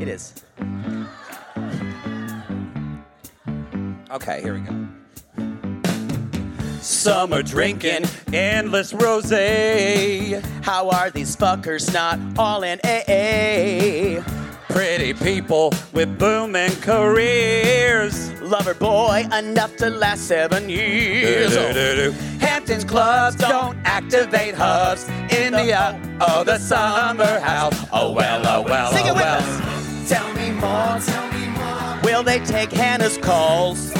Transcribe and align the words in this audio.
It 0.00 0.08
is. 0.08 0.32
Okay, 4.10 4.40
here 4.40 4.54
we 4.54 4.60
go. 4.60 4.88
Summer 6.80 7.42
drinking, 7.42 8.06
endless 8.32 8.94
rose. 8.94 9.30
How 10.62 10.88
are 10.88 11.10
these 11.10 11.36
fuckers 11.36 11.92
not 11.92 12.18
all 12.38 12.62
in 12.62 12.80
AA? 12.82 14.24
Pretty 14.70 15.12
people 15.12 15.74
with 15.92 16.18
booming 16.18 16.72
careers. 16.76 18.32
Lover 18.40 18.72
boy, 18.72 19.26
enough 19.36 19.76
to 19.76 19.90
last 19.90 20.22
seven 20.22 20.70
years. 20.70 21.50
Do-do-do-do. 21.50 22.12
Hamptons 22.38 22.84
clubs 22.84 23.36
don't 23.36 23.76
activate 23.84 24.54
hubs 24.54 25.06
in 25.30 25.52
the 25.52 25.74
uh, 25.74 25.98
oh 26.22 26.42
the 26.42 26.58
summer 26.58 27.38
house. 27.40 27.74
Oh 27.92 28.12
well, 28.12 28.40
oh 28.46 28.62
well, 28.62 28.90
Sing 28.92 29.04
it 29.04 29.10
oh 29.10 29.14
with 29.14 29.22
well. 29.22 29.69
Tell 30.10 30.34
me 30.34 30.50
more, 30.50 30.98
tell 30.98 31.32
me 31.32 31.46
more. 31.50 32.00
Will 32.02 32.24
they 32.24 32.40
take 32.40 32.72
Hannah's 32.72 33.16
calls? 33.16 33.92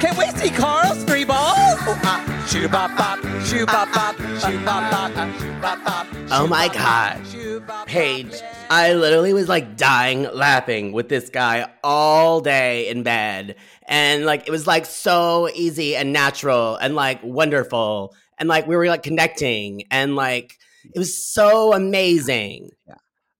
Can 0.00 0.16
we 0.18 0.26
see 0.36 0.50
Carl's 0.50 1.04
three 1.04 1.24
balls? 1.24 1.78
Oh, 1.86 2.00
ah. 2.02 2.46
shoo 2.48 2.68
bop 2.68 2.96
bop, 2.96 3.20
shoo 3.44 3.64
bop 3.64 3.92
bop, 3.94 4.16
ah, 4.18 4.34
ah. 4.34 4.48
shoo 4.50 4.58
bop 4.64 4.90
bop, 4.90 5.40
shoo 5.40 5.60
bop 5.60 5.84
bop. 5.84 6.06
Oh 6.32 6.48
my 6.48 6.66
God. 6.66 7.86
Paige. 7.86 8.34
I 8.70 8.94
literally 8.94 9.32
was 9.32 9.48
like 9.48 9.76
dying 9.76 10.24
laughing 10.32 10.90
with 10.90 11.08
this 11.08 11.30
guy 11.30 11.70
all 11.84 12.40
day 12.40 12.88
in 12.88 13.04
bed. 13.04 13.54
And 13.86 14.26
like, 14.26 14.48
it 14.48 14.50
was 14.50 14.66
like 14.66 14.84
so 14.84 15.48
easy 15.54 15.94
and 15.94 16.12
natural 16.12 16.74
and 16.74 16.96
like 16.96 17.22
wonderful. 17.22 18.16
And 18.38 18.48
like, 18.48 18.66
we 18.66 18.74
were 18.74 18.88
like 18.88 19.04
connecting 19.04 19.84
and 19.92 20.16
like, 20.16 20.58
it 20.92 20.98
was 20.98 21.16
so 21.16 21.72
amazing. 21.72 22.72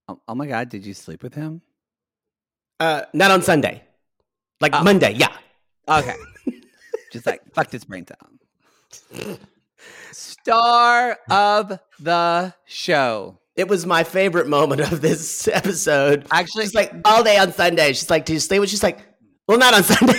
Oh, 0.08 0.20
oh 0.28 0.34
my 0.34 0.46
God, 0.46 0.68
did 0.68 0.84
you 0.84 0.94
sleep 0.94 1.22
with 1.22 1.34
him? 1.34 1.62
Uh, 2.80 3.02
not 3.12 3.30
on 3.30 3.42
Sunday, 3.42 3.82
like 4.60 4.72
Oh. 4.74 4.82
Monday. 4.82 5.12
Yeah. 5.12 5.34
Okay. 5.88 6.14
Just 7.12 7.26
like, 7.26 7.40
fuck 7.54 7.70
this 7.70 7.84
brain 7.84 8.04
down. 8.04 9.38
Star 10.12 11.18
of 11.30 11.78
the 12.00 12.54
show. 12.64 13.38
It 13.56 13.68
was 13.68 13.86
my 13.86 14.02
favorite 14.04 14.48
moment 14.48 14.80
of 14.80 15.00
this 15.00 15.46
episode. 15.48 16.26
Actually, 16.30 16.64
She's 16.64 16.74
like 16.74 16.92
all 17.04 17.22
day 17.22 17.36
on 17.38 17.52
Sunday. 17.52 17.88
She's 17.92 18.10
like, 18.10 18.24
"Do 18.24 18.32
you 18.32 18.40
sleep?" 18.40 18.60
with-" 18.60 18.70
She's 18.70 18.82
like, 18.82 18.98
"Well, 19.46 19.58
not 19.58 19.74
on 19.74 19.84
Sunday." 19.84 20.18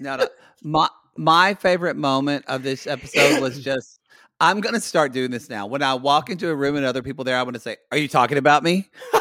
no, 0.00 0.16
no. 0.16 0.28
My 0.62 0.88
my 1.16 1.54
favorite 1.54 1.96
moment 1.96 2.44
of 2.48 2.62
this 2.62 2.86
episode 2.86 3.40
was 3.42 3.60
just 3.62 4.00
I'm 4.40 4.60
gonna 4.60 4.80
start 4.80 5.12
doing 5.12 5.30
this 5.30 5.48
now. 5.48 5.66
When 5.66 5.82
I 5.82 5.94
walk 5.94 6.28
into 6.30 6.48
a 6.50 6.54
room 6.54 6.76
and 6.76 6.84
other 6.84 7.02
people 7.02 7.24
there, 7.24 7.36
I 7.36 7.42
want 7.42 7.54
to 7.54 7.60
say, 7.60 7.76
Are 7.92 7.98
you 7.98 8.08
talking 8.08 8.36
about 8.38 8.62
me? 8.62 8.90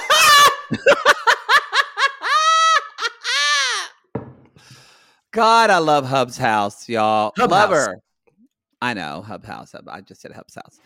God, 5.31 5.69
I 5.71 5.79
love 5.79 6.05
Hub's 6.05 6.37
house, 6.37 6.87
y'all. 6.87 7.33
Hub 7.37 7.49
love 7.51 7.69
House. 7.71 7.87
her. 7.87 7.97
I 8.81 8.93
know 8.93 9.21
Hub 9.21 9.43
House. 9.45 9.71
Hub- 9.71 9.87
I 9.89 10.01
just 10.01 10.21
said 10.21 10.31
Hub's 10.31 10.55
house. 10.55 10.77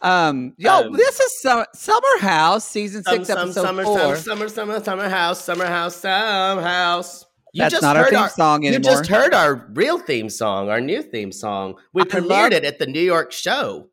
Um, 0.00 0.54
yo, 0.56 0.86
Um, 0.86 0.92
this 0.94 1.20
is 1.20 1.40
summer, 1.42 1.66
summer 1.74 2.18
House 2.20 2.64
season 2.66 3.02
Some, 3.02 3.16
six, 3.16 3.26
some, 3.28 3.38
episode 3.38 3.62
summer, 3.62 3.84
four. 3.84 3.96
summer, 4.16 4.16
summer, 4.16 4.48
summer, 4.48 4.82
summer 4.84 5.08
house, 5.08 5.44
summer 5.44 5.66
house, 5.66 5.96
summer 5.96 6.62
house. 6.62 7.26
You 7.52 7.62
That's 7.62 7.82
not 7.82 7.96
our 7.96 8.08
theme 8.10 8.28
song 8.28 8.62
You 8.62 8.78
just 8.78 9.06
heard 9.08 9.34
our 9.34 9.68
real 9.72 9.98
theme 9.98 10.28
song, 10.30 10.68
our 10.70 10.80
new 10.80 11.02
theme 11.02 11.32
song. 11.32 11.74
We 11.92 12.02
I 12.02 12.04
premiered 12.04 12.28
love- 12.28 12.52
it 12.52 12.64
at 12.64 12.78
the 12.78 12.86
New 12.86 13.00
York 13.00 13.32
show. 13.32 13.88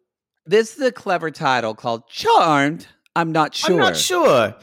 This 0.45 0.75
is 0.77 0.81
a 0.81 0.91
clever 0.91 1.31
title 1.31 1.73
called 1.75 2.07
"Charmed." 2.07 2.87
I'm 3.15 3.31
not 3.31 3.55
sure. 3.55 3.71
I'm 3.71 3.77
not 3.77 3.97
sure. 3.97 4.55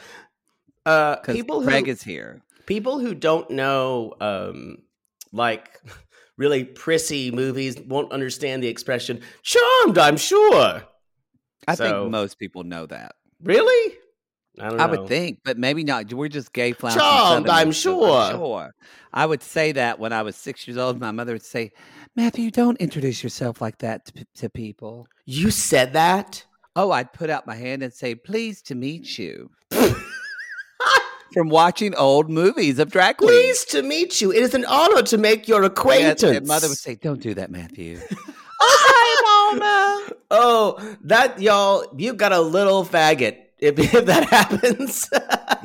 Uh, 0.86 1.16
people 1.16 1.60
who 1.60 1.66
Greg 1.66 1.88
is 1.88 2.02
here. 2.02 2.42
people 2.66 2.98
who 3.00 3.14
don't 3.14 3.50
know 3.50 4.14
um 4.20 4.78
like 5.32 5.80
really 6.38 6.62
prissy 6.64 7.30
movies 7.30 7.76
won't 7.86 8.12
understand 8.12 8.62
the 8.62 8.68
expression 8.68 9.20
charmed 9.42 9.98
i'm 9.98 10.16
sure 10.16 10.82
I 11.66 11.74
So- 11.74 11.84
think 11.84 12.10
most 12.10 12.38
people 12.38 12.64
know 12.64 12.84
that. 12.86 13.14
really 13.42 13.94
i 14.60 14.68
don't 14.68 14.76
know 14.78 14.84
I 14.84 14.86
would 14.86 15.08
think, 15.08 15.40
but 15.44 15.58
maybe 15.58 15.82
not. 15.84 16.12
We're 16.12 16.28
just 16.28 16.52
gay 16.52 16.72
flounces. 16.72 17.02
Charmed, 17.02 17.48
I'm 17.48 17.72
Southerners, 17.72 17.76
so 17.78 18.00
sure. 18.00 18.30
sure. 18.30 18.74
I 19.12 19.26
would 19.26 19.42
say 19.42 19.72
that 19.72 19.98
when 19.98 20.12
I 20.12 20.22
was 20.22 20.36
six 20.36 20.66
years 20.68 20.76
old. 20.78 21.00
My 21.00 21.10
mother 21.10 21.32
would 21.32 21.42
say, 21.44 21.72
"Matthew, 22.14 22.50
don't 22.50 22.76
introduce 22.78 23.22
yourself 23.22 23.60
like 23.60 23.78
that 23.78 24.04
to, 24.06 24.26
to 24.36 24.48
people." 24.50 25.06
you 25.26 25.50
said 25.50 25.92
that 25.94 26.44
Oh, 26.76 26.90
I'd 26.90 27.12
put 27.12 27.30
out 27.30 27.46
my 27.46 27.54
hand 27.54 27.82
and 27.82 27.92
say, 27.92 28.14
"Pleased 28.14 28.66
to 28.66 28.74
meet 28.74 29.18
you." 29.18 29.50
From 31.32 31.48
watching 31.48 31.94
old 31.96 32.30
movies 32.30 32.78
of 32.78 32.92
drag 32.92 33.16
queens. 33.16 33.32
pleased 33.32 33.70
to 33.72 33.82
meet 33.82 34.20
you 34.20 34.30
it 34.32 34.40
is 34.42 34.54
an 34.54 34.64
honor 34.66 35.02
to 35.02 35.18
make 35.18 35.48
your 35.48 35.62
Yes, 35.62 35.70
acquaintance 35.72 36.22
and 36.22 36.46
mother 36.46 36.68
would 36.68 36.78
say, 36.78 36.94
"Don't 36.94 37.20
do 37.20 37.34
that, 37.34 37.50
Matthew." 37.50 37.96
okay, 38.12 39.14
Mama. 39.24 40.10
oh 40.30 40.96
that 41.02 41.40
y'all 41.40 41.86
you've 41.96 42.16
got 42.16 42.30
a 42.32 42.40
little 42.40 42.84
faggot 42.84 43.36
if, 43.58 43.78
if 43.94 44.06
that 44.06 44.28
happens 44.28 45.08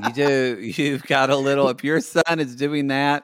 You 0.03 0.13
do. 0.13 0.59
You've 0.61 1.03
got 1.03 1.29
a 1.29 1.35
little. 1.35 1.69
If 1.69 1.83
your 1.83 1.99
son 2.01 2.39
is 2.39 2.55
doing 2.55 2.87
that, 2.87 3.23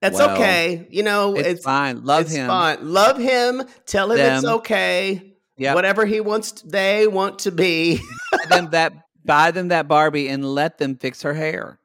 that's 0.00 0.16
Well, 0.18 0.32
okay 0.32 0.86
you 0.90 1.02
know 1.02 1.34
it's, 1.36 1.48
it's 1.48 1.64
fine. 1.64 2.04
Love 2.04 2.22
it's 2.22 2.34
him. 2.34 2.46
fine 2.48 2.78
love 2.92 3.18
him 3.18 3.62
tell 3.86 4.10
him 4.10 4.18
it's 4.18 4.44
okay 4.44 5.34
Yep. 5.58 5.74
whatever 5.74 6.06
he 6.06 6.20
wants 6.22 6.52
they 6.62 7.06
want 7.06 7.40
to 7.40 7.52
be 7.52 8.00
buy 8.32 8.46
them 8.48 8.70
that 8.70 8.94
buy 9.26 9.50
them 9.50 9.68
that 9.68 9.88
Barbie 9.88 10.28
and 10.28 10.42
let 10.42 10.78
them 10.78 10.96
fix 10.96 11.20
her 11.22 11.34
hair. 11.34 11.78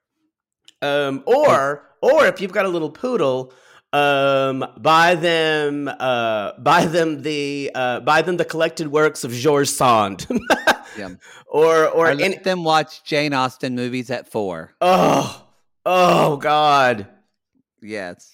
Um, 0.81 1.23
or 1.25 1.83
or 2.01 2.25
if 2.25 2.39
you've 2.39 2.53
got 2.53 2.65
a 2.65 2.69
little 2.69 2.89
poodle, 2.89 3.51
um, 3.95 4.65
buy 4.77 5.15
them 5.15 5.87
uh, 5.87 6.51
buy 6.59 6.85
them 6.85 7.21
the 7.21 7.71
uh, 7.73 7.99
buy 8.01 8.21
them 8.21 8.37
the 8.37 8.45
collected 8.45 8.87
works 8.89 9.23
of 9.23 9.31
George 9.31 9.69
Sand. 9.69 10.27
Yeah. 10.97 11.09
or 11.47 11.89
or 11.89 12.11
Or 12.11 12.15
let 12.15 12.45
them 12.45 12.63
watch 12.63 13.03
Jane 13.03 13.33
Austen 13.33 13.75
movies 13.75 14.09
at 14.09 14.31
four. 14.31 14.71
oh 14.79 15.43
oh 15.85 16.37
God. 16.37 17.07
Yes. 17.81 18.31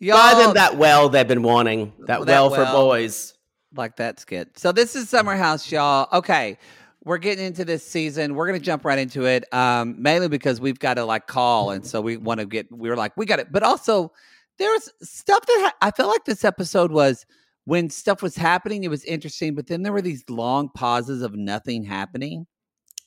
Buy 0.00 0.06
Y'all 0.06 0.38
them 0.38 0.54
that 0.54 0.76
well 0.76 1.08
they've 1.08 1.28
been 1.28 1.44
wanting. 1.44 1.92
That, 2.08 2.26
That 2.26 2.26
well, 2.26 2.50
for 2.50 2.56
well. 2.62 2.86
boys. 2.88 3.34
like 3.76 3.94
that's 3.94 4.24
good. 4.24 4.48
So 4.58 4.72
this 4.72 4.96
is 4.96 5.08
Summer 5.08 5.36
House, 5.36 5.70
y'all. 5.70 6.08
Okay. 6.12 6.58
We're 7.04 7.18
getting 7.18 7.44
into 7.46 7.64
this 7.64 7.86
season. 7.86 8.34
We're 8.34 8.46
gonna 8.48 8.58
jump 8.58 8.84
right 8.84 8.98
into 8.98 9.24
it. 9.26 9.44
Um, 9.54 9.94
mainly 10.02 10.26
because 10.26 10.60
we've 10.60 10.80
got 10.80 10.94
to 10.94 11.04
like 11.04 11.28
call, 11.28 11.70
and 11.70 11.86
so 11.86 12.00
we 12.00 12.16
want 12.16 12.40
to 12.40 12.46
get. 12.46 12.70
We're 12.72 12.96
like, 12.96 13.16
we 13.16 13.26
got 13.26 13.38
it, 13.38 13.52
but 13.52 13.62
also 13.62 14.12
there's 14.58 14.88
stuff 15.02 15.44
that 15.46 15.58
ha- 15.60 15.86
I 15.86 15.90
felt 15.90 16.10
like 16.10 16.24
this 16.24 16.44
episode 16.44 16.92
was 16.92 17.26
when 17.64 17.90
stuff 17.90 18.22
was 18.22 18.36
happening. 18.36 18.84
It 18.84 18.90
was 18.90 19.04
interesting, 19.04 19.54
but 19.54 19.66
then 19.66 19.82
there 19.82 19.92
were 19.92 20.02
these 20.02 20.24
long 20.28 20.68
pauses 20.74 21.22
of 21.22 21.34
nothing 21.34 21.84
happening. 21.84 22.46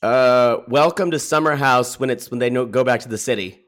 Uh, 0.02 0.58
welcome 0.68 1.10
to 1.10 1.18
Summer 1.18 1.56
House 1.56 1.98
when 1.98 2.10
it's 2.10 2.30
when 2.30 2.38
they 2.38 2.50
no, 2.50 2.66
go 2.66 2.84
back 2.84 3.00
to 3.00 3.08
the 3.08 3.18
city. 3.18 3.60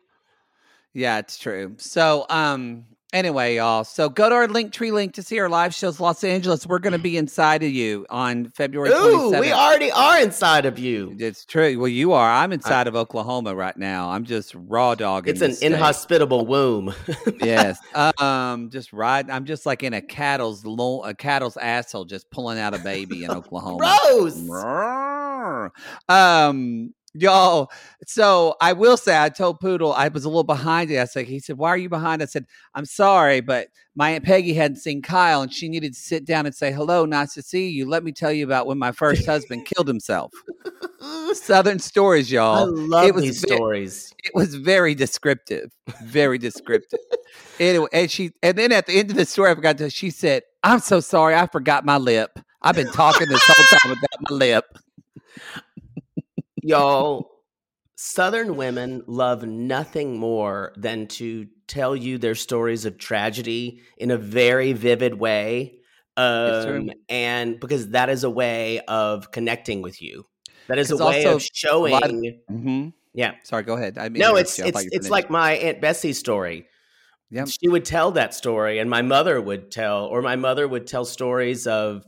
Yeah, 0.94 1.18
it's 1.18 1.38
true. 1.38 1.74
So, 1.78 2.26
um, 2.28 2.84
Anyway, 3.14 3.56
y'all. 3.56 3.84
So 3.84 4.10
go 4.10 4.28
to 4.28 4.34
our 4.34 4.46
link 4.48 4.70
tree 4.70 4.92
link 4.92 5.14
to 5.14 5.22
see 5.22 5.38
our 5.38 5.48
live 5.48 5.74
shows, 5.74 5.98
Los 5.98 6.22
Angeles. 6.22 6.66
We're 6.66 6.78
going 6.78 6.92
to 6.92 6.98
be 6.98 7.16
inside 7.16 7.62
of 7.62 7.70
you 7.70 8.04
on 8.10 8.50
February. 8.50 8.90
Ooh, 8.90 9.30
27th. 9.32 9.40
we 9.40 9.50
already 9.50 9.90
are 9.90 10.20
inside 10.20 10.66
of 10.66 10.78
you. 10.78 11.16
It's 11.18 11.46
true. 11.46 11.78
Well, 11.78 11.88
you 11.88 12.12
are. 12.12 12.30
I'm 12.30 12.52
inside 12.52 12.86
of 12.86 12.94
Oklahoma 12.94 13.54
right 13.54 13.76
now. 13.78 14.10
I'm 14.10 14.24
just 14.24 14.54
raw 14.54 14.94
dogging. 14.94 15.32
It's 15.32 15.40
an 15.40 15.54
state. 15.54 15.72
inhospitable 15.72 16.44
womb. 16.44 16.94
yes. 17.40 17.78
Um, 18.18 18.68
just 18.68 18.92
riding. 18.92 19.30
I'm 19.30 19.46
just 19.46 19.64
like 19.64 19.82
in 19.82 19.94
a 19.94 20.02
cattle's 20.02 20.66
lo- 20.66 21.02
a 21.02 21.14
cattle's 21.14 21.56
asshole, 21.56 22.04
just 22.04 22.30
pulling 22.30 22.58
out 22.58 22.74
a 22.74 22.78
baby 22.78 23.24
in 23.24 23.30
Oklahoma. 23.38 23.78
Gross. 24.04 24.36
Um, 26.10 26.92
y'all. 27.14 27.70
So 28.06 28.56
I 28.60 28.72
will 28.72 28.96
say, 28.96 29.20
I 29.20 29.28
told 29.28 29.60
Poodle 29.60 29.92
I 29.92 30.08
was 30.08 30.24
a 30.24 30.28
little 30.28 30.44
behind 30.44 30.90
it. 30.90 30.98
I 30.98 31.04
said, 31.04 31.26
he 31.26 31.40
said, 31.40 31.58
"Why 31.58 31.70
are 31.70 31.76
you 31.76 31.88
behind?" 31.88 32.22
I 32.22 32.26
said, 32.26 32.46
"I'm 32.74 32.84
sorry, 32.84 33.40
but 33.40 33.68
my 33.94 34.10
aunt 34.10 34.24
Peggy 34.24 34.54
hadn't 34.54 34.76
seen 34.76 35.02
Kyle, 35.02 35.42
and 35.42 35.52
she 35.52 35.68
needed 35.68 35.94
to 35.94 35.98
sit 35.98 36.24
down 36.24 36.46
and 36.46 36.54
say 36.54 36.72
hello. 36.72 37.04
Nice 37.04 37.34
to 37.34 37.42
see 37.42 37.68
you. 37.68 37.88
Let 37.88 38.04
me 38.04 38.12
tell 38.12 38.32
you 38.32 38.44
about 38.44 38.66
when 38.66 38.78
my 38.78 38.92
first 38.92 39.26
husband 39.26 39.66
killed 39.66 39.88
himself. 39.88 40.32
Southern 41.32 41.78
stories, 41.78 42.30
y'all. 42.30 42.56
I 42.56 42.62
love 42.64 43.06
it 43.06 43.14
was 43.14 43.24
these 43.24 43.40
ve- 43.40 43.48
stories. 43.48 44.14
It 44.24 44.34
was 44.34 44.54
very 44.54 44.94
descriptive, 44.94 45.72
very 46.02 46.38
descriptive. 46.38 47.00
anyway, 47.58 47.88
and 47.92 48.10
she, 48.10 48.32
and 48.42 48.56
then 48.56 48.72
at 48.72 48.86
the 48.86 48.98
end 48.98 49.10
of 49.10 49.16
the 49.16 49.24
story, 49.24 49.50
I 49.50 49.54
forgot 49.54 49.78
to. 49.78 49.90
She 49.90 50.10
said, 50.10 50.42
"I'm 50.62 50.80
so 50.80 51.00
sorry, 51.00 51.34
I 51.34 51.46
forgot 51.46 51.84
my 51.84 51.96
lip. 51.98 52.38
I've 52.62 52.74
been 52.74 52.90
talking 52.90 53.28
this 53.28 53.42
whole 53.44 53.78
time 53.78 53.90
without 53.90 54.30
my 54.30 54.36
lip." 54.36 54.64
Y'all, 56.62 57.30
Southern 57.96 58.56
women 58.56 59.02
love 59.06 59.44
nothing 59.44 60.18
more 60.18 60.72
than 60.76 61.06
to 61.08 61.46
tell 61.66 61.94
you 61.96 62.16
their 62.18 62.34
stories 62.34 62.84
of 62.84 62.96
tragedy 62.98 63.80
in 63.96 64.10
a 64.10 64.16
very 64.16 64.72
vivid 64.72 65.14
way. 65.14 65.74
Um, 66.16 66.90
and 67.08 67.60
because 67.60 67.90
that 67.90 68.08
is 68.08 68.24
a 68.24 68.30
way 68.30 68.80
of 68.88 69.30
connecting 69.30 69.82
with 69.82 70.00
you. 70.02 70.24
That 70.68 70.78
is 70.78 70.90
a 70.90 70.96
way 70.96 71.24
of 71.24 71.42
showing. 71.52 71.92
of- 71.94 72.10
Mm-hmm. 72.50 72.88
yeah. 73.14 73.34
Sorry, 73.44 73.62
go 73.62 73.74
ahead. 73.74 73.98
I 73.98 74.08
mean, 74.08 74.20
No, 74.20 74.36
it's. 74.36 74.58
It's 74.58 74.76
it's 74.92 75.10
like 75.10 75.30
my 75.30 75.52
Aunt 75.52 75.80
Bessie's 75.80 76.18
story. 76.18 76.66
Yep. 77.30 77.48
She 77.48 77.68
would 77.68 77.84
tell 77.84 78.10
that 78.12 78.32
story, 78.34 78.78
and 78.78 78.88
my 78.88 79.02
mother 79.02 79.40
would 79.40 79.70
tell, 79.70 80.06
or 80.06 80.22
my 80.22 80.34
mother 80.36 80.66
would 80.66 80.86
tell 80.86 81.04
stories 81.04 81.66
of 81.66 82.04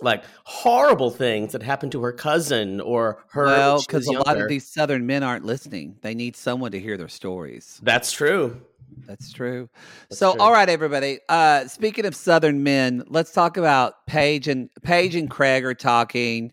like 0.00 0.24
horrible 0.44 1.10
things 1.10 1.52
that 1.52 1.62
happened 1.62 1.92
to 1.92 2.02
her 2.02 2.12
cousin 2.12 2.80
or 2.80 3.24
her. 3.30 3.44
well, 3.46 3.80
because 3.80 4.06
a 4.06 4.12
lot 4.12 4.38
of 4.40 4.48
these 4.48 4.66
Southern 4.70 5.06
men 5.06 5.22
aren't 5.22 5.44
listening. 5.44 5.96
They 6.02 6.14
need 6.14 6.36
someone 6.36 6.72
to 6.72 6.80
hear 6.80 6.96
their 6.96 7.08
stories. 7.08 7.80
That's 7.82 8.10
true. 8.12 8.60
That's 9.06 9.32
true. 9.32 9.68
That's 10.08 10.18
so, 10.18 10.32
true. 10.32 10.40
all 10.40 10.52
right, 10.52 10.68
everybody. 10.68 11.18
Uh, 11.28 11.66
speaking 11.66 12.06
of 12.06 12.14
Southern 12.14 12.62
men, 12.62 13.02
let's 13.08 13.32
talk 13.32 13.56
about 13.56 14.06
Paige 14.06 14.46
and 14.48 14.68
Paige 14.82 15.14
and 15.16 15.28
Craig 15.30 15.64
are 15.64 15.74
talking. 15.74 16.52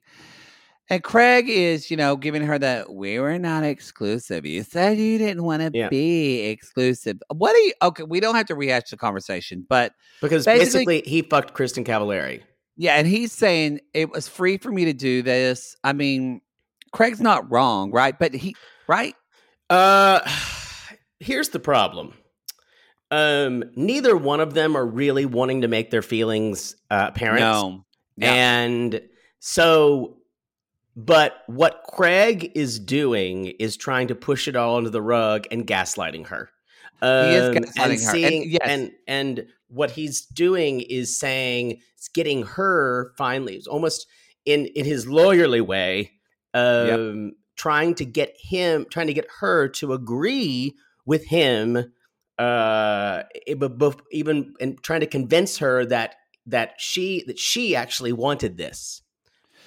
And 0.89 1.01
Craig 1.03 1.47
is, 1.47 1.89
you 1.89 1.95
know, 1.95 2.17
giving 2.17 2.41
her 2.43 2.59
that 2.59 2.93
we 2.93 3.17
were 3.19 3.39
not 3.39 3.63
exclusive. 3.63 4.45
You 4.45 4.63
said 4.63 4.97
you 4.97 5.17
didn't 5.17 5.43
want 5.43 5.61
to 5.61 5.71
Yeah. 5.77 5.87
be 5.87 6.41
exclusive. 6.47 7.17
What 7.33 7.53
do 7.53 7.59
you 7.59 7.73
okay, 7.81 8.03
we 8.03 8.19
don't 8.19 8.35
have 8.35 8.47
to 8.47 8.55
rehash 8.55 8.89
the 8.89 8.97
conversation, 8.97 9.65
but 9.69 9.93
Because 10.19 10.43
Basically- 10.45 10.85
basically, 10.97 11.09
he 11.09 11.21
fucked 11.21 11.53
Kristin 11.53 11.85
Cavallari. 11.85 12.41
Yeah, 12.81 12.95
and 12.95 13.05
he's 13.05 13.31
saying 13.31 13.79
it 13.93 14.09
was 14.09 14.27
free 14.27 14.57
for 14.57 14.71
me 14.71 14.85
to 14.85 14.93
do 14.93 15.21
this. 15.21 15.75
I 15.83 15.93
mean, 15.93 16.41
Craig's 16.91 17.21
not 17.21 17.49
wrong, 17.51 17.91
right? 17.91 18.17
But 18.17 18.33
he 18.33 18.55
right? 18.87 19.13
Uh, 19.69 20.21
here's 21.19 21.49
the 21.49 21.59
problem. 21.59 22.15
Um, 23.11 23.65
neither 23.75 24.17
one 24.17 24.39
of 24.39 24.55
them 24.55 24.75
are 24.75 24.85
really 24.85 25.27
wanting 25.27 25.61
to 25.61 25.67
make 25.67 25.91
their 25.91 26.01
feelings 26.01 26.75
uh, 26.89 27.05
apparent. 27.09 27.41
No. 27.41 27.85
Yeah. 28.17 28.33
And 28.33 29.01
so, 29.37 30.17
but 30.95 31.43
what 31.45 31.83
Craig 31.87 32.51
is 32.55 32.79
doing 32.79 33.45
is 33.59 33.77
trying 33.77 34.07
to 34.07 34.15
push 34.15 34.47
it 34.47 34.55
all 34.55 34.77
under 34.77 34.89
the 34.89 35.03
rug 35.03 35.45
and 35.51 35.67
gaslighting 35.67 36.25
her. 36.29 36.49
He 37.01 37.07
is 37.07 37.49
Um, 37.49 37.55
gaslighting 37.55 37.75
her, 37.77 37.83
and 37.83 37.91
and 37.91 37.99
seeing, 37.99 38.51
yes. 38.51 38.61
and 38.63 38.91
and 39.07 39.47
what 39.67 39.91
he's 39.91 40.25
doing 40.25 40.81
is 40.81 41.17
saying 41.17 41.81
it's 41.95 42.09
getting 42.09 42.43
her 42.43 43.13
finally, 43.17 43.55
it's 43.55 43.67
almost 43.67 44.07
in 44.45 44.67
in 44.67 44.85
his 44.85 45.05
lawyerly 45.05 45.61
way, 45.61 46.11
um, 46.53 47.33
trying 47.55 47.95
to 47.95 48.05
get 48.05 48.35
him, 48.39 48.85
trying 48.91 49.07
to 49.07 49.13
get 49.13 49.27
her 49.39 49.67
to 49.69 49.93
agree 49.93 50.75
with 51.05 51.25
him, 51.25 51.93
uh, 52.37 53.23
but 53.57 54.01
even 54.11 54.53
and 54.59 54.81
trying 54.83 54.99
to 55.01 55.07
convince 55.07 55.57
her 55.59 55.85
that 55.85 56.15
that 56.45 56.73
she 56.77 57.23
that 57.27 57.39
she 57.39 57.75
actually 57.75 58.13
wanted 58.13 58.57
this. 58.57 59.01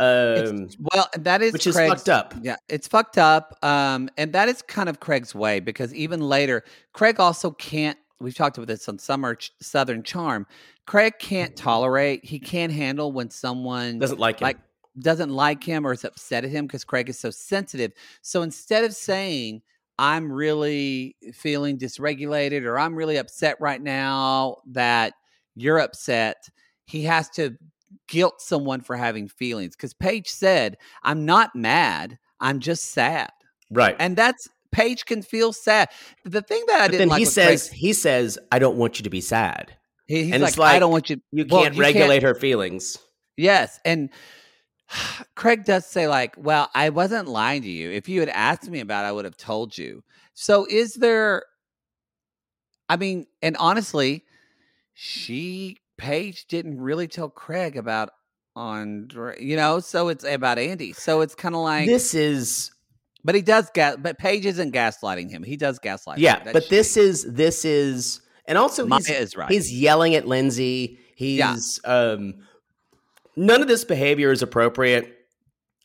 Um, 0.00 0.69
well, 0.93 1.08
that 1.19 1.43
is 1.43 1.52
which 1.52 1.67
is 1.67 1.75
Craig's- 1.76 1.94
fucked 1.94 2.08
up. 2.08 2.35
Yeah, 2.43 2.56
it's 2.69 2.88
fucked 2.88 3.19
up. 3.19 3.56
Um, 3.62 4.08
and 4.17 4.32
that 4.32 4.49
is 4.49 4.62
kind 4.62 4.88
of 4.88 5.00
Craig's 5.00 5.35
way 5.35 5.61
because 5.61 5.94
even 5.94 6.20
later, 6.20 6.64
Craig 6.93 7.20
also 7.20 7.50
can't. 7.52 7.99
We've 8.20 8.35
talked 8.35 8.56
about 8.56 8.69
this 8.69 8.88
on 8.88 8.99
Summer 8.99 9.35
Ch- 9.35 9.52
Southern 9.61 10.02
Charm. 10.02 10.46
Craig 10.87 11.14
can't 11.19 11.55
tolerate. 11.56 12.25
He 12.25 12.38
can't 12.38 12.73
handle 12.73 13.12
when 13.12 13.31
someone 13.31 13.99
Doesn't 13.99 14.19
like 14.20 14.41
him. 14.41 14.44
like 14.46 14.58
doesn't 15.00 15.31
like 15.31 15.64
him 15.64 15.85
or 15.87 15.93
is 15.93 16.05
upset 16.05 16.44
at 16.44 16.50
him 16.50 16.67
because 16.67 16.85
Craig 16.85 17.08
is 17.08 17.19
so 17.19 17.31
sensitive. 17.31 17.93
So 18.23 18.43
instead 18.43 18.85
of 18.85 18.94
saying 18.94 19.62
I'm 19.99 20.31
really 20.32 21.17
feeling 21.32 21.79
dysregulated 21.79 22.62
or 22.64 22.79
I'm 22.79 22.94
really 22.94 23.17
upset 23.17 23.56
right 23.61 23.82
now 23.82 24.58
that 24.67 25.14
you're 25.56 25.79
upset, 25.81 26.49
he 26.87 27.02
has 27.05 27.29
to 27.31 27.56
guilt 28.08 28.41
someone 28.41 28.81
for 28.81 28.96
having 28.96 29.29
feelings 29.29 29.76
because 29.76 29.94
Paige 29.94 30.29
said, 30.29 30.76
I'm 31.02 31.25
not 31.25 31.55
mad, 31.55 32.19
I'm 32.41 32.61
just 32.61 32.87
sad. 32.93 33.31
right. 33.70 33.96
And 33.99 34.17
that's 34.17 34.49
Paige 34.73 35.05
can 35.06 35.23
feel 35.23 35.52
sad. 35.52 35.88
The 36.25 36.43
thing 36.43 36.64
that 36.67 36.81
I 36.81 36.87
but 36.87 36.91
didn't 36.93 36.99
then 36.99 37.08
like 37.11 37.19
he 37.20 37.25
with 37.26 37.35
Craig- 37.35 37.58
says 37.58 37.69
he 37.70 37.93
says 37.93 38.38
I 38.50 38.58
don't 38.58 38.76
want 38.76 38.99
you 38.99 39.05
to 39.05 39.11
be 39.11 39.20
sad. 39.20 39.76
he- 40.06 40.25
he's 40.25 40.32
and 40.35 40.43
like, 40.43 40.50
it's 40.55 40.58
I 40.58 40.79
don't 40.81 40.91
want 40.93 41.11
you. 41.11 41.20
You 41.31 41.46
well, 41.49 41.62
can't 41.62 41.76
regulate 41.79 42.23
her 42.25 42.35
feelings. 42.35 42.99
Yes, 43.37 43.79
and 43.85 44.11
Craig 45.37 45.64
does 45.64 45.87
say 45.87 46.08
like, 46.08 46.35
"Well, 46.37 46.70
I 46.75 46.91
wasn't 46.91 47.29
lying 47.29 47.62
to 47.62 47.70
you. 47.70 47.91
If 47.91 48.08
you 48.08 48.20
had 48.20 48.29
asked 48.29 48.69
me 48.69 48.81
about, 48.81 49.05
it, 49.05 49.08
I 49.08 49.12
would 49.12 49.25
have 49.25 49.37
told 49.37 49.76
you." 49.79 50.02
So, 50.35 50.67
is 50.69 50.94
there? 50.94 51.44
I 52.88 52.96
mean, 52.96 53.26
and 53.43 53.56
honestly, 53.58 54.25
she 54.93 55.79
Paige 56.05 56.47
didn't 56.49 56.79
really 56.79 57.09
tell 57.09 57.31
Craig 57.31 57.79
about 57.79 58.11
Andre, 58.55 59.43
you 59.43 59.56
know. 59.56 59.81
So 59.81 60.09
it's 60.09 60.23
about 60.23 60.59
Andy. 60.59 60.93
So 60.93 61.23
it's 61.23 61.35
kind 61.35 61.55
of 61.55 61.62
like, 61.62 61.87
this 61.87 62.12
is 62.12 62.70
but 63.25 63.34
he 63.34 63.41
does 63.41 63.70
gas. 63.73 63.96
But 63.99 64.19
Paige 64.19 64.44
isn't 64.44 64.73
gaslighting 64.73 65.31
him. 65.31 65.43
He 65.43 65.56
does 65.56 65.79
gaslight. 65.79 66.19
yeah. 66.19 66.43
But 66.53 66.69
this 66.69 66.99
is 66.99 67.25
this 67.25 67.65
is 67.65 68.20
and 68.44 68.58
also 68.58 68.84
Mya 68.87 68.99
he's 68.99 69.11
is 69.11 69.37
right. 69.37 69.51
he's 69.51 69.73
yelling 69.73 70.15
at 70.15 70.29
Lindsay. 70.29 70.99
He's 71.17 71.81
um 71.87 72.34
none 73.34 73.63
of 73.63 73.69
this 73.69 73.84
behavior 73.84 74.31
is 74.31 74.43
appropriate. 74.43 75.27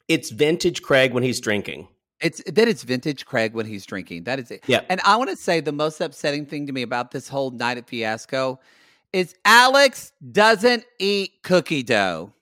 It's 0.10 0.32
vintage 0.32 0.82
Craig 0.82 1.14
when 1.14 1.24
he's 1.24 1.40
drinking. 1.40 1.88
It's 2.20 2.44
that 2.46 2.68
it's 2.68 2.84
vintage 2.84 3.26
Craig 3.26 3.54
when 3.54 3.66
he's 3.66 3.86
drinking. 3.86 4.26
That 4.26 4.40
is 4.40 4.52
it. 4.52 4.66
Yeah. 4.68 4.82
And 4.90 5.00
I 5.06 5.16
want 5.16 5.30
to 5.30 5.38
say 5.38 5.62
the 5.62 5.72
most 5.72 6.02
upsetting 6.02 6.46
thing 6.46 6.68
to 6.68 6.74
me 6.74 6.82
about 6.82 7.12
this 7.12 7.30
whole 7.30 7.52
night 7.52 7.78
at 7.78 7.88
Fiasco 7.88 8.60
is 9.14 9.36
Alex 9.46 10.12
doesn't 10.32 10.86
eat 11.00 11.32
cookie 11.44 11.84
dough 11.84 12.34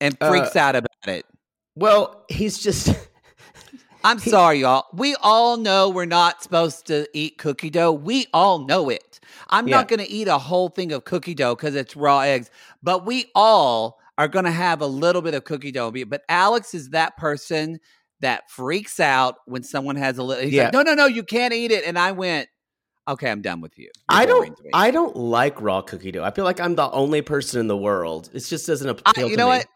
and 0.00 0.16
freaks 0.18 0.56
Uh, 0.56 0.60
out 0.60 0.76
about 0.76 0.90
it. 1.06 1.26
Well, 1.74 2.24
he's 2.28 2.58
just 2.58 2.88
I'm 4.04 4.18
sorry, 4.18 4.60
y'all. 4.60 4.86
We 4.94 5.14
all 5.20 5.58
know 5.58 5.90
we're 5.90 6.06
not 6.06 6.42
supposed 6.42 6.86
to 6.86 7.06
eat 7.12 7.36
cookie 7.36 7.68
dough. 7.68 7.92
We 7.92 8.26
all 8.32 8.60
know 8.66 8.88
it. 8.88 9.20
I'm 9.50 9.68
Yeah. 9.68 9.76
not 9.76 9.88
going 9.88 10.00
to 10.00 10.10
eat 10.10 10.26
a 10.26 10.38
whole 10.38 10.70
thing 10.70 10.90
of 10.92 11.04
cookie 11.04 11.34
dough 11.34 11.54
because 11.54 11.74
it's 11.74 11.94
raw 11.94 12.20
eggs, 12.20 12.50
but 12.82 13.04
we 13.04 13.30
all 13.34 13.98
are 14.16 14.26
going 14.28 14.46
to 14.46 14.50
have 14.50 14.80
a 14.80 14.86
little 14.86 15.20
bit 15.20 15.34
of 15.34 15.44
cookie 15.44 15.70
dough. 15.70 15.90
But 16.06 16.22
Alex 16.30 16.72
is 16.72 16.90
that 16.90 17.18
person 17.18 17.78
that 18.20 18.50
freaks 18.50 19.00
out 19.00 19.36
when 19.46 19.62
someone 19.62 19.96
has 19.96 20.16
a 20.16 20.22
little. 20.22 20.44
He's 20.44 20.54
Yeah. 20.54 20.64
like, 20.64 20.72
no, 20.72 20.82
no, 20.82 20.94
no, 20.94 21.06
you 21.06 21.22
can't 21.22 21.52
eat 21.52 21.70
it. 21.70 21.84
And 21.84 21.98
I 21.98 22.12
went, 22.12 22.48
okay, 23.10 23.30
I'm 23.30 23.42
done 23.42 23.60
with 23.60 23.78
you. 23.78 23.84
You're 23.84 23.92
I 24.08 24.26
don't. 24.26 24.58
I 24.72 24.90
don't 24.90 25.16
like 25.16 25.60
raw 25.60 25.82
cookie 25.82 26.10
dough. 26.12 26.24
I 26.24 26.30
feel 26.30 26.44
like 26.44 26.60
I'm 26.60 26.74
the 26.74 26.90
only 26.90 27.22
person 27.22 27.60
in 27.60 27.66
the 27.66 27.76
world. 27.76 28.30
It 28.32 28.40
just 28.40 28.66
doesn't 28.66 28.88
appeal 28.88 29.02
I- 29.06 29.12
to 29.22 29.28
you 29.28 29.36
know 29.36 29.46
me. 29.50 29.58
what? 29.58 29.66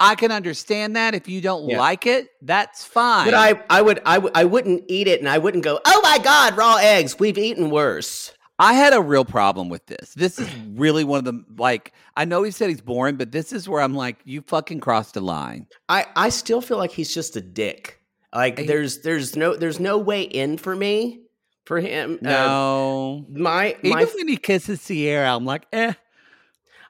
I 0.00 0.14
can 0.14 0.30
understand 0.30 0.94
that. 0.94 1.14
If 1.16 1.28
you 1.28 1.40
don't 1.40 1.68
Yeah. 1.68 1.80
like 1.80 2.06
it, 2.06 2.28
that's 2.40 2.84
fine. 2.84 3.26
But 3.26 3.34
I, 3.34 3.60
I 3.68 3.82
would, 3.82 4.00
I, 4.06 4.18
would, 4.18 4.30
I 4.36 4.44
wouldn't 4.44 4.84
eat 4.86 5.08
it, 5.08 5.18
and 5.18 5.28
I 5.28 5.38
wouldn't 5.38 5.64
go. 5.64 5.80
Oh 5.84 6.00
my 6.04 6.18
god, 6.18 6.56
raw 6.56 6.76
eggs! 6.76 7.18
We've 7.18 7.36
eaten 7.36 7.68
worse. 7.70 8.32
I 8.60 8.74
had 8.74 8.92
a 8.92 9.00
real 9.00 9.24
problem 9.24 9.68
with 9.68 9.86
this. 9.86 10.14
This 10.14 10.38
is 10.38 10.48
really 10.74 11.02
one 11.04 11.18
of 11.18 11.24
the 11.24 11.44
like 11.56 11.92
I 12.16 12.24
know 12.26 12.42
he 12.44 12.50
said 12.52 12.68
he's 12.68 12.80
boring, 12.80 13.16
but 13.16 13.32
this 13.32 13.52
is 13.52 13.68
where 13.68 13.80
I'm 13.80 13.94
like, 13.94 14.18
you 14.24 14.40
fucking 14.42 14.78
crossed 14.80 15.16
a 15.16 15.20
line. 15.20 15.66
I, 15.88 16.06
I 16.16 16.28
still 16.28 16.60
feel 16.60 16.76
like 16.78 16.90
he's 16.92 17.12
just 17.12 17.34
a 17.36 17.40
dick. 17.40 18.00
Like 18.32 18.60
I- 18.60 18.66
there's, 18.66 19.00
there's 19.02 19.34
no, 19.36 19.56
there's 19.56 19.78
no 19.80 19.98
way 19.98 20.22
in 20.22 20.58
for 20.58 20.74
me 20.76 21.20
for 21.68 21.78
him. 21.78 22.18
Uh, 22.24 22.28
No. 22.28 23.26
my 23.30 23.76
Even 23.84 23.90
my 23.90 24.04
when 24.04 24.26
he 24.28 24.36
kisses 24.36 24.84
Ciara, 24.84 25.34
I'm 25.36 25.44
like, 25.44 25.66
eh. 25.72 25.92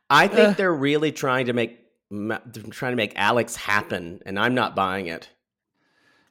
I 0.09 0.27
think 0.29 0.49
Uh. 0.49 0.53
they're 0.53 0.75
really 0.75 1.13
trying 1.13 1.47
to 1.47 1.53
make 1.53 1.79
trying 2.71 2.93
to 2.93 2.97
make 2.97 3.13
Alex 3.17 3.55
happen, 3.55 4.23
and 4.25 4.39
I'm 4.39 4.55
not 4.55 4.75
buying 4.75 5.09
it. 5.09 5.29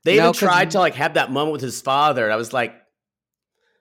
They 0.04 0.18
No, 0.18 0.30
even 0.30 0.34
tried 0.34 0.72
to 0.72 0.80
like 0.80 0.96
have 0.96 1.13
that 1.13 1.32
moment 1.32 1.51
with 1.51 1.62
his 1.62 1.82
father. 1.82 2.24
and 2.24 2.34
I 2.34 2.36
was 2.38 2.51
like, 2.54 2.74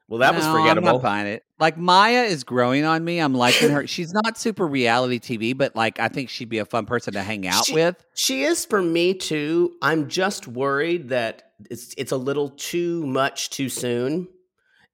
well, 0.08 0.20
that 0.20 0.34
was 0.34 0.44
No, 0.44 0.50
I'm 0.50 0.56
forgettable. 0.60 0.92
not 0.94 1.02
buying 1.02 1.26
it. 1.26 1.42
Like 1.58 1.78
Mya 1.78 2.24
is 2.24 2.44
growing 2.44 2.84
on 2.84 3.02
me. 3.02 3.18
I'm 3.18 3.32
liking 3.34 3.70
her. 3.70 3.86
She's 3.86 4.12
not 4.12 4.36
super 4.36 4.66
reality 4.66 5.18
TV, 5.18 5.56
but 5.56 5.74
like 5.74 5.98
I 5.98 6.08
think 6.08 6.28
she'd 6.28 6.50
be 6.50 6.58
a 6.58 6.66
fun 6.66 6.84
person 6.84 7.14
to 7.14 7.22
hang 7.22 7.46
out 7.46 7.64
She- 7.64 7.72
with. 7.74 7.96
She 8.14 8.42
is 8.42 8.66
for 8.66 8.82
me 8.82 9.14
too. 9.14 9.72
I'm 9.80 10.08
just 10.10 10.46
worried 10.46 11.08
that 11.08 11.52
it's 11.70 11.94
it's 11.96 12.12
a 12.12 12.18
little 12.18 12.50
too 12.50 13.06
much 13.06 13.48
too 13.48 13.70
soon. 13.70 14.28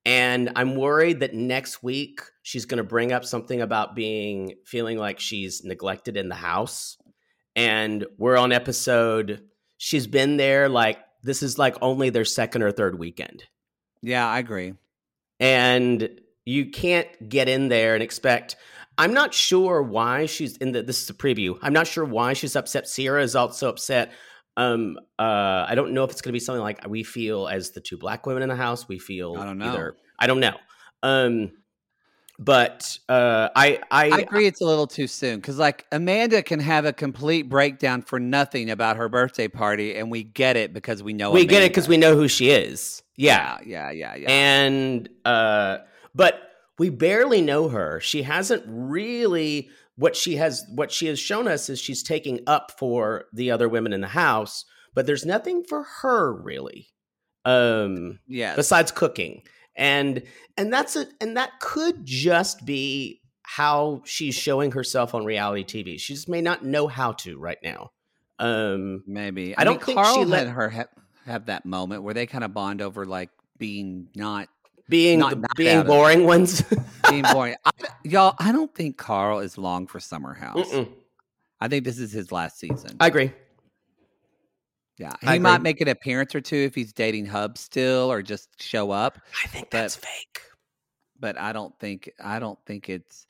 And 0.04 0.50
I'm 0.56 0.74
worried 0.74 1.20
that 1.20 1.34
next 1.34 1.82
week 1.82 2.20
she's 2.42 2.64
going 2.64 2.78
to 2.78 2.84
bring 2.84 3.12
up 3.12 3.24
something 3.24 3.60
about 3.60 3.94
being 3.94 4.54
feeling 4.64 4.98
like 4.98 5.20
she's 5.20 5.62
neglected 5.62 6.16
in 6.16 6.28
the 6.28 6.34
house. 6.34 6.96
And 7.54 8.04
we're 8.18 8.36
on 8.36 8.52
episode 8.52 9.42
she's 9.82 10.06
been 10.06 10.36
there 10.36 10.68
like 10.68 10.98
this 11.24 11.42
is 11.42 11.58
like 11.58 11.76
only 11.82 12.10
their 12.10 12.24
second 12.24 12.62
or 12.62 12.72
third 12.72 12.98
weekend. 12.98 13.44
Yeah, 14.00 14.26
I 14.26 14.38
agree. 14.38 14.74
And 15.38 16.20
you 16.44 16.70
can't 16.70 17.08
get 17.28 17.48
in 17.48 17.68
there 17.68 17.94
and 17.94 18.02
expect 18.02 18.56
I'm 18.98 19.14
not 19.14 19.32
sure 19.32 19.82
why 19.82 20.26
she's 20.26 20.56
in 20.58 20.72
the 20.72 20.82
this 20.82 21.02
is 21.02 21.10
a 21.10 21.14
preview. 21.14 21.58
I'm 21.62 21.72
not 21.72 21.86
sure 21.86 22.04
why 22.04 22.34
she's 22.34 22.56
upset. 22.56 22.86
Ciara 22.86 23.22
is 23.22 23.34
also 23.34 23.68
upset. 23.68 24.12
Um 24.56 24.98
uh 25.18 25.66
I 25.68 25.74
don't 25.74 25.92
know 25.92 26.04
if 26.04 26.10
it's 26.10 26.20
gonna 26.20 26.32
be 26.32 26.40
something 26.40 26.62
like 26.62 26.86
we 26.88 27.02
feel 27.02 27.48
as 27.48 27.70
the 27.70 27.80
two 27.80 27.96
black 27.96 28.26
women 28.26 28.42
in 28.42 28.48
the 28.48 28.56
house, 28.56 28.88
we 28.88 28.98
feel 28.98 29.36
I 29.36 29.44
don't 29.44 29.58
know. 29.58 29.66
either 29.66 29.96
I 30.18 30.26
don't 30.26 30.40
know. 30.40 30.56
Um 31.02 31.52
but 32.38 32.98
uh 33.08 33.48
I 33.54 33.78
I, 33.90 34.10
I 34.10 34.18
agree 34.18 34.46
it's 34.46 34.60
a 34.60 34.64
little 34.64 34.86
too 34.86 35.06
soon 35.06 35.36
because 35.36 35.58
like 35.58 35.86
Amanda 35.92 36.42
can 36.42 36.60
have 36.60 36.84
a 36.84 36.92
complete 36.92 37.48
breakdown 37.48 38.02
for 38.02 38.18
nothing 38.18 38.70
about 38.70 38.96
her 38.96 39.08
birthday 39.08 39.48
party, 39.48 39.94
and 39.96 40.10
we 40.10 40.24
get 40.24 40.56
it 40.56 40.72
because 40.72 41.02
we 41.02 41.12
know 41.12 41.30
we 41.30 41.46
get 41.46 41.62
it 41.62 41.70
because 41.70 41.88
we 41.88 41.96
know 41.96 42.16
who 42.16 42.28
she 42.28 42.50
is. 42.50 43.02
Yeah. 43.16 43.58
yeah, 43.64 43.90
yeah, 43.90 44.14
yeah. 44.16 44.30
and 44.30 45.08
uh 45.24 45.78
but 46.14 46.40
we 46.78 46.90
barely 46.90 47.40
know 47.42 47.68
her 47.68 48.00
she 48.00 48.22
hasn't 48.22 48.64
really 48.66 49.70
what 50.02 50.16
she 50.16 50.34
has 50.34 50.64
what 50.74 50.90
she 50.90 51.06
has 51.06 51.20
shown 51.20 51.46
us 51.46 51.70
is 51.70 51.80
she's 51.80 52.02
taking 52.02 52.40
up 52.48 52.72
for 52.76 53.26
the 53.32 53.52
other 53.52 53.68
women 53.68 53.92
in 53.92 54.00
the 54.00 54.08
house 54.08 54.64
but 54.94 55.06
there's 55.06 55.24
nothing 55.24 55.62
for 55.62 55.84
her 56.02 56.32
really 56.32 56.88
um 57.44 58.18
yes. 58.26 58.56
besides 58.56 58.90
cooking 58.90 59.42
and 59.76 60.24
and 60.56 60.72
that's 60.72 60.96
it 60.96 61.08
and 61.20 61.36
that 61.36 61.52
could 61.60 62.04
just 62.04 62.66
be 62.66 63.20
how 63.44 64.02
she's 64.04 64.34
showing 64.34 64.72
herself 64.72 65.14
on 65.14 65.24
reality 65.24 65.64
tv 65.64 66.00
she 66.00 66.14
just 66.14 66.28
may 66.28 66.40
not 66.40 66.64
know 66.64 66.88
how 66.88 67.12
to 67.12 67.38
right 67.38 67.58
now 67.62 67.90
um 68.40 69.04
Maybe. 69.06 69.56
I 69.56 69.60
I, 69.60 69.64
don't 69.64 69.74
don't 69.74 69.84
think 69.86 69.98
Carl 69.98 70.14
she 70.16 70.24
let- 70.24 70.48
her 70.48 70.68
ha- 70.68 70.84
have 71.26 71.46
that 71.46 71.64
moment 71.64 72.02
where 72.02 72.14
they 72.14 72.26
kind 72.26 72.42
of 72.42 72.52
bond 72.52 72.82
over 72.82 73.06
like 73.06 73.30
being 73.56 74.08
not 74.16 74.48
being 74.88 75.18
Not- 75.20 75.30
the, 75.30 75.36
not 75.36 75.56
being 75.56 75.82
boring 75.84 76.24
ones 76.26 76.62
being 77.10 77.24
boring. 77.32 77.56
I, 77.64 77.70
y'all, 78.04 78.34
I 78.38 78.52
don't 78.52 78.74
think 78.74 78.96
Carl 78.96 79.38
is 79.40 79.56
long 79.58 79.86
for 79.86 80.00
Summer 80.00 80.34
House. 80.34 80.68
Mm-mm. 80.70 80.88
I 81.60 81.68
think 81.68 81.84
this 81.84 81.98
is 81.98 82.10
his 82.12 82.32
last 82.32 82.58
season. 82.58 82.96
i 83.00 83.06
agree 83.06 83.32
yeah, 84.98 85.14
he 85.32 85.38
might 85.38 85.62
make 85.62 85.80
an 85.80 85.88
appearance 85.88 86.34
or 86.34 86.40
two 86.40 86.56
if 86.56 86.74
he's 86.74 86.92
dating 86.92 87.26
Hub 87.26 87.56
still, 87.58 88.12
or 88.12 88.22
just 88.22 88.62
show 88.62 88.90
up. 88.90 89.18
i 89.44 89.48
think 89.48 89.70
But- 89.70 89.78
that's 89.78 89.96
fake 89.96 90.40
But 91.18 91.38
I 91.38 91.52
don't 91.52 91.76
think 91.78 92.10
I 92.22 92.38
don't 92.38 92.58
think 92.66 92.88
it's 92.88 93.26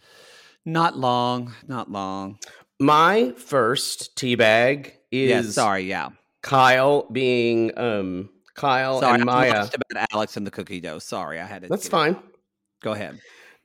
not 0.64 0.99
long, 0.99 1.54
not 1.68 1.90
long. 1.90 2.38
My 2.80 3.32
first 3.37 4.16
teabag 4.16 4.92
is 5.11 5.30
yeah, 5.30 5.42
sorry, 5.42 5.82
yeah, 5.82 6.11
Kyle 6.42 7.06
being 7.12 7.76
um 7.78 8.28
Kyle 8.54 9.00
sorry. 9.00 9.21
and 9.21 9.30
I 9.30 9.47
Mya. 9.49 9.54
watched 9.61 9.75
about 9.75 10.06
Alex 10.12 10.37
and 10.37 10.47
the 10.47 10.50
cookie 10.50 10.80
dough. 10.80 10.99
Sorry, 10.99 11.40
I 11.40 11.47
had 11.47 11.62
to. 11.62 11.68
That's 11.68 11.87
it 11.87 11.90
fine. 11.90 12.16
Go 12.82 12.92
ahead. 12.92 13.21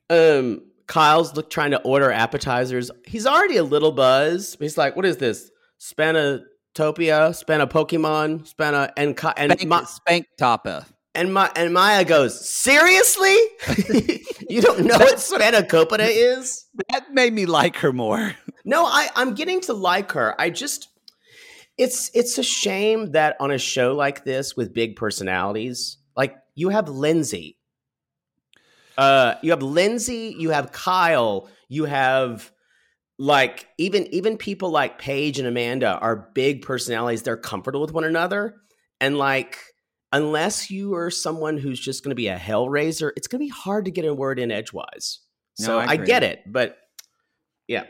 Um 0.10 0.62
Kyle's 0.88 1.36
look 1.36 1.50
trying 1.50 1.72
to 1.72 1.82
order 1.82 2.12
appetizers. 2.12 2.89
He's 3.06 3.25
already 3.27 3.58
a 3.58 3.63
little 3.63 3.91
buzz. 3.91 4.56
He's 4.60 4.77
like, 4.77 4.96
"What 4.96 5.06
is 5.06 5.17
this? 5.17 5.51
Spanatopia, 5.82 7.34
Spana 7.36 7.67
Pokemon, 7.67 8.48
Spana 8.48 8.91
and 8.98 9.15
Ky- 9.17 9.27
and 9.38 9.51
Spank, 9.53 9.67
Ma- 9.70 9.84
spank 9.86 10.25
Toppa. 10.39 10.86
and 11.15 11.34
Ma- 11.34 11.50
and 11.56 11.74
Mya 11.74 12.06
goes, 12.06 12.48
"Seriously? 12.50 13.36
you 14.50 14.62
don't 14.62 14.86
know 14.86 14.98
what 14.98 15.17
Spanakopita 15.17 16.08
is?" 16.10 16.65
That 16.91 17.12
made 17.13 17.34
me 17.34 17.46
like 17.46 17.75
her 17.77 17.91
more. 17.91 18.34
No, 18.63 18.86
I, 18.86 19.10
I'm 19.15 19.34
getting 19.34 19.62
to 19.62 19.74
like 19.74 20.12
her. 20.13 20.39
I 20.39 20.50
just 20.50 20.88
it's 21.77 22.10
it's 22.13 22.38
a 22.38 22.43
shame 22.43 23.12
that 23.12 23.36
on 23.39 23.51
a 23.51 23.57
show 23.57 23.93
like 23.96 24.24
this 24.24 24.55
with 24.55 24.74
big 24.74 24.96
personalities, 24.96 25.98
like 26.15 26.36
you 26.55 26.69
have 26.69 26.89
Lindsay. 26.89 27.57
Uh 28.98 29.36
you 29.43 29.51
have 29.51 29.62
Lindsay, 29.62 30.36
you 30.38 30.50
have 30.50 30.72
Kyle, 30.72 31.50
you 31.69 31.86
have 31.86 32.51
like 33.19 33.67
even 33.77 34.07
even 34.13 34.38
people 34.38 34.72
like 34.72 34.98
Paige 35.00 35.39
and 35.39 35.48
Amanda 35.48 36.00
are 36.00 36.31
big 36.34 36.63
personalities. 36.63 37.22
They're 37.24 37.38
comfortable 37.38 37.81
with 37.81 37.93
one 37.93 38.05
another. 38.05 38.55
And 39.00 39.17
like 39.17 39.60
unless 40.12 40.72
you 40.72 40.96
are 40.96 41.12
someone 41.12 41.57
who's 41.57 41.79
just 41.79 42.03
gonna 42.03 42.15
be 42.15 42.27
a 42.27 42.38
hellraiser, 42.38 43.12
it's 43.15 43.27
gonna 43.27 43.43
be 43.43 43.50
hard 43.50 43.86
to 43.86 43.91
get 43.91 44.05
a 44.05 44.13
word 44.15 44.39
in 44.39 44.51
edgewise. 44.51 45.19
No, 45.60 45.65
So 45.65 45.77
I 45.77 45.89
I, 45.89 45.98
get 45.98 46.24
it, 46.24 46.41
but 46.48 46.77
yeah 47.67 47.84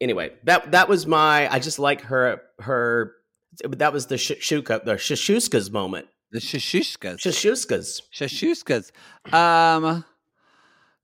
anyway, 0.00 0.32
that 0.44 0.72
that 0.72 0.88
was 0.88 1.06
my. 1.06 1.52
I 1.52 1.58
just 1.58 1.78
like 1.78 2.02
her 2.02 2.40
her. 2.60 3.14
That 3.62 3.92
was 3.92 4.06
the 4.06 4.18
sh- 4.18 4.28
the 4.28 4.96
shashuskas 4.98 5.70
moment. 5.70 6.08
The 6.30 6.40
shashushkas. 6.40 7.18
Shashuskas. 7.18 8.02
Shashuskas. 8.12 8.90
Um, 9.32 10.04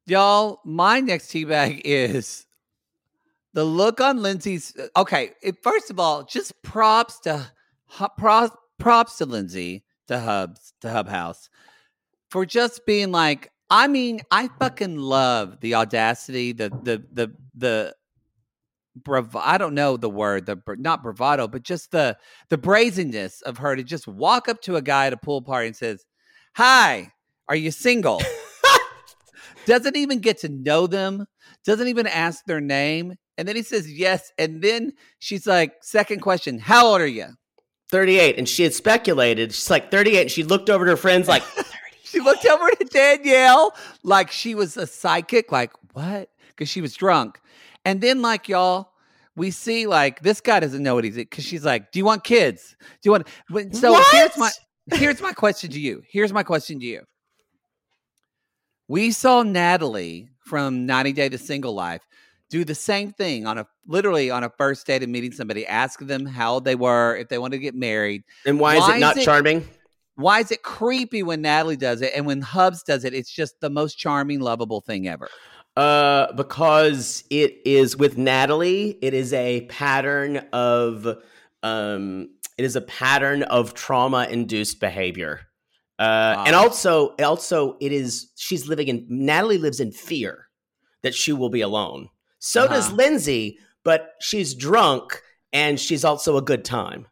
y'all, 0.06 0.60
my 0.64 1.00
next 1.00 1.30
teabag 1.30 1.82
is 1.84 2.46
the 3.52 3.64
look 3.64 4.00
on 4.00 4.22
Lindsay's. 4.22 4.74
Okay, 4.96 5.30
it, 5.42 5.62
first 5.62 5.90
of 5.90 6.00
all, 6.00 6.24
just 6.24 6.60
props 6.62 7.20
to 7.20 7.50
props 8.18 8.56
props 8.78 9.18
to 9.18 9.26
Lindsay 9.26 9.84
to 10.08 10.18
Hubs 10.18 10.72
to 10.80 10.90
Hub 10.90 11.08
House 11.08 11.48
for 12.30 12.44
just 12.44 12.84
being 12.86 13.12
like. 13.12 13.50
I 13.72 13.86
mean, 13.86 14.20
I 14.32 14.48
fucking 14.58 14.96
love 14.96 15.60
the 15.60 15.76
audacity, 15.76 16.50
the 16.50 16.70
the 16.70 17.04
the 17.12 17.32
the 17.54 17.94
brav- 18.96 19.36
I 19.36 19.58
don't 19.58 19.74
know 19.74 19.96
the 19.96 20.10
word, 20.10 20.46
the 20.46 20.60
not 20.78 21.02
bravado, 21.02 21.48
but 21.48 21.62
just 21.62 21.90
the 21.90 22.16
the 22.48 22.58
brazenness 22.58 23.42
of 23.42 23.58
her 23.58 23.76
to 23.76 23.82
just 23.82 24.06
walk 24.06 24.48
up 24.48 24.60
to 24.62 24.76
a 24.76 24.82
guy 24.82 25.06
at 25.06 25.12
a 25.12 25.16
pool 25.16 25.42
party 25.42 25.68
and 25.68 25.76
says, 25.76 26.04
"Hi, 26.56 27.12
are 27.48 27.56
you 27.56 27.70
single?" 27.70 28.22
doesn't 29.66 29.96
even 29.96 30.20
get 30.20 30.38
to 30.38 30.48
know 30.48 30.86
them, 30.86 31.26
doesn't 31.64 31.88
even 31.88 32.06
ask 32.06 32.44
their 32.44 32.60
name, 32.60 33.14
and 33.38 33.46
then 33.46 33.56
he 33.56 33.62
says 33.62 33.90
yes, 33.90 34.32
and 34.38 34.62
then 34.62 34.92
she's 35.18 35.46
like, 35.46 35.74
second 35.82 36.20
question, 36.20 36.58
"How 36.58 36.86
old 36.86 37.00
are 37.00 37.06
you?" 37.06 37.28
38 37.90 38.38
and 38.38 38.48
she 38.48 38.62
had 38.62 38.72
speculated 38.72 39.52
she's 39.52 39.68
like 39.68 39.90
38 39.90 40.20
and 40.20 40.30
she 40.30 40.44
looked 40.44 40.70
over 40.70 40.84
to 40.84 40.92
her 40.92 40.96
friends 40.96 41.26
like 41.26 41.42
She 42.10 42.18
looked 42.18 42.44
over 42.44 42.68
to 42.70 42.84
Danielle 42.86 43.72
like 44.02 44.32
she 44.32 44.56
was 44.56 44.76
a 44.76 44.86
psychic, 44.86 45.52
like, 45.52 45.70
what? 45.92 46.28
Because 46.48 46.68
she 46.68 46.80
was 46.80 46.94
drunk. 46.94 47.40
And 47.84 48.00
then, 48.00 48.20
like, 48.22 48.48
y'all, 48.48 48.90
we 49.36 49.50
see 49.50 49.86
like 49.86 50.20
this 50.22 50.40
guy 50.40 50.60
doesn't 50.60 50.82
know 50.82 50.94
what 50.94 51.04
he's 51.04 51.16
because 51.16 51.44
she's 51.44 51.64
like, 51.64 51.92
Do 51.92 51.98
you 51.98 52.04
want 52.04 52.24
kids? 52.24 52.76
Do 53.02 53.08
you 53.08 53.12
want 53.12 53.26
so 53.74 53.92
What? 53.92 54.06
here's 54.12 54.36
my 54.36 54.50
here's 54.92 55.20
my 55.22 55.32
question 55.32 55.70
to 55.70 55.80
you. 55.80 56.02
Here's 56.10 56.32
my 56.32 56.42
question 56.42 56.80
to 56.80 56.86
you. 56.86 57.02
We 58.88 59.12
saw 59.12 59.42
Natalie 59.42 60.28
from 60.44 60.84
90 60.86 61.12
Day 61.12 61.28
to 61.28 61.38
Single 61.38 61.74
Life 61.74 62.02
do 62.50 62.64
the 62.64 62.74
same 62.74 63.12
thing 63.12 63.46
on 63.46 63.58
a 63.58 63.66
literally 63.86 64.30
on 64.30 64.42
a 64.42 64.50
first 64.58 64.84
date 64.86 65.04
of 65.04 65.08
meeting 65.08 65.30
somebody, 65.30 65.64
ask 65.66 66.00
them 66.00 66.26
how 66.26 66.54
old 66.54 66.64
they 66.64 66.74
were, 66.74 67.14
if 67.16 67.28
they 67.28 67.38
wanted 67.38 67.56
to 67.56 67.62
get 67.62 67.76
married. 67.76 68.24
and 68.44 68.58
why, 68.58 68.76
is 68.76 68.88
it 68.88 68.98
not 68.98 69.16
is 69.16 69.22
it- 69.22 69.24
charming 69.26 69.68
Why 70.16 70.40
is 70.40 70.50
it 70.50 70.62
creepy 70.64 71.22
when 71.22 71.42
Natalie 71.42 71.76
does 71.76 72.02
it? 72.02 72.12
And 72.16 72.26
when 72.26 72.40
Hubs 72.40 72.82
does 72.82 73.04
it, 73.04 73.14
it's 73.14 73.30
just 73.30 73.54
the 73.60 73.70
most 73.70 73.94
charming, 73.96 74.40
lovable 74.40 74.80
thing 74.80 75.06
ever. 75.06 75.28
Uh 75.76 76.32
because 76.32 77.24
it 77.30 77.58
is 77.64 77.96
with 77.96 78.18
natalie 78.18 78.98
it 79.02 79.14
is 79.14 79.32
a 79.32 79.62
pattern 79.66 80.38
of 80.52 81.06
um 81.62 82.28
it 82.58 82.64
is 82.64 82.74
a 82.76 82.80
pattern 82.80 83.42
of 83.44 83.72
trauma 83.74 84.26
induced 84.30 84.80
behavior 84.80 85.40
uh 85.98 86.42
and 86.46 86.56
Ah. 86.56 86.62
also 86.62 87.08
also 87.22 87.76
it 87.80 87.92
is 87.92 88.30
she's 88.36 88.66
living 88.66 88.88
in 88.88 89.06
natalie 89.08 89.58
lives 89.58 89.78
in 89.80 89.92
fear 89.92 90.48
that 91.02 91.14
she 91.14 91.32
will 91.32 91.50
be 91.50 91.60
alone 91.60 92.08
so 92.40 92.66
does 92.66 92.86
Uh-huh. 92.88 92.96
lindsay 92.96 93.58
but 93.84 94.14
she's 94.20 94.54
drunk 94.54 95.22
and 95.52 95.78
she's 95.78 96.04
also 96.04 96.36
a 96.36 96.42
good 96.42 96.64
time 96.64 97.06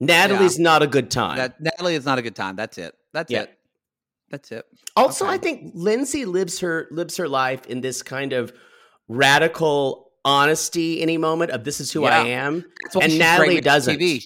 natalie's 0.00 0.58
not 0.58 0.82
a 0.82 0.86
good 0.86 1.10
time 1.10 1.36
That 1.38 1.58
Natalie 1.60 1.94
is 1.94 2.04
not 2.04 2.18
a 2.18 2.22
good 2.22 2.36
time. 2.36 2.56
That's 2.56 2.76
it. 2.78 2.94
That's 3.12 3.30
Yeah. 3.30 3.42
it. 3.42 3.53
That's 4.34 4.50
it. 4.50 4.66
Also, 4.96 5.26
Okay. 5.26 5.34
I 5.34 5.38
think 5.38 5.70
Lindsay 5.74 6.24
lives 6.24 6.58
her 6.58 6.88
lives 6.90 7.16
her 7.18 7.28
life 7.28 7.66
in 7.66 7.80
this 7.82 8.02
kind 8.02 8.32
of 8.32 8.52
radical 9.06 10.10
honesty 10.24 11.00
any 11.02 11.16
moment 11.18 11.52
of 11.52 11.62
this 11.62 11.78
is 11.78 11.92
who 11.92 12.04
I 12.04 12.26
am. 12.26 12.64
And 13.00 13.16
Natalie 13.16 13.60
doesn't. 13.60 13.96
TV. 13.96 14.24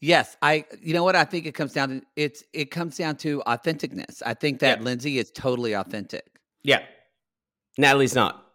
Yes, 0.00 0.36
I. 0.42 0.64
You 0.80 0.94
know 0.94 1.02
what? 1.02 1.16
I 1.16 1.24
think 1.24 1.44
it 1.46 1.54
comes 1.54 1.72
down 1.72 1.88
to 1.88 2.02
it's. 2.14 2.44
It 2.52 2.70
comes 2.70 2.96
down 2.96 3.16
to 3.16 3.42
authenticness. 3.48 4.22
I 4.24 4.34
think 4.34 4.60
that 4.60 4.78
Yeah. 4.78 4.84
Lindsay 4.84 5.18
is 5.18 5.32
totally 5.32 5.72
authentic. 5.72 6.24
Yeah. 6.62 6.82
Natalie's 7.78 8.14
not. 8.14 8.46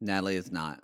Natalie 0.00 0.34
is 0.36 0.50
not. 0.50 0.82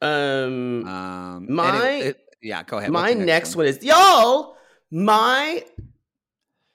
Um 0.00 0.86
Um, 0.88 1.46
My- 1.54 1.68
anyway, 1.68 2.00
it- 2.08 2.20
yeah, 2.40 2.62
go 2.62 2.78
ahead. 2.78 2.90
My 2.90 3.10
your 3.10 3.24
next 3.26 3.56
one 3.56 3.66
is 3.66 3.82
y'all, 3.82 4.56
my 4.90 5.62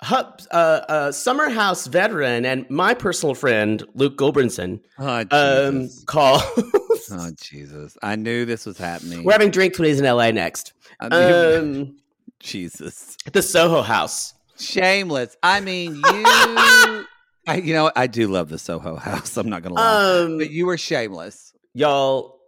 hub, 0.01 0.41
uh, 0.51 0.55
uh, 0.89 1.11
summer 1.11 1.49
house 1.49 1.87
veteran 1.87 2.45
and 2.45 2.69
my 2.69 2.93
personal 2.93 3.35
friend 3.35 3.83
Luke 3.93 4.17
Gulbranson 4.17 4.79
Oh, 4.99 5.25
um, 5.31 5.89
calls. 6.05 6.43
oh 7.11 7.31
Jesus! 7.39 7.97
I 8.03 8.15
knew 8.15 8.45
this 8.45 8.65
was 8.65 8.77
happening. 8.77 9.23
We're 9.23 9.33
having 9.33 9.51
drinks 9.51 9.77
when 9.79 9.87
he's 9.89 9.99
in 9.99 10.05
LA 10.05 10.31
next. 10.31 10.73
Um, 10.99 11.97
Jesus, 12.39 13.17
at 13.25 13.33
the 13.33 13.41
Soho 13.41 13.81
House. 13.81 14.33
shameless. 14.57 15.37
I 15.43 15.59
mean, 15.61 15.95
you. 15.95 16.01
I, 17.47 17.55
you 17.63 17.73
know. 17.73 17.91
I 17.95 18.07
do 18.07 18.27
love 18.27 18.49
the 18.49 18.57
Soho 18.59 18.95
House. 18.95 19.37
I'm 19.37 19.49
not 19.49 19.61
gonna 19.63 19.75
lie, 19.75 20.19
Um, 20.23 20.37
but 20.37 20.49
you 20.51 20.65
were 20.65 20.77
shameless. 20.77 21.53
y'all, 21.73 22.39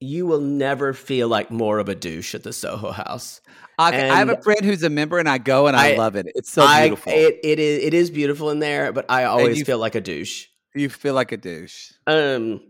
you 0.00 0.26
will 0.26 0.40
never 0.40 0.92
feel 0.92 1.28
like 1.28 1.50
more 1.50 1.78
of 1.78 1.88
a 1.88 1.94
douche 1.94 2.34
at 2.34 2.42
the 2.42 2.52
Soho 2.52 2.90
House. 2.90 3.40
I, 3.78 3.88
I 3.94 4.16
have 4.16 4.28
a 4.28 4.40
friend 4.42 4.62
who's 4.62 4.82
a 4.82 4.90
member, 4.90 5.18
and 5.18 5.28
I 5.28 5.38
go 5.38 5.66
and 5.66 5.76
I, 5.76 5.92
I- 5.92 5.96
love 5.96 6.16
it. 6.16 6.26
It's 6.34 6.50
so 6.52 6.62
I, 6.62 6.88
beautiful. 6.88 7.12
It, 7.12 7.40
it 7.42 7.58
is 7.58 7.84
it 7.84 7.94
is 7.94 8.10
beautiful 8.10 8.50
in 8.50 8.58
there, 8.58 8.92
but 8.92 9.06
I 9.08 9.24
always 9.24 9.58
you- 9.58 9.64
feel 9.64 9.78
like 9.78 9.94
a 9.94 10.00
douche. 10.00 10.46
you 10.74 10.88
feel 10.88 11.14
like 11.14 11.32
a 11.32 11.36
douche. 11.36 11.92
Um, 12.06 12.60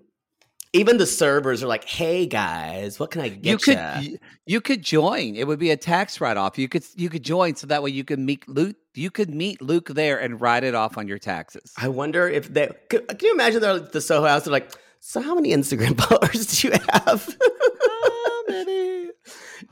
even 0.72 0.98
the 0.98 1.06
servers 1.06 1.64
are 1.64 1.66
like, 1.66 1.84
"Hey 1.84 2.26
guys, 2.26 3.00
what 3.00 3.10
can 3.10 3.22
I 3.22 3.28
get 3.28 3.44
you 3.44 3.58
could 3.58 3.76
ya?" 3.76 3.98
you, 4.00 4.18
you 4.46 4.60
could 4.60 4.82
join. 4.82 5.34
It 5.34 5.46
would 5.48 5.58
be 5.58 5.70
a 5.70 5.76
tax 5.76 6.20
write 6.20 6.36
off. 6.36 6.58
You 6.58 6.68
could 6.68 6.84
you 6.94 7.08
could 7.08 7.24
join 7.24 7.56
so 7.56 7.66
that 7.66 7.82
way 7.82 7.90
you 7.90 8.04
could 8.04 8.20
meet 8.20 8.48
Luke. 8.48 8.76
You 8.94 9.10
could 9.10 9.34
meet 9.34 9.60
Luke 9.60 9.88
there 9.88 10.20
and 10.20 10.40
write 10.40 10.62
it 10.62 10.74
off 10.76 10.96
on 10.96 11.08
your 11.08 11.18
taxes. 11.18 11.72
I 11.76 11.88
wonder 11.88 12.28
if 12.28 12.52
they 12.52 12.70
can, 12.88 13.04
can 13.06 13.18
you 13.22 13.32
imagine 13.34 13.60
they're 13.60 13.76
at 13.76 13.92
the 13.92 14.00
Soho 14.00 14.26
House? 14.28 14.44
They're 14.44 14.52
like, 14.52 14.70
"So 15.00 15.20
how 15.20 15.34
many 15.34 15.50
Instagram 15.50 16.00
followers 16.00 16.46
do 16.46 16.68
you 16.68 16.74
have? 16.90 17.36
How 17.82 18.42
many? 18.48 19.10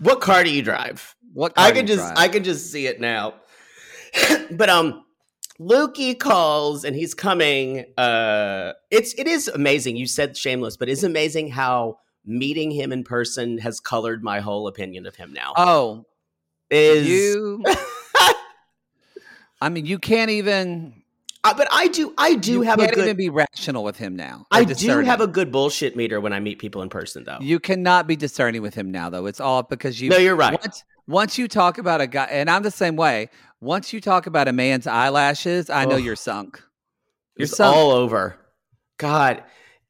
what 0.00 0.20
car 0.20 0.44
do 0.44 0.50
you 0.50 0.62
drive?" 0.62 1.14
What 1.32 1.52
I 1.56 1.70
can 1.70 1.87
just 1.87 2.00
drive? 2.00 2.18
I 2.18 2.28
can 2.28 2.42
just 2.42 2.73
see 2.73 2.87
it 2.87 3.00
now. 3.00 3.35
but 4.50 4.68
um 4.68 5.04
Lukey 5.61 6.18
calls 6.18 6.85
and 6.85 6.97
he's 6.97 7.14
coming. 7.14 7.85
Uh 7.97 8.73
it's 8.90 9.14
it 9.14 9.26
is 9.26 9.49
amazing. 9.49 9.97
You 9.97 10.06
said 10.06 10.37
shameless, 10.37 10.76
but 10.76 10.88
it's 10.88 11.02
amazing 11.02 11.50
how 11.50 11.99
meeting 12.25 12.70
him 12.70 12.92
in 12.92 13.04
person 13.04 13.58
has 13.58 13.80
colored 13.80 14.23
my 14.23 14.40
whole 14.40 14.66
opinion 14.66 15.06
of 15.06 15.16
him 15.16 15.32
now. 15.32 15.52
oh 15.56 16.06
is 16.70 17.08
you. 17.08 17.64
I 19.61 19.68
mean, 19.70 19.87
you 19.87 19.99
can't 19.99 20.30
even. 20.30 20.97
Uh, 21.48 21.54
but 21.54 21.68
I 21.70 21.88
do 21.88 22.12
I 22.18 22.34
do 22.34 22.52
you 22.52 22.62
have 22.62 22.78
a 22.78 22.82
can't 22.82 22.94
good 22.94 23.04
even 23.04 23.16
be 23.16 23.28
rational 23.30 23.82
with 23.84 23.96
him 23.96 24.14
now. 24.16 24.46
I 24.50 24.64
do 24.64 24.98
have 25.00 25.20
a 25.20 25.26
good 25.26 25.50
bullshit 25.50 25.96
meter 25.96 26.20
when 26.20 26.32
I 26.32 26.40
meet 26.40 26.58
people 26.58 26.82
in 26.82 26.88
person 26.88 27.24
though. 27.24 27.38
You 27.40 27.58
cannot 27.58 28.06
be 28.06 28.16
discerning 28.16 28.62
with 28.62 28.74
him 28.74 28.90
now, 28.90 29.08
though. 29.08 29.26
It's 29.26 29.40
all 29.40 29.62
because 29.62 30.00
you. 30.00 30.10
no, 30.10 30.18
you're 30.18 30.36
right. 30.36 30.60
Once, 30.60 30.84
once 31.06 31.38
you 31.38 31.48
talk 31.48 31.78
about 31.78 32.00
a 32.00 32.06
guy, 32.06 32.26
and 32.26 32.50
I'm 32.50 32.62
the 32.62 32.70
same 32.70 32.96
way. 32.96 33.30
Once 33.60 33.92
you 33.92 34.00
talk 34.00 34.26
about 34.26 34.46
a 34.46 34.52
man's 34.52 34.86
eyelashes, 34.86 35.70
I 35.70 35.84
know 35.84 35.96
you're 35.96 36.16
sunk. 36.16 36.62
You're 37.36 37.44
It's 37.44 37.56
sunk. 37.56 37.74
all 37.74 37.90
over. 37.90 38.36
God. 38.98 39.42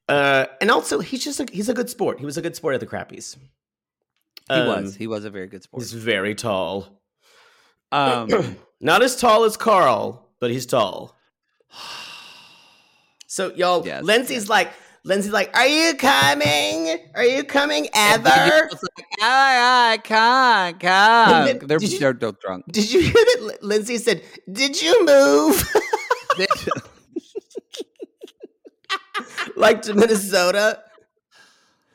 Uh, 0.09 0.47
and 0.61 0.71
also, 0.71 1.01
he's 1.01 1.23
just 1.23 1.41
a, 1.41 1.47
he's 1.53 1.69
a 1.69 1.75
good 1.75 1.91
sport. 1.91 2.19
He 2.19 2.25
was 2.25 2.39
a 2.39 2.43
good 2.43 2.57
sport 2.57 2.75
at 2.75 2.81
the 2.81 2.87
crappies. 2.87 3.37
he 4.49 4.55
Um, 4.55 4.69
was. 4.69 4.95
He 4.95 5.07
was 5.07 5.25
a 5.27 5.31
very 5.31 5.49
good 5.49 5.63
sport. 5.65 5.83
He's 5.83 5.93
very 5.93 6.35
tall. 6.35 7.03
Um, 7.93 8.57
Not 8.81 9.03
as 9.03 9.17
tall 9.17 9.45
as 9.45 9.57
Carl, 9.57 10.27
but 10.41 10.51
he's 10.51 10.65
tall. 10.65 11.18
So 13.31 13.53
y'all, 13.55 13.85
Yes, 13.87 14.03
Lindsay's 14.05 14.45
yes. 14.45 14.49
like, 14.49 14.73
Lindsay's 15.05 15.33
like, 15.33 15.55
"Are 15.57 15.67
you 15.67 15.95
coming? 15.95 16.99
Are 17.15 17.25
you 17.25 17.45
coming 17.45 17.89
ever?" 17.95 18.25
like, 18.25 19.07
I, 19.21 19.93
I 19.93 19.97
can't 19.99 20.81
come. 20.81 21.45
then- 21.47 21.59
They're, 21.63 21.79
you- 21.81 21.99
they're, 21.99 22.15
they're 22.15 22.33
drunk. 22.33 22.65
Did 22.73 22.91
you 22.91 23.03
hear 23.03 23.13
that? 23.13 23.39
Li- 23.43 23.55
Lindsay 23.63 23.99
said, 23.99 24.23
"Did 24.51 24.81
you 24.81 25.05
move 25.05 25.63
like 29.57 29.83
to 29.83 29.95
Minnesota?" 29.95 30.83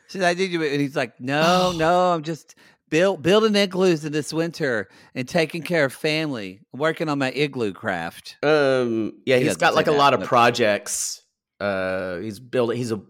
She's 0.07 0.21
like, 0.21 0.31
I 0.31 0.33
did 0.35 0.51
you? 0.51 0.61
And 0.63 0.79
he's 0.79 0.95
like, 0.95 1.19
no, 1.19 1.71
oh. 1.73 1.77
no, 1.77 2.13
I'm 2.13 2.21
just 2.21 2.53
build, 2.93 3.23
building 3.23 3.55
igloos 3.55 4.05
in 4.05 4.11
this 4.13 4.31
winter 4.31 4.87
and 5.15 5.27
taking 5.27 5.63
care 5.63 5.85
of 5.85 5.93
family. 5.93 6.61
Working 6.71 7.09
on 7.09 7.17
my 7.17 7.31
igloo 7.31 7.73
craft. 7.73 8.37
Um, 8.43 9.13
yeah, 9.25 9.37
He 9.37 9.43
he's 9.43 9.53
doesn't 9.55 9.59
got 9.61 9.75
like 9.75 9.87
a 9.87 9.91
lot 9.91 10.13
of 10.13 10.19
but- 10.21 10.29
projects. 10.29 11.23
Uh, 11.59 12.17
he's 12.17 12.39
building. 12.39 12.77
He's 12.77 12.91
a 12.91 13.01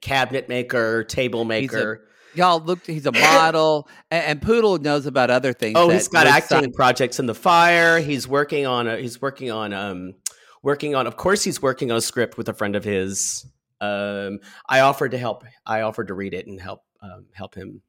cabinet 0.00 0.48
maker, 0.48 1.02
table 1.04 1.44
maker. 1.44 2.06
Y'all 2.34 2.60
look, 2.60 2.86
he's 2.86 3.06
a 3.06 3.12
model, 3.36 3.88
and, 4.10 4.24
and 4.24 4.42
Poodle 4.42 4.78
knows 4.78 5.06
about 5.06 5.30
other 5.30 5.52
things. 5.52 5.74
oh, 5.76 5.88
he's 5.88 6.08
got 6.08 6.26
acting 6.26 6.72
projects 6.72 7.18
in 7.18 7.26
the 7.26 7.34
fire. 7.34 7.98
He's 8.00 8.28
working 8.28 8.66
on 8.66 8.86
a. 8.86 8.96
He's 8.98 9.20
working 9.20 9.50
on 9.50 9.72
um, 9.72 10.14
working 10.62 10.94
on. 10.94 11.06
Of 11.06 11.16
course, 11.16 11.42
he's 11.42 11.60
working 11.60 11.90
on 11.90 11.96
a 11.98 12.00
script 12.02 12.36
with 12.36 12.48
a 12.48 12.54
friend 12.54 12.76
of 12.76 12.84
his. 12.84 13.46
Um, 13.80 14.38
I 14.68 14.80
offered 14.80 15.10
to 15.12 15.18
help. 15.18 15.44
I 15.66 15.80
offered 15.82 16.08
to 16.08 16.14
read 16.14 16.34
it 16.34 16.46
and 16.46 16.60
help 16.60 16.82
um, 17.02 17.26
help 17.34 17.54
him 17.54 17.82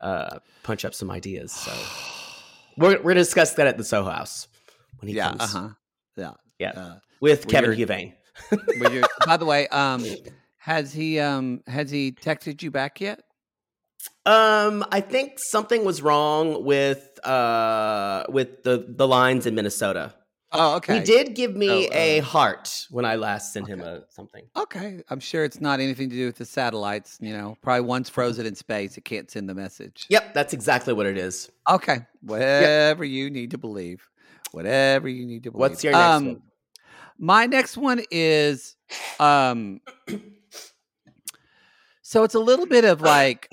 uh, 0.00 0.38
punch 0.62 0.84
up 0.84 0.94
some 0.94 1.10
ideas. 1.10 1.52
So 1.52 1.72
we're 2.76 2.96
we're 3.02 3.10
gonna 3.12 3.14
discuss 3.16 3.54
that 3.54 3.66
at 3.66 3.78
the 3.78 3.84
Soho 3.84 4.10
House 4.10 4.48
when 4.98 5.08
he 5.08 5.14
Yeah, 5.14 5.28
comes. 5.30 5.42
uh 5.42 5.46
huh. 5.46 5.68
Yeah. 6.16 6.32
Yeah, 6.58 6.72
Uh, 6.76 6.94
with 7.20 7.48
Kevin 7.48 7.70
Huvain. 7.72 8.14
By 9.26 9.36
the 9.38 9.46
way, 9.46 9.66
um, 9.68 10.04
has 10.58 10.92
he 10.92 11.18
um 11.18 11.62
has 11.66 11.90
he 11.90 12.12
texted 12.12 12.62
you 12.62 12.70
back 12.70 13.00
yet? 13.00 13.22
Um, 14.26 14.84
I 14.92 15.00
think 15.00 15.32
something 15.38 15.84
was 15.84 16.02
wrong 16.02 16.64
with 16.64 17.18
uh 17.24 18.24
with 18.28 18.62
the 18.62 18.84
the 18.88 19.08
lines 19.08 19.46
in 19.46 19.54
Minnesota. 19.54 20.14
Oh, 20.52 20.76
okay. 20.76 20.98
He 20.98 21.04
did 21.04 21.34
give 21.34 21.54
me 21.54 21.86
Oh, 21.86 21.90
a 21.92 22.18
uh, 22.18 22.22
heart 22.22 22.86
when 22.90 23.04
I 23.04 23.16
last 23.16 23.52
sent 23.52 23.68
him 23.68 23.80
a 23.80 24.02
something. 24.10 24.44
Okay, 24.56 25.02
I'm 25.08 25.20
sure 25.20 25.44
it's 25.44 25.60
not 25.60 25.78
anything 25.78 26.10
to 26.10 26.16
do 26.16 26.26
with 26.26 26.36
the 26.36 26.44
satellites. 26.44 27.18
You 27.20 27.32
know, 27.32 27.56
probably 27.62 27.82
one's 27.82 28.08
frozen 28.08 28.46
in 28.46 28.54
space; 28.56 28.96
it 28.98 29.04
can't 29.04 29.30
send 29.30 29.48
the 29.48 29.54
message. 29.54 30.06
Yep, 30.08 30.34
that's 30.34 30.52
exactly 30.52 30.92
what 30.92 31.06
it 31.06 31.16
is. 31.16 31.50
Okay, 31.68 31.98
whatever 32.22 33.04
you 33.04 33.30
need 33.30 33.52
to 33.52 33.58
believe, 33.58 34.08
whatever 34.50 35.08
you 35.08 35.24
need 35.24 35.44
to 35.44 35.52
believe. 35.52 35.70
What's 35.70 35.84
your 35.84 35.92
next 35.92 36.16
Um, 36.16 36.26
one? 36.26 36.42
My 37.18 37.46
next 37.46 37.76
one 37.76 38.02
is, 38.10 38.74
um, 39.20 39.80
so 42.02 42.24
it's 42.24 42.34
a 42.34 42.40
little 42.40 42.66
bit 42.66 42.84
of 42.84 43.02
like, 43.02 43.48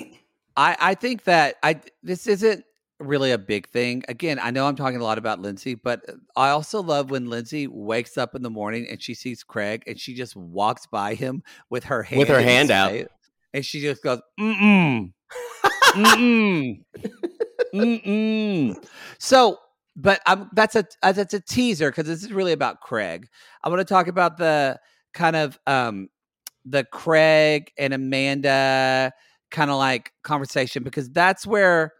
I 0.55 0.75
I 0.79 0.95
think 0.95 1.25
that 1.25 1.57
I 1.62 1.79
this 2.01 2.25
isn't 2.25 2.63
really 2.99 3.31
a 3.31 3.38
big 3.38 3.67
thing. 3.69 4.03
Again, 4.07 4.39
I 4.41 4.51
know 4.51 4.65
I'm 4.67 4.75
talking 4.75 4.99
a 4.99 5.03
lot 5.03 5.17
about 5.17 5.39
Lindsay, 5.39 5.75
but 5.75 6.01
I 6.36 6.49
also 6.49 6.81
love 6.81 7.12
when 7.12 7.29
Lindsay 7.29 7.67
wakes 7.67 8.17
up 8.17 8.36
in 8.36 8.41
the 8.41 8.49
morning 8.49 8.88
and 8.89 9.01
she 9.01 9.13
sees 9.13 9.43
Craig 9.43 9.83
and 9.88 9.99
she 9.99 10.13
just 10.13 10.36
walks 10.36 10.86
by 10.88 11.13
him 11.13 11.43
with 11.69 11.86
her 11.86 12.03
hand 12.03 12.19
With 12.19 12.29
her 12.29 12.41
hand 12.41 12.71
out. 12.71 12.93
and 13.53 13.65
she 13.65 13.81
just 13.81 14.03
goes, 14.03 14.19
mm 14.39 15.12
mm, 15.95 16.81
mm 17.73 18.05
mm. 18.05 18.86
So, 19.19 19.60
but 19.95 20.21
I'm 20.25 20.49
that's 20.53 20.75
a 20.75 20.86
uh, 21.01 21.12
that's 21.12 21.33
a 21.33 21.39
teaser 21.39 21.89
because 21.89 22.05
this 22.05 22.23
is 22.23 22.31
really 22.31 22.51
about 22.51 22.81
Craig. 22.81 23.27
I 23.63 23.69
want 23.69 23.79
to 23.79 23.86
talk 23.86 24.07
about 24.07 24.38
the 24.38 24.79
kind 25.13 25.36
of 25.36 25.60
um 25.67 26.10
the 26.65 26.83
Craig 26.83 27.71
and 27.77 27.93
Amanda 27.93 29.12
kind 29.49 29.71
of 29.71 29.77
like 29.77 30.12
conversation 30.23 30.83
because 30.83 31.10
that's 31.10 31.47
where 31.47 31.93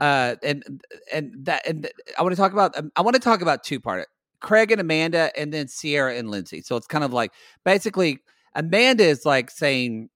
uh 0.00 0.36
and 0.42 0.82
and 1.12 1.34
that 1.44 1.66
and 1.66 1.90
I 2.18 2.22
want 2.22 2.32
to 2.32 2.40
talk 2.40 2.52
about 2.52 2.76
um, 2.78 2.90
I 2.96 3.02
want 3.02 3.14
to 3.14 3.20
talk 3.20 3.42
about 3.42 3.64
two 3.64 3.80
part 3.80 4.08
Craig 4.40 4.72
and 4.72 4.80
Amanda 4.80 5.30
and 5.38 5.52
then 5.52 5.66
Ciara 5.68 6.16
and 6.16 6.30
Lindsay. 6.30 6.62
So 6.62 6.76
it's 6.76 6.86
kind 6.86 7.04
of 7.04 7.12
like 7.12 7.32
basically 7.64 8.18
Amanda 8.54 9.04
is 9.04 9.24
like 9.26 9.50
saying 9.50 10.08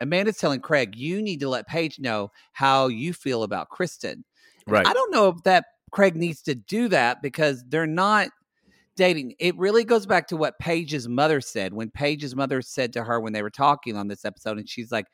Amanda's 0.00 0.38
telling 0.38 0.60
Craig, 0.60 0.96
you 0.96 1.22
need 1.22 1.40
to 1.40 1.48
let 1.48 1.66
Paige 1.66 1.98
know 1.98 2.30
how 2.52 2.88
you 2.88 3.12
feel 3.12 3.42
about 3.42 3.68
Kristin. 3.70 4.12
And 4.12 4.24
Right. 4.66 4.86
I 4.86 4.92
don't 4.92 5.12
know 5.12 5.28
if 5.28 5.42
that 5.44 5.64
Craig 5.90 6.16
needs 6.16 6.42
to 6.42 6.54
do 6.54 6.88
that 6.88 7.22
because 7.22 7.64
they're 7.68 7.86
not 7.86 8.28
dating. 8.96 9.34
It 9.38 9.56
really 9.56 9.84
goes 9.84 10.06
back 10.06 10.28
to 10.28 10.36
what 10.36 10.58
Paige's 10.58 11.08
mother 11.08 11.40
said 11.40 11.72
when 11.72 11.90
Paige's 11.90 12.36
mother 12.36 12.60
said 12.62 12.92
to 12.92 13.04
her 13.04 13.20
when 13.20 13.32
they 13.32 13.42
were 13.42 13.50
talking 13.50 13.96
on 13.96 14.08
this 14.08 14.24
episode, 14.24 14.58
and 14.58 14.68
she's 14.68 14.92
like, 14.92 15.06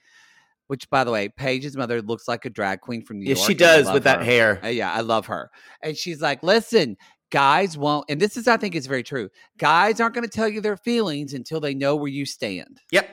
which 0.67 0.89
by 0.91 1.05
the 1.05 1.11
way, 1.11 1.29
Paige's 1.29 1.77
mother 1.77 2.01
looks 2.03 2.27
like 2.29 2.45
a 2.45 2.51
drag 2.51 2.81
queen 2.81 3.05
from 3.05 3.19
New 3.19 3.27
Yeah, 3.29 3.35
York. 3.37 3.47
she 3.47 3.55
does 3.55 3.91
with 3.93 4.05
that 4.05 4.23
hair. 4.23 4.61
Uh, 4.65 4.69
yeah, 4.69 4.93
I 4.93 5.01
love 5.01 5.27
her. 5.27 5.51
And 5.83 5.97
she's 5.97 6.21
like, 6.23 6.43
listen, 6.43 6.97
guys 7.31 7.77
won't, 7.77 8.07
and 8.09 8.21
this 8.21 8.37
is, 8.37 8.49
I 8.49 8.57
think, 8.57 8.75
is 8.75 8.87
very 8.87 9.03
true. 9.03 9.29
Guys 9.59 10.01
aren't 10.01 10.15
going 10.15 10.27
to 10.27 10.31
tell 10.31 10.49
you 10.49 10.61
their 10.61 10.77
feelings 10.77 11.35
until 11.35 11.61
they 11.61 11.75
know 11.75 11.97
where 11.97 12.09
you 12.09 12.25
stand. 12.27 12.81
Yep. 12.93 13.09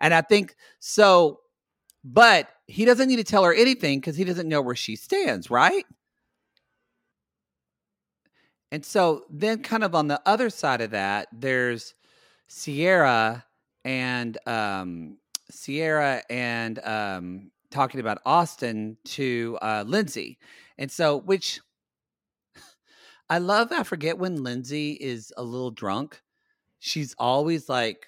And 0.00 0.12
I 0.12 0.22
think 0.22 0.56
so, 0.80 1.40
but 2.02 2.48
he 2.66 2.84
doesn't 2.84 3.08
need 3.08 3.16
to 3.16 3.24
tell 3.24 3.44
her 3.44 3.54
anything 3.54 4.00
because 4.00 4.16
he 4.16 4.24
doesn't 4.24 4.48
know 4.48 4.60
where 4.62 4.74
she 4.74 4.96
stands, 4.96 5.50
right? 5.50 5.84
And 8.72 8.84
so 8.84 9.24
then, 9.30 9.62
kind 9.62 9.84
of 9.84 9.94
on 9.94 10.08
the 10.08 10.20
other 10.26 10.50
side 10.50 10.80
of 10.80 10.90
that, 10.90 11.28
there's 11.32 11.94
Ciara 12.48 13.44
and 13.84 14.36
um, 14.48 15.18
Ciara 15.52 16.22
and 16.30 16.78
um, 16.84 17.50
talking 17.70 18.00
about 18.00 18.18
Austen 18.24 18.96
to 19.04 19.58
uh, 19.60 19.84
Lindsay. 19.86 20.38
And 20.78 20.90
so, 20.90 21.18
which 21.18 21.60
I 23.28 23.38
love, 23.38 23.72
I 23.72 23.82
forget 23.82 24.18
when 24.18 24.42
Lindsay 24.42 24.92
is 24.92 25.32
a 25.36 25.42
little 25.42 25.70
drunk. 25.70 26.20
She's 26.78 27.14
always 27.18 27.68
like, 27.68 28.06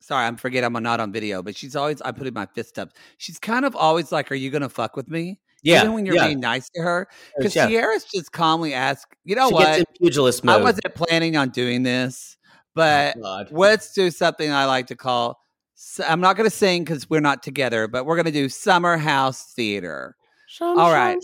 sorry, 0.00 0.26
I'm 0.26 0.36
forget 0.36 0.64
I'm 0.64 0.72
not 0.72 1.00
on 1.00 1.12
video, 1.12 1.42
but 1.42 1.56
she's 1.56 1.76
always, 1.76 2.00
I 2.02 2.12
put 2.12 2.26
in 2.26 2.34
my 2.34 2.46
fist 2.46 2.78
up. 2.78 2.90
She's 3.18 3.38
kind 3.38 3.64
of 3.64 3.74
always 3.76 4.12
like, 4.12 4.30
Are 4.30 4.36
you 4.36 4.50
going 4.50 4.62
to 4.62 4.68
fuck 4.68 4.96
with 4.96 5.08
me? 5.08 5.40
Yeah. 5.62 5.80
Even 5.80 5.94
when 5.94 6.06
you're 6.06 6.16
yeah. 6.16 6.26
being 6.26 6.40
nice 6.40 6.68
to 6.74 6.82
her. 6.82 7.08
Because 7.36 7.54
Yeah. 7.54 7.68
Ciara's 7.68 8.04
just 8.04 8.32
calmly 8.32 8.72
ask, 8.72 9.08
You 9.24 9.36
know 9.36 9.48
she 9.48 9.54
what? 9.54 9.84
pugilist 10.00 10.46
I 10.46 10.58
wasn't 10.58 10.94
planning 10.94 11.36
on 11.36 11.50
doing 11.50 11.82
this, 11.82 12.36
but 12.74 13.16
Oh, 13.22 13.44
let's 13.50 13.92
do 13.92 14.10
something 14.10 14.50
I 14.50 14.64
like 14.66 14.86
to 14.88 14.96
call. 14.96 15.40
S- 15.76 16.00
I'm 16.06 16.20
not 16.20 16.36
going 16.36 16.48
to 16.48 16.54
sing 16.56 16.84
because 16.84 17.08
we're 17.10 17.20
not 17.20 17.42
together, 17.42 17.86
but 17.88 18.06
we're 18.06 18.16
going 18.16 18.26
to 18.26 18.32
do 18.32 18.48
Summer 18.48 18.96
House 18.96 19.52
Theater. 19.52 20.16
All 20.78 20.92
right. 20.92 21.16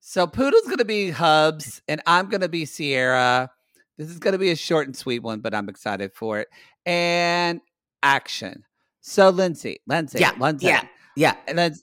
So 0.00 0.26
Poodle's 0.26 0.64
going 0.64 0.78
to 0.78 0.84
be 0.84 1.10
Hubs, 1.10 1.82
and 1.88 2.02
I'm 2.06 2.28
going 2.28 2.40
to 2.40 2.48
be 2.48 2.66
Ciara. 2.66 3.50
This 3.96 4.08
is 4.08 4.18
going 4.18 4.32
to 4.32 4.38
be 4.38 4.50
a 4.50 4.56
short 4.56 4.86
and 4.86 4.96
sweet 4.96 5.20
one, 5.22 5.40
but 5.40 5.54
I'm 5.54 5.68
excited 5.68 6.12
for 6.14 6.38
it. 6.40 6.48
And 6.86 7.60
action. 8.02 8.64
So 9.02 9.28
Lindsay, 9.30 9.80
Lindsay, 9.86 10.18
Yeah, 10.20 10.32
Lindsay, 10.38 10.66
yeah, 10.66 10.82
yeah. 11.16 11.34
and 11.46 11.56
then 11.58 11.74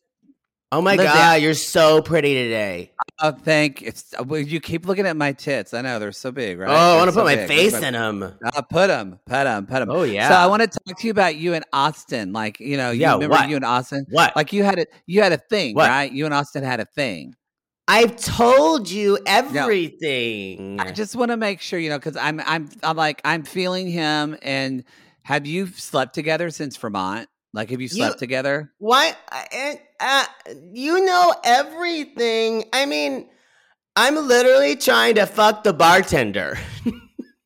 Oh 0.72 0.82
my 0.82 0.98
god, 0.98 1.42
you're 1.42 1.54
so 1.54 2.02
pretty 2.02 2.34
today. 2.34 2.92
oh, 3.22 3.32
thank 3.32 3.90
well, 4.26 4.40
you. 4.40 4.60
Keep 4.60 4.86
looking 4.86 5.06
at 5.08 5.16
my 5.16 5.32
tits. 5.32 5.74
I 5.74 5.82
know 5.82 5.98
they're 5.98 6.12
so 6.12 6.30
big, 6.30 6.60
right? 6.60 6.70
Oh, 6.70 6.96
I 6.96 6.98
want 6.98 7.08
to 7.08 7.14
so 7.14 7.22
put 7.22 7.26
my 7.26 7.36
big. 7.38 7.48
face 7.48 7.74
in 7.82 7.94
them. 7.94 8.22
Uh, 8.24 8.62
put 8.64 8.88
them, 8.88 9.18
put 9.26 9.46
them, 9.46 9.66
put 9.66 9.80
them. 9.80 9.90
Oh 9.90 10.04
yeah. 10.04 10.28
So 10.28 10.36
I 10.36 10.46
want 10.48 10.64
to 10.64 10.68
talk 10.68 10.98
to 11.00 11.08
you 11.08 11.12
about 11.12 11.38
you 11.38 11.54
and 11.54 11.64
Austen. 11.72 12.34
Like, 12.34 12.60
you 12.60 12.76
know, 12.76 12.92
you 12.92 13.00
Yeah, 13.02 13.14
remember 13.14 13.36
what? 13.36 13.50
you 13.50 13.56
and 13.56 13.64
Austen? 13.64 14.06
what? 14.10 14.36
Like 14.36 14.52
you 14.52 14.64
had 14.66 14.80
a 14.80 14.86
you 15.06 15.22
had 15.22 15.32
a 15.32 15.38
thing, 15.38 15.74
What? 15.76 15.88
right? 15.88 16.12
You 16.12 16.26
and 16.26 16.34
Austen 16.34 16.64
had 16.64 16.82
a 16.82 16.86
thing. 16.86 17.34
I've 17.88 18.18
told 18.18 18.90
you 18.90 19.18
everything. 19.26 20.82
I 20.82 20.92
just 20.92 21.16
want 21.16 21.32
to 21.32 21.38
make 21.38 21.62
sure, 21.62 21.80
you 21.80 21.90
know, 21.90 21.98
because 21.98 22.18
I'm 22.18 22.42
I'm 22.42 22.70
I'm 22.84 22.98
like 22.98 23.22
I'm 23.24 23.44
feeling 23.44 23.88
him. 23.88 24.38
And 24.42 24.84
have 25.24 25.48
you 25.48 25.68
slept 25.68 26.14
together 26.14 26.50
since 26.50 26.76
Vermont? 26.76 27.30
Like, 27.58 27.72
have 27.72 27.82
you 27.82 27.86
You- 27.86 27.90
slept 27.90 28.20
together? 28.20 28.72
Why? 28.78 29.16
Uh, 29.32 29.74
uh, 30.00 30.26
you 30.72 31.04
know 31.04 31.34
everything. 31.44 32.66
I 32.72 32.86
mean, 32.86 33.28
I'm 33.96 34.16
literally 34.16 34.76
trying 34.76 35.16
to 35.16 35.26
fuck 35.26 35.64
the 35.64 35.74
bartender. 35.74 36.58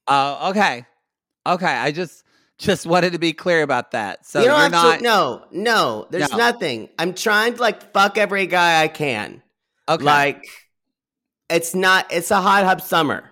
Oh, 0.08 0.50
okay, 0.50 0.86
okay. 1.48 1.66
I 1.66 1.92
just 1.92 2.24
just 2.58 2.86
wanted 2.86 3.14
to 3.14 3.20
be 3.20 3.32
clear 3.32 3.62
about 3.62 3.92
that. 3.92 4.26
So 4.26 4.40
you 4.40 4.46
you 4.46 4.52
don't 4.52 4.60
are 4.60 4.64
have 4.64 4.72
not 4.74 4.98
to. 4.98 5.04
No, 5.04 5.46
no. 5.52 6.08
There's 6.10 6.32
No. 6.32 6.38
nothing. 6.38 6.90
I'm 7.00 7.14
trying 7.14 7.54
to 7.54 7.62
like 7.62 7.94
fuck 7.94 8.18
every 8.18 8.46
guy 8.48 8.82
I 8.84 8.90
can. 8.90 9.42
okay. 9.88 10.04
Like, 10.04 10.44
it's 11.50 11.74
not. 11.74 12.12
It's 12.12 12.30
a 12.32 12.42
hot 12.42 12.66
hub 12.66 12.82
summer. 12.82 13.31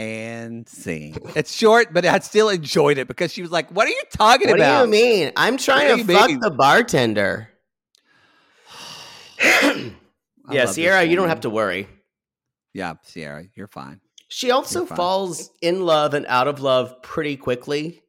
And 0.00 0.66
sing. 0.66 1.14
It's 1.36 1.54
short, 1.54 1.92
but 1.92 2.06
I 2.06 2.20
still 2.20 2.48
enjoyed 2.48 2.96
it 2.96 3.06
because 3.06 3.30
she 3.34 3.42
was 3.42 3.50
like, 3.50 3.70
"What 3.70 3.86
are 3.86 3.90
you 3.90 4.02
talking 4.16 4.48
What 4.48 4.58
about?" 4.58 4.84
do 4.84 4.86
you 4.86 4.90
mean? 4.90 5.32
I'm 5.36 5.58
trying 5.58 5.94
to 5.98 6.04
fuck 6.10 6.28
mean? 6.30 6.40
the 6.40 6.50
bartender. 6.50 7.50
Yeah, 10.50 10.66
Ciara, 10.66 11.04
you 11.04 11.14
don't 11.14 11.28
have 11.28 11.42
to 11.42 11.50
worry. 11.50 11.86
Yeah, 12.72 12.94
Ciara, 13.06 13.44
you're 13.54 13.68
fine. 13.68 14.00
She 14.26 14.50
also 14.50 14.84
fine. 14.84 14.96
falls 14.96 15.50
in 15.62 15.84
love 15.86 16.12
and 16.12 16.26
out 16.26 16.48
of 16.48 16.60
love 16.60 17.02
pretty 17.02 17.36
quickly. 17.36 18.02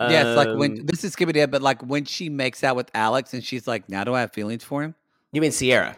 yes, 0.00 0.36
like 0.36 0.56
when 0.56 0.80
Um, 0.80 0.86
this 0.86 1.02
is 1.02 1.16
Dad, 1.16 1.50
but 1.50 1.62
like 1.62 1.82
when 1.82 2.04
she 2.04 2.28
makes 2.28 2.62
out 2.62 2.76
with 2.76 2.90
Alex 2.94 3.32
and 3.34 3.42
she's 3.42 3.66
like, 3.66 3.88
"Now 3.88 4.04
do 4.04 4.14
I 4.14 4.20
have 4.20 4.32
feelings 4.32 4.62
for 4.62 4.82
him?" 4.82 4.94
you 5.32 5.40
mean 5.40 5.50
Ciara? 5.52 5.96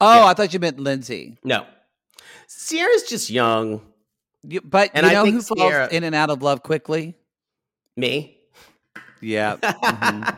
Oh, 0.00 0.14
Yeah. 0.20 0.24
I 0.26 0.34
thought 0.34 0.52
you 0.52 0.60
meant 0.60 0.78
Lindsay. 0.78 1.38
No, 1.42 1.66
Ciara's 2.46 3.04
just 3.04 3.30
young. 3.30 3.80
You, 4.42 4.60
but 4.62 4.90
And 4.94 5.04
you 5.04 5.10
I 5.10 5.14
know 5.14 5.24
think 5.24 5.36
who 5.36 5.42
falls 5.42 5.60
Ciara- 5.70 5.88
in 5.92 6.04
and 6.04 6.14
out 6.14 6.30
of 6.30 6.42
love 6.42 6.62
quickly? 6.62 7.16
Me. 7.96 8.38
Yeah, 9.20 9.56
mhm, 9.56 10.36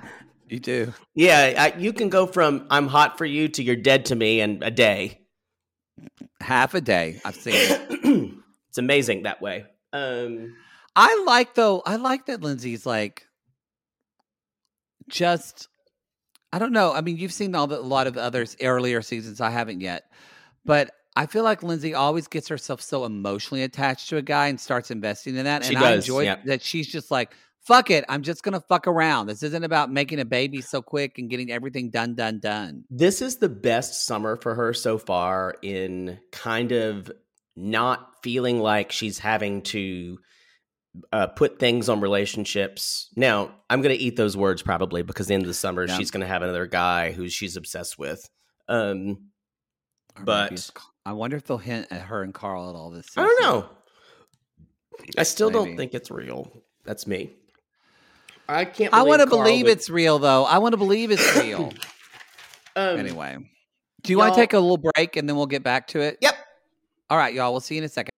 you 0.49 0.59
do. 0.59 0.93
Yeah, 1.15 1.55
I, 1.57 1.79
you 1.79 1.93
can 1.93 2.09
go 2.09 2.27
from 2.27 2.67
"I'm 2.69 2.88
hot 2.88 3.17
for 3.17 3.25
you" 3.25 3.49
to 3.49 3.62
"You're 3.62 3.77
dead 3.77 4.07
to 4.07 4.17
me" 4.17 4.41
in 4.41 4.61
a 4.62 4.73
day. 4.73 5.21
Half 6.41 6.75
a 6.75 6.81
day. 6.81 7.21
I've 7.25 7.37
seen 7.37 7.55
it. 7.55 8.35
it's 8.69 8.79
amazing 8.79 9.23
that 9.23 9.41
way. 9.41 9.67
Um, 9.93 10.57
I 10.97 11.23
like 11.27 11.55
though. 11.55 11.83
I 11.87 11.95
like 11.97 12.27
that 12.27 12.43
Lindsay's 12.43 12.85
like 12.85 13.25
just. 15.09 15.69
I 16.53 16.59
don't 16.59 16.73
know. 16.73 16.93
I 16.93 17.01
mean, 17.01 17.17
you've 17.17 17.33
seen 17.33 17.55
all 17.55 17.67
the, 17.67 17.79
a 17.79 17.81
lot 17.81 18.07
of 18.07 18.19
others 18.19 18.57
earlier 18.61 19.01
seasons. 19.01 19.41
I 19.41 19.49
haven't 19.51 19.81
yet, 19.81 20.05
but 20.65 20.91
I 21.14 21.27
feel 21.27 21.44
like 21.44 21.62
Lindsay 21.62 21.94
always 21.94 22.27
gets 22.27 22.48
herself 22.48 22.81
so 22.81 23.05
emotionally 23.05 23.62
attached 23.62 24.09
to 24.09 24.16
a 24.16 24.22
guy 24.22 24.48
and 24.48 24.59
starts 24.59 24.90
investing 24.90 25.37
in 25.37 25.44
that. 25.44 25.64
She 25.64 25.75
and 25.75 25.85
I 25.85 25.94
enjoy 25.94 26.22
yeah. 26.22 26.37
that 26.46 26.62
she's 26.62 26.87
just 26.88 27.11
like, 27.11 27.35
"Fuck 27.61 27.90
it, 27.90 28.05
I'm 28.09 28.22
just 28.22 28.42
gonna 28.42 28.61
fuck 28.61 28.87
around. 28.87 29.27
This 29.27 29.42
isn't 29.42 29.64
about 29.64 29.92
making 29.92 30.20
a 30.20 30.25
baby 30.25 30.61
so 30.62 30.81
quick 30.81 31.18
and 31.18 31.29
getting 31.29 31.51
everything 31.51 31.90
done, 31.90 32.14
done, 32.14 32.40
done." 32.40 32.85
this 32.90 33.20
is 33.20 33.37
the 33.37 33.48
best 33.48 34.07
summer 34.07 34.37
for 34.37 34.55
her 34.55 34.72
so 34.72 34.96
far 34.98 35.55
in 35.62 36.18
kind 36.31 36.72
of 36.72 37.11
not 37.57 38.22
feeling 38.22 38.59
like 38.59 38.92
she's 38.92 39.18
having 39.18 39.62
to 39.62 40.18
uh, 41.12 41.27
put 41.29 41.59
things 41.59 41.88
on 41.88 42.01
relationships. 42.01 43.09
Now, 43.16 43.55
I'm 43.70 43.81
going 43.83 43.96
to 43.96 44.03
eat 44.03 44.16
those 44.16 44.37
words 44.37 44.62
probably 44.62 45.03
because 45.03 45.31
in 45.31 45.42
the 45.42 45.55
summer 45.55 45.87
Yeah. 45.87 45.96
she's 45.96 46.11
going 46.11 46.20
to 46.20 46.27
have 46.27 46.42
another 46.42 46.66
guy 46.66 47.12
who 47.12 47.29
she's 47.29 47.57
obsessed 47.57 47.98
with. 47.98 48.29
Um, 48.68 49.32
Or 50.18 50.25
But- 50.25 50.70
I 51.05 51.12
wonder 51.12 51.37
if 51.37 51.44
they'll 51.46 51.59
hint 51.59 51.88
at 51.90 52.03
her 52.03 52.22
and 52.22 52.33
Carl 52.33 52.70
at 52.70 52.77
all 52.77 52.90
this. 52.90 53.07
I 53.16 53.22
don't 53.22 53.42
know. 53.42 53.68
I 55.18 55.25
still 55.25 55.51
don't 55.51 55.77
think 55.77 55.94
it's 55.94 56.11
real. 56.11 56.53
That's 56.85 57.07
me. 57.09 57.31
I 58.48 58.64
can't. 58.64 58.92
I 58.94 59.03
want 59.03 59.20
to 59.20 59.27
believe 59.27 59.64
would- 59.64 59.72
it's 59.72 59.90
real, 59.90 60.18
though. 60.20 60.44
I 60.44 60.59
want 60.59 60.75
to 60.75 60.77
believe 60.77 61.11
it's 61.11 61.37
real. 61.37 61.72
Um, 62.75 62.98
anyway, 62.98 63.37
do 64.03 64.12
you 64.14 64.16
want 64.16 64.33
to 64.33 64.40
take 64.40 64.55
a 64.55 64.59
little 64.59 64.79
break 64.79 65.16
and 65.18 65.29
then 65.29 65.37
we'll 65.37 65.44
get 65.44 65.62
back 65.62 65.88
to 65.88 66.01
it? 66.01 66.16
Yep. 66.22 66.35
All 67.11 67.18
right, 67.18 67.35
y'all. 67.35 67.53
We'll 67.53 67.61
see 67.61 67.75
you 67.75 67.83
in 67.83 67.85
a 67.85 67.88
second. 67.90 68.12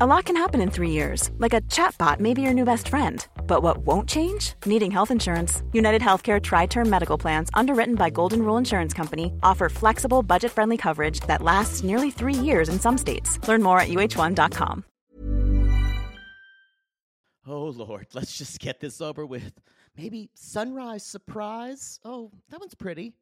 A 0.00 0.06
lot 0.06 0.24
can 0.24 0.36
happen 0.36 0.60
in 0.60 0.70
three 0.72 0.90
years, 0.90 1.30
like 1.38 1.54
a 1.54 1.60
chatbot 1.70 2.18
may 2.18 2.34
be 2.34 2.42
your 2.42 2.52
new 2.52 2.64
best 2.64 2.88
friend. 2.88 3.24
But 3.46 3.62
what 3.62 3.86
won't 3.86 4.08
change? 4.08 4.54
Needing 4.66 4.90
health 4.90 5.12
insurance. 5.12 5.62
United 5.72 6.02
Healthcare 6.02 6.42
Tri 6.42 6.66
Term 6.66 6.90
Medical 6.90 7.16
Plans, 7.16 7.48
underwritten 7.54 7.94
by 7.94 8.10
Golden 8.10 8.42
Rule 8.42 8.56
Insurance 8.56 8.92
Company, 8.92 9.32
offer 9.44 9.68
flexible, 9.68 10.24
budget 10.24 10.50
friendly 10.50 10.76
coverage 10.76 11.20
that 11.28 11.42
lasts 11.42 11.84
nearly 11.84 12.10
three 12.10 12.34
years 12.34 12.68
in 12.68 12.80
some 12.80 12.98
states. 12.98 13.38
Learn 13.46 13.62
more 13.62 13.78
at 13.78 13.88
uh1.com. 13.88 14.84
Oh, 17.46 17.66
Lord, 17.66 18.08
let's 18.14 18.36
just 18.36 18.58
get 18.58 18.80
this 18.80 19.00
over 19.00 19.24
with. 19.24 19.60
Maybe 19.96 20.28
sunrise 20.34 21.06
surprise? 21.06 22.00
Oh, 22.04 22.32
that 22.50 22.58
one's 22.58 22.74
pretty. 22.74 23.14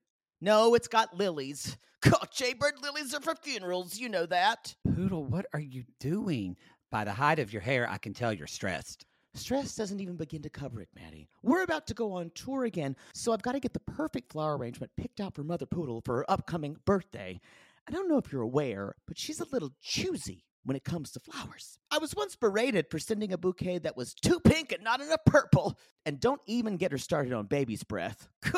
No, 0.44 0.74
it's 0.74 0.88
got 0.88 1.16
lilies. 1.16 1.76
God, 2.00 2.26
Jaybird 2.32 2.82
lilies 2.82 3.14
are 3.14 3.20
for 3.20 3.36
funerals, 3.36 3.96
you 3.96 4.08
know 4.08 4.26
that. 4.26 4.74
Poodle, 4.92 5.24
what 5.24 5.46
are 5.54 5.60
you 5.60 5.84
doing? 6.00 6.56
By 6.90 7.04
the 7.04 7.12
height 7.12 7.38
of 7.38 7.52
your 7.52 7.62
hair, 7.62 7.88
I 7.88 7.96
can 7.96 8.12
tell 8.12 8.32
you're 8.32 8.48
stressed. 8.48 9.06
Stress 9.34 9.76
doesn't 9.76 10.00
even 10.00 10.16
begin 10.16 10.42
to 10.42 10.50
cover 10.50 10.80
it, 10.80 10.88
Maddie. 10.96 11.28
We're 11.44 11.62
about 11.62 11.86
to 11.86 11.94
go 11.94 12.12
on 12.14 12.32
tour 12.34 12.64
again, 12.64 12.96
so 13.14 13.32
I've 13.32 13.42
got 13.42 13.52
to 13.52 13.60
get 13.60 13.72
the 13.72 13.78
perfect 13.78 14.32
flower 14.32 14.58
arrangement 14.58 14.90
picked 14.96 15.20
out 15.20 15.32
for 15.32 15.44
Mother 15.44 15.64
Poodle 15.64 16.02
for 16.04 16.16
her 16.16 16.30
upcoming 16.30 16.76
birthday. 16.84 17.40
I 17.86 17.92
don't 17.92 18.08
know 18.08 18.18
if 18.18 18.32
you're 18.32 18.42
aware, 18.42 18.96
but 19.06 19.16
she's 19.16 19.38
a 19.38 19.46
little 19.52 19.70
choosy 19.80 20.44
when 20.64 20.76
it 20.76 20.82
comes 20.82 21.12
to 21.12 21.20
flowers. 21.20 21.78
I 21.92 21.98
was 21.98 22.16
once 22.16 22.34
berated 22.34 22.86
for 22.90 22.98
sending 22.98 23.32
a 23.32 23.38
bouquet 23.38 23.78
that 23.78 23.96
was 23.96 24.12
too 24.12 24.40
pink 24.40 24.72
and 24.72 24.82
not 24.82 25.00
enough 25.00 25.24
purple. 25.24 25.78
And 26.04 26.18
don't 26.18 26.42
even 26.46 26.78
get 26.78 26.90
her 26.90 26.98
started 26.98 27.32
on 27.32 27.46
baby's 27.46 27.84
breath. 27.84 28.28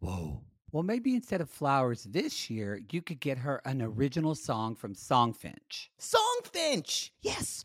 Whoa. 0.00 0.42
Well, 0.72 0.84
maybe 0.84 1.16
instead 1.16 1.40
of 1.40 1.50
flowers 1.50 2.04
this 2.04 2.48
year, 2.48 2.80
you 2.92 3.02
could 3.02 3.18
get 3.18 3.38
her 3.38 3.60
an 3.64 3.82
original 3.82 4.36
song 4.36 4.76
from 4.76 4.94
Songfinch. 4.94 5.88
Songfinch! 5.98 7.10
Yes, 7.22 7.64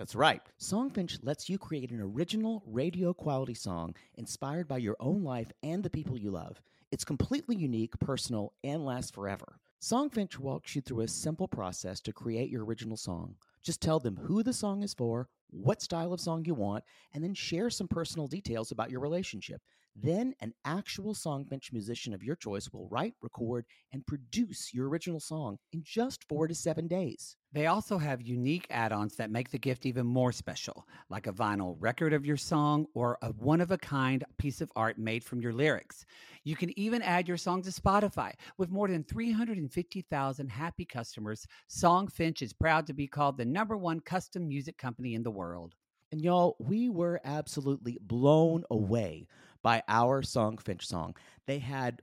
That's 0.00 0.14
right. 0.14 0.40
Songfinch 0.58 1.18
lets 1.22 1.50
you 1.50 1.58
create 1.58 1.90
an 1.90 2.00
original 2.00 2.62
radio 2.64 3.12
quality 3.12 3.52
song 3.52 3.94
inspired 4.14 4.66
by 4.66 4.78
your 4.78 4.96
own 4.98 5.24
life 5.24 5.52
and 5.62 5.82
the 5.82 5.90
people 5.90 6.16
you 6.16 6.30
love. 6.30 6.62
It's 6.90 7.04
completely 7.04 7.54
unique, 7.54 7.98
personal, 7.98 8.54
and 8.64 8.86
lasts 8.86 9.10
forever. 9.10 9.58
Songfinch 9.82 10.38
walks 10.38 10.74
you 10.74 10.80
through 10.80 11.02
a 11.02 11.08
simple 11.08 11.48
process 11.48 12.00
to 12.00 12.14
create 12.14 12.48
your 12.48 12.64
original 12.64 12.96
song. 12.96 13.34
Just 13.62 13.80
tell 13.80 14.00
them 14.00 14.16
who 14.16 14.42
the 14.42 14.52
song 14.52 14.82
is 14.82 14.94
for, 14.94 15.28
what 15.50 15.82
style 15.82 16.12
of 16.12 16.20
song 16.20 16.44
you 16.44 16.54
want, 16.54 16.84
and 17.12 17.22
then 17.22 17.34
share 17.34 17.70
some 17.70 17.88
personal 17.88 18.26
details 18.26 18.70
about 18.70 18.90
your 18.90 19.00
relationship. 19.00 19.60
Then, 19.96 20.34
an 20.40 20.54
actual 20.64 21.14
Songfinch 21.14 21.72
musician 21.72 22.14
of 22.14 22.22
your 22.22 22.36
choice 22.36 22.72
will 22.72 22.88
write, 22.88 23.14
record, 23.20 23.66
and 23.92 24.06
produce 24.06 24.72
your 24.72 24.88
original 24.88 25.20
song 25.20 25.58
in 25.72 25.82
just 25.84 26.24
four 26.28 26.46
to 26.46 26.54
seven 26.54 26.86
days. 26.86 27.36
They 27.52 27.66
also 27.66 27.98
have 27.98 28.22
unique 28.22 28.68
add 28.70 28.92
ons 28.92 29.16
that 29.16 29.32
make 29.32 29.50
the 29.50 29.58
gift 29.58 29.84
even 29.84 30.06
more 30.06 30.30
special, 30.30 30.86
like 31.08 31.26
a 31.26 31.32
vinyl 31.32 31.76
record 31.80 32.12
of 32.12 32.24
your 32.24 32.36
song 32.36 32.86
or 32.94 33.18
a 33.22 33.30
one 33.30 33.60
of 33.60 33.72
a 33.72 33.78
kind 33.78 34.24
piece 34.38 34.60
of 34.60 34.70
art 34.76 34.98
made 34.98 35.24
from 35.24 35.40
your 35.40 35.52
lyrics. 35.52 36.06
You 36.44 36.54
can 36.54 36.78
even 36.78 37.02
add 37.02 37.26
your 37.26 37.36
song 37.36 37.62
to 37.62 37.70
Spotify. 37.70 38.32
With 38.56 38.70
more 38.70 38.86
than 38.86 39.02
350,000 39.02 40.48
happy 40.48 40.84
customers, 40.84 41.44
Songfinch 41.68 42.40
is 42.40 42.52
proud 42.52 42.86
to 42.86 42.94
be 42.94 43.08
called 43.08 43.36
the 43.36 43.44
number 43.52 43.76
one 43.76 44.00
custom 44.00 44.48
music 44.48 44.78
company 44.78 45.14
in 45.14 45.22
the 45.22 45.30
world. 45.30 45.74
And 46.12 46.20
y'all, 46.20 46.56
we 46.58 46.88
were 46.88 47.20
absolutely 47.24 47.98
blown 48.00 48.64
away 48.70 49.28
by 49.62 49.82
our 49.88 50.22
Songfinch 50.22 50.82
song. 50.82 51.14
They 51.46 51.58
had 51.58 52.02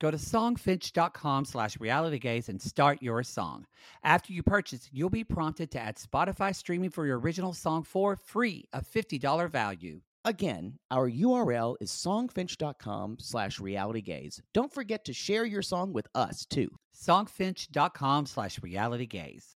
Go 0.00 0.10
to 0.10 0.16
songfinch.com 0.16 1.44
slash 1.44 1.76
realitygaze 1.78 2.48
and 2.48 2.62
start 2.62 3.02
your 3.02 3.22
song. 3.24 3.66
After 4.04 4.32
you 4.32 4.42
purchase, 4.42 4.88
you'll 4.92 5.10
be 5.10 5.24
prompted 5.24 5.70
to 5.72 5.80
add 5.80 5.96
Spotify 5.96 6.54
streaming 6.54 6.90
for 6.90 7.04
your 7.04 7.18
original 7.18 7.52
song 7.52 7.82
for 7.82 8.14
free, 8.14 8.64
a 8.72 8.80
$50 8.80 9.50
value. 9.50 10.00
Again, 10.24 10.78
our 10.90 11.10
URL 11.10 11.76
is 11.80 11.90
songfinch.com 11.90 13.16
slash 13.20 13.58
realitygaze. 13.58 14.40
Don't 14.52 14.72
forget 14.72 15.04
to 15.06 15.12
share 15.12 15.44
your 15.44 15.62
song 15.62 15.92
with 15.92 16.06
us, 16.14 16.44
too. 16.44 16.70
Songfinch.com 16.94 18.26
slash 18.26 18.60
realitygaze. 18.60 19.54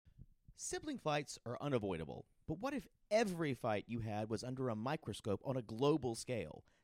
Sibling 0.55 0.97
fights 0.97 1.37
are 1.45 1.57
unavoidable, 1.59 2.25
but 2.47 2.59
what 2.59 2.73
if 2.73 2.87
every 3.09 3.53
fight 3.53 3.83
you 3.87 3.99
had 3.99 4.29
was 4.29 4.43
under 4.43 4.69
a 4.69 4.75
microscope 4.75 5.41
on 5.43 5.57
a 5.57 5.61
global 5.61 6.15
scale? 6.15 6.63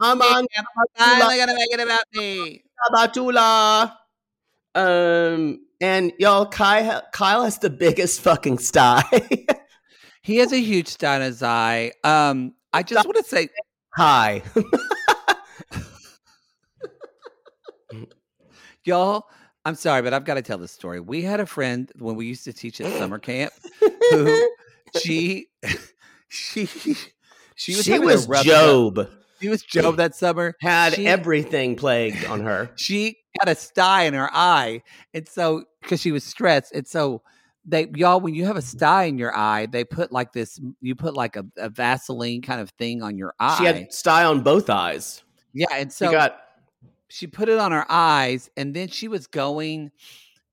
Woo! 0.00 0.06
I'm 0.08 0.20
on 0.20 0.46
Finally 0.96 1.38
gonna 1.38 1.54
make 1.54 1.72
it 1.72 1.80
about 1.80 2.04
me. 2.14 2.62
Batula. 2.92 3.92
Um, 4.74 5.60
and 5.80 6.12
y'all, 6.18 6.46
Kyle, 6.46 7.02
Kyle 7.12 7.44
has 7.44 7.58
the 7.58 7.70
biggest 7.70 8.20
fucking 8.20 8.58
sty. 8.58 9.02
He 10.22 10.36
has 10.38 10.52
a 10.52 10.60
huge 10.60 10.88
star 10.88 11.16
in 11.16 11.22
his 11.22 11.42
eye. 11.42 11.92
Um, 12.04 12.54
I 12.72 12.82
just 12.82 13.06
want 13.06 13.16
to 13.16 13.24
say, 13.24 13.48
Hi. 13.96 14.42
y'all, 18.84 19.26
I'm 19.64 19.74
sorry, 19.74 20.02
but 20.02 20.12
I've 20.12 20.24
got 20.24 20.34
to 20.34 20.42
tell 20.42 20.58
this 20.58 20.72
story. 20.72 21.00
We 21.00 21.22
had 21.22 21.40
a 21.40 21.46
friend 21.46 21.90
when 21.98 22.16
we 22.16 22.26
used 22.26 22.44
to 22.44 22.52
teach 22.52 22.80
at 22.80 22.92
summer 22.98 23.18
camp 23.18 23.52
who 24.10 24.48
she 24.98 25.48
she 26.28 26.66
she 27.54 27.76
was 27.76 27.84
she 27.84 27.90
having 27.92 28.08
a 28.08 28.12
was 28.12 28.28
rough- 28.28 28.44
Job. 28.44 29.08
She 29.40 29.48
was 29.48 29.62
Job 29.62 29.96
that 29.96 30.14
summer. 30.14 30.54
Had 30.60 30.94
She- 30.94 31.06
everything 31.06 31.76
plagued 31.76 32.24
on 32.26 32.40
her. 32.42 32.70
she 32.76 33.18
had 33.40 33.48
a 33.50 33.54
sty 33.58 34.04
in 34.04 34.14
her 34.14 34.30
eye, 34.32 34.82
and 35.12 35.28
so 35.28 35.64
because 35.82 36.00
she 36.00 36.12
was 36.12 36.24
stressed, 36.24 36.72
and 36.72 36.86
so 36.86 37.22
they 37.64 37.88
y'all 37.94 38.20
when 38.20 38.34
you 38.34 38.44
have 38.46 38.56
a 38.56 38.62
sty 38.62 39.04
in 39.04 39.18
your 39.18 39.36
eye, 39.36 39.66
they 39.66 39.84
put 39.84 40.12
like 40.12 40.32
this. 40.32 40.60
You 40.80 40.94
put 40.94 41.14
like 41.14 41.36
a, 41.36 41.44
a 41.56 41.68
Vaseline 41.68 42.40
kind 42.42 42.60
of 42.60 42.70
thing 42.78 43.02
on 43.02 43.18
your 43.18 43.34
eye. 43.38 43.58
She 43.58 43.64
had 43.64 43.92
sty 43.92 44.24
on 44.24 44.42
both 44.42 44.70
eyes. 44.70 45.22
yeah, 45.52 45.66
and 45.72 45.90
She 45.90 45.96
so 45.96 46.10
got 46.10 46.38
she 47.08 47.26
put 47.26 47.48
it 47.48 47.58
on 47.58 47.70
her 47.72 47.86
eyes 47.88 48.50
and 48.56 48.74
then 48.74 48.88
she 48.88 49.06
was 49.06 49.28
going 49.28 49.92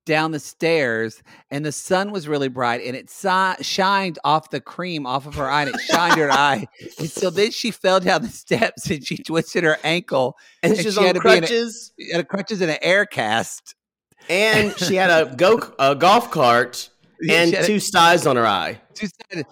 down 0.05 0.31
the 0.31 0.39
stairs 0.39 1.23
and 1.49 1.65
the 1.65 1.71
sun 1.71 2.11
was 2.11 2.27
really 2.27 2.49
bright 2.49 2.81
and 2.85 2.95
it 2.95 3.09
si- 3.09 3.61
shined 3.63 4.19
off 4.23 4.49
the 4.49 4.59
cream 4.59 5.05
off 5.05 5.25
of 5.25 5.35
her 5.35 5.49
eye 5.49 5.63
and 5.63 5.73
it 5.75 5.81
shined 5.81 6.19
her 6.19 6.31
eye 6.31 6.67
and 6.99 7.09
so 7.09 7.29
then 7.29 7.51
she 7.51 7.71
fell 7.71 7.99
down 7.99 8.21
the 8.21 8.27
steps 8.43 8.89
and 8.89 9.05
she 9.05 9.17
twisted 9.17 9.63
her 9.63 9.77
ankle 9.83 10.35
and 10.61 10.73
and 10.73 10.81
she's 10.81 10.95
she 10.95 11.01
had 11.03 11.15
on 11.17 11.21
to 11.23 11.29
be 11.29 11.37
in 11.37 11.43
a- 11.43 11.47
crutches. 11.47 11.93
had 12.11 12.19
a 12.21 12.23
crutches 12.25 12.61
and 12.61 12.69
an 12.71 12.77
air 12.81 13.05
cast 13.05 13.75
and 14.29 14.77
she 14.77 14.95
had 14.95 15.09
a 15.09 15.35
go 15.35 15.59
a 15.79 15.95
golf 15.95 16.31
cart 16.31 16.89
and 17.29 17.53
two 17.65 17.79
styes 17.79 18.25
on 18.27 18.35
her 18.35 18.45
eye. 18.45 18.79
two 18.93 19.07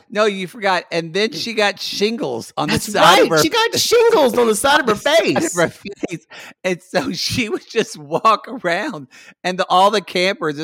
no 0.10 0.26
you 0.26 0.46
forgot 0.48 0.84
and 0.92 1.14
then 1.14 1.32
she 1.32 1.54
got 1.54 1.80
shingles 1.80 2.54
on 2.58 2.68
That's 2.70 2.86
the 2.86 2.92
side 2.94 3.02
right. 3.20 3.24
of 3.24 3.30
her 3.30 3.38
She 3.42 3.50
got 3.50 3.76
shingles 3.78 4.38
on 4.38 4.48
the 4.48 4.56
side 4.56 4.80
of 4.82 4.88
her 4.88 4.96
side 5.02 5.20
of 5.20 5.26
face. 5.44 5.56
her 5.56 5.68
face. 5.70 6.28
And 6.64 6.82
so 6.82 7.12
she 7.12 7.50
would 7.50 7.68
just 7.68 7.98
walk 7.98 8.48
around, 8.48 9.08
and 9.44 9.58
the, 9.58 9.66
all 9.70 9.90
the 9.92 10.02
campers, 10.02 10.60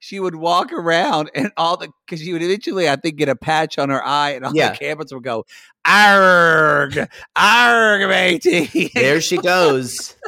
she 0.00 0.20
would 0.20 0.34
walk 0.34 0.72
around, 0.72 1.30
and 1.34 1.50
all 1.56 1.76
the 1.76 1.88
because 2.06 2.20
she 2.24 2.32
would 2.32 2.42
eventually, 2.42 2.88
I 2.88 2.96
think, 2.96 3.16
get 3.16 3.28
a 3.28 3.36
patch 3.36 3.78
on 3.78 3.88
her 3.90 4.04
eye, 4.04 4.30
and 4.30 4.44
all 4.44 4.52
Yeah. 4.54 4.72
the 4.72 4.78
campers 4.78 5.12
would 5.14 5.22
go, 5.24 5.44
"Arg, 5.84 7.08
arg, 7.36 8.08
matey." 8.08 8.90
There 8.94 9.20
she 9.20 9.36
goes. 9.38 10.16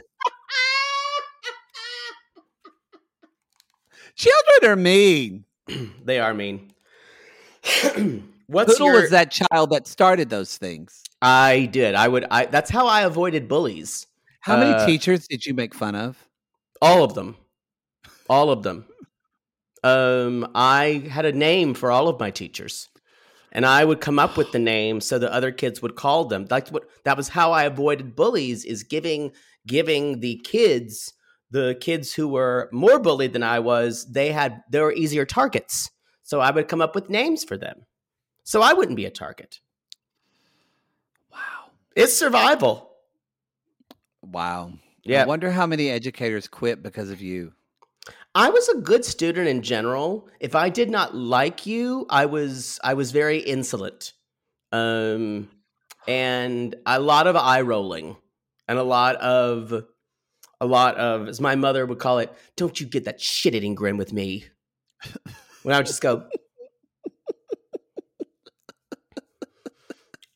Children 4.15 4.71
are 4.73 4.77
mean. 4.77 5.45
they 6.05 6.19
are 6.19 6.35
mean. 6.35 6.73
What's 8.47 8.73
Poodle 8.73 8.87
your, 8.89 9.01
was 9.03 9.11
that 9.11 9.31
child 9.31 9.71
that 9.71 9.87
started 9.87 10.29
those 10.29 10.57
things. 10.59 11.03
I 11.23 11.67
did. 11.67 11.95
I 11.95 12.09
would. 12.09 12.27
I. 12.31 12.47
That's 12.47 12.71
how 12.71 12.87
I 12.87 13.03
avoided 13.03 13.49
bullies. 13.49 14.07
How 14.41 14.57
many 14.57 14.73
Uh, 14.73 14.87
teachers 14.87 15.27
did 15.29 15.47
you 15.47 15.55
make 15.55 15.75
fun 15.75 15.95
of? 15.95 16.17
All 16.83 17.05
of 17.05 17.15
them. 17.15 17.37
All 18.29 18.51
of 18.51 18.63
them. 18.63 18.85
Um, 19.85 20.51
I 20.55 21.09
had 21.11 21.25
a 21.25 21.33
name 21.33 21.75
for 21.75 21.91
all 21.91 22.09
of 22.09 22.19
my 22.21 22.31
teachers. 22.31 22.89
And 23.55 23.67
I 23.67 23.85
would 23.85 24.01
come 24.01 24.19
up 24.19 24.37
with 24.37 24.51
the 24.53 24.59
name 24.59 25.01
so 25.01 25.19
the 25.19 25.33
other 25.33 25.53
kids 25.53 25.83
would 25.83 25.95
call 25.95 26.25
them. 26.25 26.47
That's 26.47 26.73
what 26.73 26.85
that 27.05 27.17
was 27.17 27.29
how 27.29 27.53
I 27.53 27.65
avoided 27.65 28.17
bullies 28.17 28.65
is 28.65 28.83
giving 28.83 29.33
giving 29.67 30.21
the 30.21 30.37
kids 30.43 31.13
the 31.53 31.77
kids 31.81 32.15
who 32.15 32.29
were 32.29 32.71
more 32.73 32.99
bullied 32.99 33.35
than 33.35 33.43
I 33.43 33.59
was, 33.59 34.07
they 34.07 34.33
had 34.33 34.63
they 34.71 34.81
were 34.81 34.93
easier 34.93 35.27
targets. 35.27 35.91
So 36.23 36.41
I 36.41 36.51
would 36.51 36.67
come 36.67 36.81
up 36.81 36.95
with 36.95 37.11
names 37.11 37.45
for 37.45 37.59
them. 37.59 37.85
So 38.43 38.63
I 38.63 38.73
wouldn't 38.73 38.97
be 38.97 39.05
a 39.05 39.11
target. 39.11 39.61
Wow. 41.31 41.71
It's 41.95 42.17
survival. 42.17 42.91
Wow. 44.23 44.73
Yeah. 45.05 45.25
I 45.25 45.27
wonder 45.27 45.51
how 45.51 45.67
many 45.67 45.91
educators 45.91 46.49
quit 46.49 46.83
because 46.83 47.11
of 47.11 47.21
you. 47.21 47.53
I 48.35 48.49
was 48.49 48.69
a 48.71 48.79
good 48.79 49.05
student 49.05 49.47
in 49.47 49.61
general. 49.61 50.29
If 50.41 50.55
I 50.55 50.71
did 50.71 50.89
not 50.89 51.15
like 51.15 51.67
you, 51.67 52.07
I 52.09 52.27
was 52.27 52.81
I 52.83 52.95
was 52.95 53.13
very 53.13 53.39
insolent. 53.39 54.15
Um 54.73 55.51
and 56.09 56.75
a 56.87 56.99
lot 56.99 57.27
of 57.27 57.37
eye 57.37 57.61
rolling 57.61 58.17
and 58.67 58.79
a 58.79 58.83
lot 58.83 59.17
of 59.17 59.85
a 60.63 60.67
lot 60.67 60.97
of 60.97 61.29
as 61.29 61.41
my 61.41 61.57
mother 61.57 61.85
would 61.85 61.99
call 61.99 62.21
it, 62.21 62.33
don't 62.57 62.81
you 62.81 62.87
get 62.87 63.05
that 63.05 63.21
shit 63.21 63.55
eating 63.55 63.75
grin 63.75 63.97
with 63.97 64.13
me. 64.13 64.45
when 65.63 65.75
I 65.75 65.79
would 65.79 65.87
just 65.87 66.01
go 66.01 66.29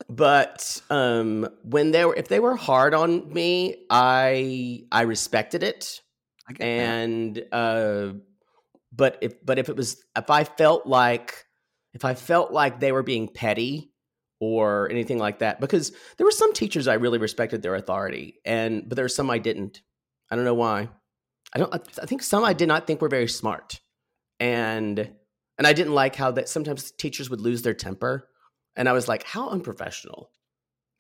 But 0.09 0.81
um 0.89 1.49
when 1.63 1.91
they 1.91 2.05
were 2.05 2.15
if 2.15 2.29
they 2.29 2.41
were 2.41 2.57
hard 2.57 2.95
on 2.95 3.33
me, 3.33 3.85
I 3.91 4.85
I 4.91 5.03
respected 5.03 5.63
it. 5.63 6.01
I 6.49 6.55
and 6.61 7.45
uh 7.53 8.13
but 8.93 9.19
if 9.21 9.45
but 9.45 9.59
if 9.59 9.69
it 9.69 9.77
was 9.77 10.03
if 10.17 10.31
i 10.31 10.45
felt 10.45 10.87
like 10.87 11.45
if 11.93 12.05
i 12.05 12.15
felt 12.15 12.53
like 12.53 12.81
they 12.81 12.93
were 12.93 13.03
being 13.03 13.29
petty 13.29 13.93
or 14.41 14.89
anything 14.91 15.19
like 15.19 15.41
that 15.41 15.61
because 15.61 15.93
there 16.17 16.27
were 16.27 16.31
some 16.31 16.53
teachers 16.53 16.89
i 16.89 16.95
really 16.95 17.19
respected 17.19 17.63
their 17.63 17.75
authority 17.75 18.41
and 18.45 18.89
but 18.89 18.97
there 18.97 19.05
were 19.05 19.09
some 19.09 19.31
i 19.31 19.39
didn't 19.39 19.83
i 20.31 20.37
don't 20.37 20.45
know 20.45 20.55
why 20.55 20.89
i 21.55 21.59
don't 21.59 21.75
i 21.75 22.07
think 22.07 22.23
some 22.23 22.45
i 22.45 22.53
did 22.53 22.69
not 22.69 22.87
think 22.87 23.01
were 23.01 23.09
very 23.09 23.29
smart 23.29 23.81
and 24.41 24.99
and 25.59 25.67
i 25.67 25.73
didn't 25.73 25.95
like 25.95 26.17
how 26.17 26.31
that 26.31 26.49
sometimes 26.49 26.91
teachers 26.93 27.31
would 27.31 27.41
lose 27.41 27.63
their 27.63 27.75
temper 27.75 28.29
and 28.75 28.89
i 28.89 28.93
was 28.93 29.09
like 29.09 29.25
how 29.25 29.49
unprofessional 29.49 30.31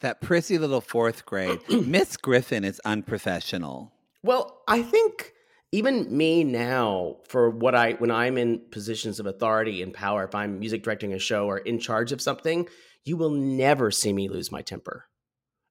that 0.00 0.20
prissy 0.20 0.58
little 0.58 0.80
fourth 0.80 1.26
grade. 1.26 1.60
Miss 1.68 2.16
Griffin 2.16 2.64
is 2.64 2.80
unprofessional. 2.84 3.92
Well, 4.22 4.62
I 4.68 4.82
think 4.82 5.32
even 5.72 6.14
me 6.16 6.44
now, 6.44 7.16
for 7.28 7.50
what 7.50 7.74
I 7.74 7.92
when 7.92 8.10
I'm 8.10 8.38
in 8.38 8.60
positions 8.70 9.20
of 9.20 9.26
authority 9.26 9.82
and 9.82 9.92
power, 9.92 10.24
if 10.24 10.34
I'm 10.34 10.58
music 10.58 10.82
directing 10.82 11.12
a 11.12 11.18
show 11.18 11.46
or 11.46 11.58
in 11.58 11.78
charge 11.78 12.12
of 12.12 12.20
something, 12.20 12.68
you 13.04 13.16
will 13.16 13.30
never 13.30 13.90
see 13.90 14.12
me 14.12 14.28
lose 14.28 14.52
my 14.52 14.62
temper. 14.62 15.06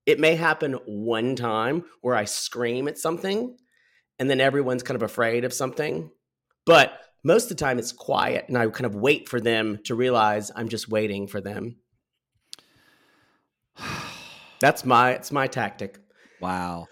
It 0.06 0.20
may 0.20 0.36
happen 0.36 0.74
one 0.86 1.36
time 1.36 1.86
where 2.02 2.16
I 2.16 2.26
scream 2.26 2.88
at 2.88 2.98
something 2.98 3.58
and 4.20 4.30
then 4.30 4.40
everyone's 4.40 4.84
kind 4.84 4.96
of 4.96 5.04
afraid 5.04 5.44
of 5.46 5.54
something. 5.54 6.12
But 6.66 7.00
most 7.24 7.46
of 7.46 7.50
the 7.50 7.56
time 7.56 7.80
it's 7.80 7.92
quiet 7.92 8.46
and 8.48 8.58
I 8.58 8.68
kind 8.68 8.86
of 8.86 8.96
wait 8.96 9.28
for 9.28 9.42
them 9.42 9.80
to 9.86 9.96
realize 9.96 10.52
I'm 10.56 10.70
just 10.70 10.90
waiting 10.90 11.28
for 11.28 11.42
them. 11.42 11.78
That's 14.60 14.86
my 14.86 15.12
it's 15.12 15.32
my 15.32 15.48
tactic. 15.48 16.00
Wow. 16.40 16.88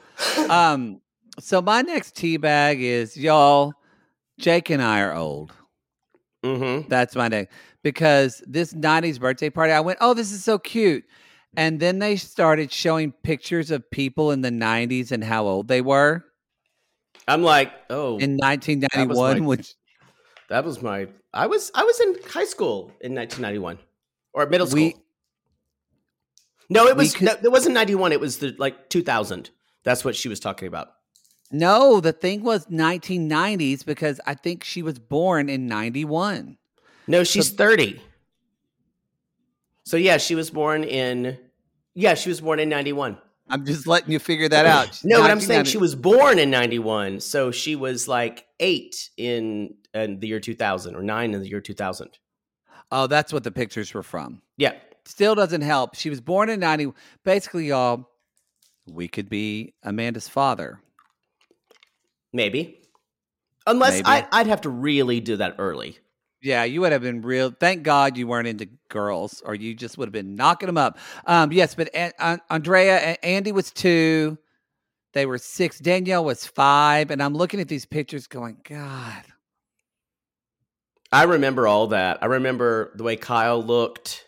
um, 0.50 1.02
so 1.40 1.62
my 1.62 1.82
next 1.82 2.16
tea 2.16 2.38
bag 2.38 2.82
is 2.82 3.16
y'all. 3.16 3.74
Jake 4.40 4.70
and 4.70 4.82
I 4.82 5.02
are 5.02 5.14
old. 5.14 5.54
Mm-hmm. 6.44 6.90
That's 6.90 7.16
my 7.16 7.28
name 7.28 7.48
because 7.84 8.44
this 8.46 8.74
'90s 8.74 9.20
birthday 9.20 9.50
party, 9.50 9.72
I 9.72 9.80
went, 9.80 10.00
"Oh, 10.02 10.14
this 10.14 10.32
is 10.32 10.44
so 10.44 10.60
cute," 10.60 11.06
and 11.56 11.80
then 11.80 12.00
they 12.00 12.16
started 12.16 12.72
showing 12.72 13.12
pictures 13.12 13.72
of 13.72 13.90
people 13.92 14.32
in 14.32 14.42
the 14.42 14.50
'90s 14.50 15.12
and 15.12 15.24
how 15.24 15.46
old 15.46 15.68
they 15.68 15.82
were 15.82 16.26
I'm 17.28 17.42
like, 17.44 17.72
oh, 17.90 18.18
in 18.18 18.38
1991, 18.38 19.40
my- 19.40 19.46
which 19.46 19.76
That 20.50 20.66
was 20.66 20.82
my. 20.82 21.08
I 21.34 21.48
was 21.48 21.72
I 21.74 21.84
was 21.84 22.00
in 22.02 22.16
high 22.30 22.46
school 22.46 22.92
in 23.02 23.16
1991 23.16 23.80
or 24.34 24.46
middle 24.48 24.68
school. 24.68 24.78
We- 24.78 24.96
no, 26.70 26.88
it 26.88 26.96
was 26.98 27.16
could- 27.16 27.26
no, 27.26 27.36
it 27.44 27.52
wasn't 27.52 27.76
91. 27.76 28.12
It 28.12 28.20
was 28.20 28.38
the 28.40 28.56
like 28.58 28.90
2000. 28.90 29.50
That's 29.84 30.04
what 30.04 30.16
she 30.16 30.28
was 30.30 30.40
talking 30.40 30.68
about. 30.68 30.90
no, 31.52 32.00
the 32.00 32.14
thing 32.14 32.44
was 32.44 32.66
1990s 32.68 33.86
because 33.86 34.20
I 34.26 34.34
think 34.34 34.64
she 34.64 34.82
was 34.82 34.98
born 35.00 35.50
in 35.50 35.68
91. 35.68 36.58
No, 37.08 37.24
she's 37.24 37.52
30. 37.52 38.02
So 39.86 39.98
yeah, 39.98 40.18
she 40.18 40.36
was 40.36 40.50
born 40.50 40.84
in. 40.84 41.38
Yeah, 41.96 42.16
she 42.16 42.30
was 42.30 42.42
born 42.42 42.60
in 42.60 42.70
91. 42.70 43.18
I'm 43.50 43.66
just 43.66 43.86
letting 43.88 44.12
you 44.12 44.20
figure 44.20 44.50
that 44.50 44.66
out. 44.66 45.02
No, 45.04 45.22
but 45.22 45.30
I'm 45.30 45.42
saying 45.42 45.66
she 45.66 45.78
was 45.78 45.96
born 45.96 46.40
in 46.40 46.50
91. 46.50 47.20
So 47.20 47.52
she 47.52 47.76
was 47.76 48.08
like 48.08 48.48
eight 48.60 49.10
in, 49.18 49.76
in 49.94 50.20
the 50.20 50.28
year 50.28 50.40
2000 50.40 50.96
or 50.96 51.04
nine 51.04 51.34
in 51.34 51.42
the 51.42 51.50
year 51.50 51.62
2000. 51.62 52.18
Oh, 52.92 53.08
that's 53.08 53.34
what 53.34 53.44
the 53.44 53.52
pictures 53.52 53.94
were 53.94 54.04
from. 54.04 54.42
Yeah. 54.58 54.74
Still 55.06 55.36
doesn't 55.36 55.62
help. 55.62 55.96
She 55.96 56.10
was 56.10 56.22
born 56.22 56.50
in 56.50 56.60
90. 56.60 56.94
Basically, 57.26 57.68
y'all, 57.68 58.10
we 58.88 59.08
could 59.08 59.30
be 59.30 59.74
Amanda's 59.84 60.30
father. 60.30 60.80
Maybe. 62.32 62.80
Unless 63.68 64.04
Maybe. 64.04 64.06
I, 64.08 64.28
I'd 64.32 64.48
have 64.48 64.62
to 64.62 64.70
really 64.70 65.20
do 65.20 65.38
that 65.38 65.56
early. 65.60 65.98
Yeah, 66.44 66.66
you 66.66 66.82
would 66.82 66.92
have 66.92 67.02
been 67.02 67.22
real. 67.22 67.52
Thank 67.58 67.84
God 67.84 68.18
you 68.18 68.28
weren't 68.28 68.50
into 68.50 68.68
girls, 68.90 69.42
or 69.46 69.56
you 69.56 69.74
just 69.74 69.98
would 69.98 70.10
have 70.10 70.14
been 70.14 70.36
knocking 70.36 70.68
them 70.68 70.78
up. 70.78 70.98
Um, 71.26 71.54
yes, 71.54 71.74
but 71.74 71.90
An- 71.96 72.12
An- 72.20 72.42
Andrea 72.50 72.98
and 73.00 73.18
Andy 73.24 73.54
was 73.54 73.72
two. 73.72 74.38
They 75.14 75.26
were 75.26 75.38
six. 75.38 75.80
Danielle 75.80 76.26
was 76.26 76.46
five. 76.46 77.12
And 77.12 77.24
I'm 77.24 77.34
looking 77.34 77.62
at 77.62 77.70
these 77.70 77.86
pictures 77.86 78.28
going, 78.28 78.58
God. 78.68 79.24
I 81.14 81.24
remember 81.24 81.66
all 81.66 81.88
that. 81.88 82.22
I 82.22 82.26
remember 82.26 82.92
the 82.96 83.04
way 83.04 83.16
Kyle 83.16 83.64
looked, 83.64 84.28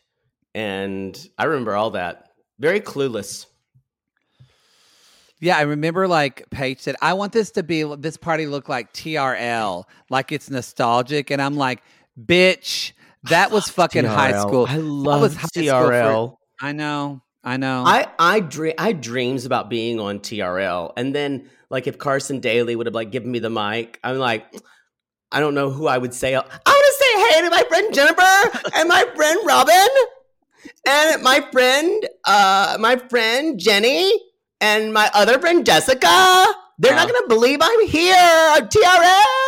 and 0.54 1.18
I 1.38 1.46
remember 1.46 1.76
all 1.76 1.90
that. 1.92 2.30
Very 2.60 2.80
clueless. 2.80 3.48
Yeah, 5.42 5.58
I 5.58 5.64
remember 5.64 6.08
like 6.08 6.50
Paige 6.50 6.80
said, 6.80 6.96
I 7.02 7.14
want 7.14 7.34
this 7.34 7.52
to 7.52 7.64
be 7.64 7.84
this 7.98 8.16
party 8.16 8.48
look 8.48 8.70
like 8.70 8.94
TRL, 8.94 9.84
like 10.10 10.32
it's 10.32 10.50
nostalgic. 10.50 11.30
And 11.30 11.42
I'm 11.42 11.58
like, 11.58 11.84
bitch, 12.20 12.92
that 13.24 13.52
was 13.52 13.70
fucking 13.70 14.06
high 14.06 14.40
school. 14.40 14.66
I 14.68 14.76
That 14.78 14.84
love 14.84 15.22
was 15.22 15.34
school 15.34 15.50
for- 15.50 15.60
TRL. 15.62 16.38
I 16.62 16.72
know. 16.72 17.22
I 17.44 17.58
know. 17.58 17.84
I 17.86 18.08
I 18.18 18.40
dream 18.40 18.74
I 18.78 18.92
dreams 18.94 19.46
about 19.46 19.70
being 19.70 20.00
on 20.00 20.20
TRL, 20.20 20.94
and 20.98 21.14
then 21.14 21.50
like 21.70 21.86
if 21.88 21.98
Carson 22.00 22.40
Daly 22.40 22.76
would 22.76 22.88
have 22.88 22.96
like 22.96 23.12
given 23.12 23.32
me 23.32 23.38
the 23.40 23.50
mic, 23.52 24.00
I'm 24.04 24.18
like, 24.18 24.46
I 25.32 25.40
don't 25.40 25.54
know 25.54 25.70
who 25.70 25.86
I 25.88 25.98
would 25.98 26.14
say. 26.14 26.34
I 26.34 26.40
want 26.40 26.50
to 26.50 26.94
say 27.00 27.34
hey 27.36 27.42
to 27.44 27.50
my 27.52 27.64
friend 27.68 27.94
Jennifer 27.94 28.70
and 28.76 28.90
my 28.90 29.06
friend 29.16 29.40
Robin 29.46 29.88
and 30.88 31.22
my 31.22 31.46
friend 31.52 32.08
uh 32.26 32.78
my 32.80 32.96
friend 32.96 33.60
Jenny 33.60 34.12
and 34.60 34.92
my 34.92 35.12
other 35.14 35.38
friend 35.40 35.64
Jessica. 35.66 36.46
They're 36.80 36.96
not 36.96 37.08
gonna 37.08 37.28
believe 37.28 37.60
I'm 37.62 37.88
here 37.88 38.16
on 38.16 38.68
TRL. 38.70 39.45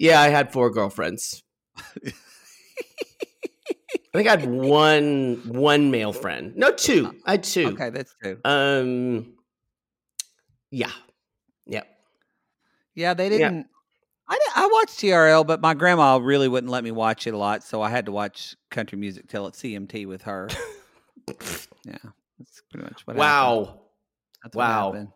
Yeah, 0.00 0.18
I 0.20 0.28
had 0.30 0.50
four 0.50 0.70
girlfriends. 0.70 1.42
I 1.76 2.12
think 4.14 4.26
I 4.28 4.30
had 4.30 4.46
one 4.46 5.42
one 5.46 5.90
male 5.90 6.12
friend. 6.12 6.54
No, 6.56 6.72
two. 6.72 7.14
I 7.26 7.32
had 7.32 7.44
two. 7.44 7.68
okay, 7.68 7.90
that's 7.90 8.14
true. 8.22 8.38
Um. 8.44 9.34
Yeah. 10.70 10.90
Yeah. 11.66 11.82
Yeah, 12.94 13.14
they 13.14 13.28
didn't. 13.28 13.66
I, 14.28 14.38
I 14.56 14.68
watched 14.72 14.98
TRL, 15.00 15.46
but 15.46 15.60
my 15.60 15.74
grandma 15.74 16.16
really 16.16 16.48
wouldn't 16.48 16.70
let 16.72 16.82
me 16.82 16.92
watch 16.92 17.26
it 17.26 17.34
a 17.34 17.36
lot, 17.38 17.62
so 17.62 17.82
I 17.82 17.90
had 17.90 18.06
to 18.06 18.12
watch 18.12 18.56
country 18.70 18.96
music 18.98 19.28
till 19.28 19.46
at 19.46 19.52
CMT 19.54 20.06
with 20.06 20.22
her. 20.22 20.48
yeah, 21.28 21.98
that's 22.38 22.62
pretty 22.70 22.84
much 22.84 23.02
what 23.06 23.16
happened. 23.16 23.18
Wow. 23.18 23.80
That's 24.42 24.56
what 24.56 24.62
Wow. 24.66 24.92
happened. 24.92 25.08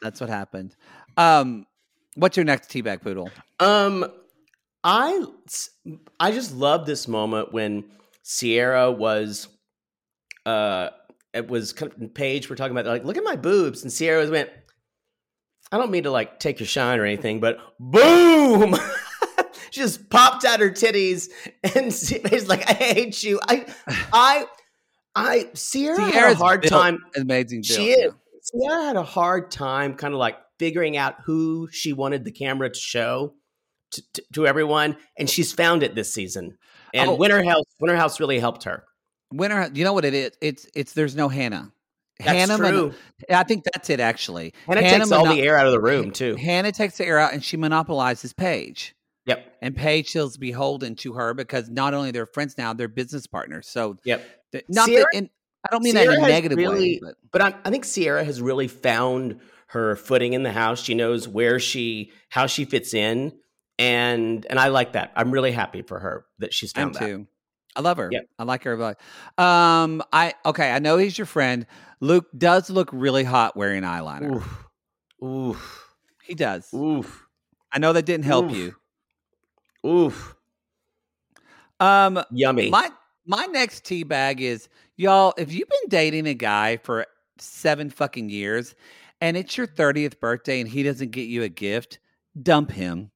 That's 0.00 0.20
what 0.20 0.30
happened. 0.30 0.76
Um, 1.16 1.66
what's 2.14 2.36
your 2.36 2.44
next 2.44 2.70
teabag 2.70 3.02
poodle? 3.02 3.30
Um. 3.58 4.06
I 4.84 5.24
I 6.20 6.30
just 6.30 6.54
love 6.54 6.86
this 6.86 7.08
moment 7.08 7.52
when 7.52 7.84
Ciara 8.24 8.92
was, 8.92 9.48
uh, 10.46 10.90
it 11.32 11.48
was 11.48 11.72
kind 11.72 11.92
of 12.00 12.14
Paige. 12.14 12.48
We're 12.48 12.56
talking 12.56 12.76
about 12.76 12.86
like, 12.86 13.04
look 13.04 13.16
at 13.16 13.24
my 13.24 13.36
boobs, 13.36 13.82
and 13.82 13.92
Ciara 13.92 14.28
went. 14.30 14.50
I 15.70 15.76
don't 15.76 15.90
mean 15.90 16.04
to 16.04 16.10
like 16.10 16.40
take 16.40 16.60
your 16.60 16.66
shine 16.66 16.98
or 16.98 17.04
anything, 17.04 17.40
but 17.40 17.58
boom! 17.78 18.74
she 19.70 19.80
just 19.80 20.08
popped 20.08 20.44
out 20.44 20.60
her 20.60 20.70
titties, 20.70 21.28
and 21.62 21.86
he's 22.30 22.48
like, 22.48 22.68
"I 22.68 22.72
hate 22.72 23.22
you." 23.22 23.40
I, 23.42 23.66
I, 24.12 24.46
I. 25.14 25.50
Ciara 25.54 26.00
had 26.00 26.32
a 26.32 26.34
hard 26.36 26.62
built 26.62 26.72
time. 26.72 26.98
Amazing. 27.16 27.64
She 27.64 27.94
build, 27.94 28.14
is. 28.34 28.50
Ciara 28.50 28.84
had 28.84 28.96
a 28.96 29.02
hard 29.02 29.50
time, 29.50 29.94
kind 29.94 30.14
of 30.14 30.20
like 30.20 30.36
figuring 30.58 30.96
out 30.96 31.16
who 31.24 31.68
she 31.70 31.92
wanted 31.92 32.24
the 32.24 32.32
camera 32.32 32.70
to 32.70 32.80
show 32.80 33.34
to, 33.92 34.02
to, 34.14 34.22
to 34.34 34.46
everyone, 34.46 34.96
and 35.16 35.28
she's 35.28 35.52
found 35.52 35.82
it 35.82 35.94
this 35.94 36.12
season. 36.12 36.58
And 36.94 37.10
Oh. 37.10 37.14
Winter 37.16 37.42
House, 37.42 37.64
Winter 37.80 37.96
House 37.96 38.20
really 38.20 38.38
helped 38.38 38.64
her. 38.64 38.84
Winter, 39.32 39.70
you 39.74 39.84
know 39.84 39.92
what 39.92 40.04
it 40.04 40.14
is? 40.14 40.30
It's 40.40 40.66
it's 40.74 40.92
there's 40.94 41.14
no 41.16 41.28
Hannah. 41.28 41.70
That's 42.18 42.30
Hannah, 42.30 42.58
mon- 42.62 42.70
true. 42.72 42.94
I 43.30 43.42
think 43.44 43.64
that's 43.64 43.90
it 43.90 44.00
actually. 44.00 44.54
Hannah, 44.66 44.80
it 44.80 44.90
takes 44.90 45.12
all 45.12 45.26
the 45.26 45.40
air 45.42 45.56
out 45.58 45.66
of 45.66 45.72
the 45.72 45.80
room 45.80 46.10
too. 46.10 46.34
Hannah 46.36 46.72
takes 46.72 46.96
the 46.98 47.04
air 47.06 47.18
out 47.18 47.32
and 47.32 47.44
she 47.44 47.56
monopolizes 47.56 48.32
Paige. 48.32 48.94
Yep. 49.26 49.56
And 49.60 49.76
Paige 49.76 50.10
feels 50.10 50.36
beholden 50.38 50.94
to 50.96 51.12
her 51.12 51.34
because 51.34 51.68
not 51.68 51.92
only 51.94 52.10
they're 52.10 52.26
friends 52.26 52.56
now, 52.56 52.72
they're 52.72 52.88
business 52.88 53.26
partners. 53.26 53.68
So 53.68 53.98
Yep. 54.04 54.26
th- 54.52 54.64
not 54.68 54.88
Ciara- 54.88 55.04
that, 55.12 55.18
and 55.18 55.30
I 55.64 55.70
don't 55.70 55.84
mean 55.84 55.92
Ciara 55.92 56.06
that 56.06 56.18
in 56.18 56.24
a 56.24 56.28
negative 56.28 56.56
really- 56.58 56.94
way. 56.94 57.00
But 57.02 57.14
But 57.30 57.42
I, 57.42 57.54
I 57.66 57.70
think 57.70 57.84
Ciara 57.86 58.24
has 58.24 58.40
really 58.40 58.66
found 58.68 59.38
her 59.68 59.94
footing 59.96 60.32
in 60.32 60.42
the 60.42 60.52
house. 60.52 60.82
She 60.82 60.94
knows 60.94 61.28
where 61.28 61.60
she, 61.60 62.10
how 62.30 62.46
she 62.46 62.64
fits 62.64 62.94
in, 62.94 63.34
and 63.78 64.46
and 64.50 64.58
I 64.58 64.68
like 64.68 64.92
that. 64.92 65.12
I'm 65.16 65.30
really 65.30 65.52
happy 65.52 65.82
for 65.82 65.98
her 65.98 66.26
that 66.38 66.52
she's 66.54 66.72
found 66.72 66.94
that. 66.94 67.00
too. 67.06 67.26
I 67.76 67.80
love 67.80 67.96
her. 67.98 68.08
Yep. 68.10 68.22
I 68.38 68.42
like 68.44 68.64
her. 68.64 68.72
a 68.72 68.76
lot. 68.76 68.98
Um, 69.82 70.02
I 70.12 70.34
okay. 70.44 70.70
I 70.72 70.78
know 70.80 70.96
he's 70.96 71.16
your 71.16 71.26
friend. 71.26 71.66
Luke 72.00 72.26
does 72.36 72.70
look 72.70 72.90
really 72.92 73.24
hot 73.24 73.56
wearing 73.56 73.82
eyeliner. 73.84 74.36
Oof, 74.36 74.64
oof, 75.24 75.94
He 76.24 76.34
does. 76.34 76.72
oof, 76.74 77.26
I 77.72 77.78
know 77.78 77.92
that 77.92 78.06
didn't 78.06 78.24
help 78.24 78.50
Oof. 78.50 78.56
you. 79.84 79.88
oof. 79.88 80.34
Um, 81.80 82.20
Yummy. 82.30 82.70
my 82.70 82.90
my 83.26 83.46
next 83.46 83.84
tea 83.84 84.02
bag 84.02 84.40
is 84.40 84.68
y'all. 84.96 85.34
If 85.38 85.52
you've 85.52 85.68
been 85.68 85.88
dating 85.88 86.26
a 86.26 86.34
guy 86.34 86.78
for 86.78 87.06
seven 87.38 87.90
fucking 87.90 88.30
years, 88.30 88.74
and 89.20 89.36
it's 89.36 89.56
your 89.56 89.66
thirtieth 89.66 90.18
birthday, 90.20 90.60
and 90.60 90.68
he 90.68 90.82
doesn't 90.82 91.10
get 91.12 91.28
you 91.28 91.42
a 91.44 91.48
gift, 91.48 91.98
dump 92.42 92.70
him. 92.72 93.10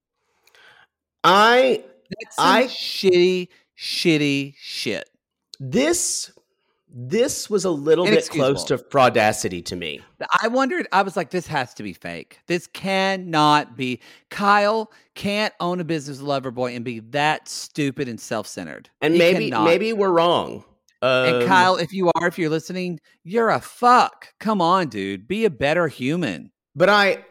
I 1.23 1.83
That's 2.09 2.35
I- 2.37 2.63
shitty, 2.65 3.47
shitty 3.77 4.55
shit. 4.57 5.09
this 5.59 6.31
this 6.95 7.49
was 7.49 7.65
a 7.65 7.71
little 7.71 8.05
bit 8.05 8.29
close 8.29 8.63
to 8.65 8.77
fraudacity 8.77 9.65
to 9.65 9.75
me. 9.75 9.99
I 10.43 10.47
wondered. 10.47 10.87
I 10.91 11.01
was 11.01 11.17
like, 11.17 11.31
this 11.31 11.47
has 11.47 11.73
to 11.75 11.81
be 11.83 11.91
fake. 11.91 12.37
This 12.45 12.67
cannot 12.67 13.75
be. 13.75 13.99
Kyle 14.29 14.91
can't 15.15 15.51
own 15.59 15.79
a 15.79 15.83
business 15.83 16.21
lover 16.21 16.51
boy 16.51 16.75
and 16.75 16.85
be 16.85 16.99
that 16.99 17.47
stupid 17.47 18.07
and 18.07 18.19
self 18.19 18.45
centered. 18.45 18.91
And 19.01 19.17
maybe 19.17 19.49
maybe 19.49 19.91
we're 19.91 20.11
wrong. 20.11 20.63
And 21.01 21.41
Um, 21.41 21.47
Kyle, 21.47 21.77
if 21.77 21.91
you 21.93 22.11
are, 22.15 22.27
if 22.27 22.37
you're 22.37 22.51
listening, 22.51 22.99
you're 23.23 23.49
a 23.49 23.59
fuck. 23.59 24.27
Come 24.39 24.61
on, 24.61 24.87
dude. 24.89 25.27
Be 25.27 25.45
a 25.45 25.49
better 25.49 25.87
human. 25.87 26.51
But 26.75 26.89
I, 26.89 27.25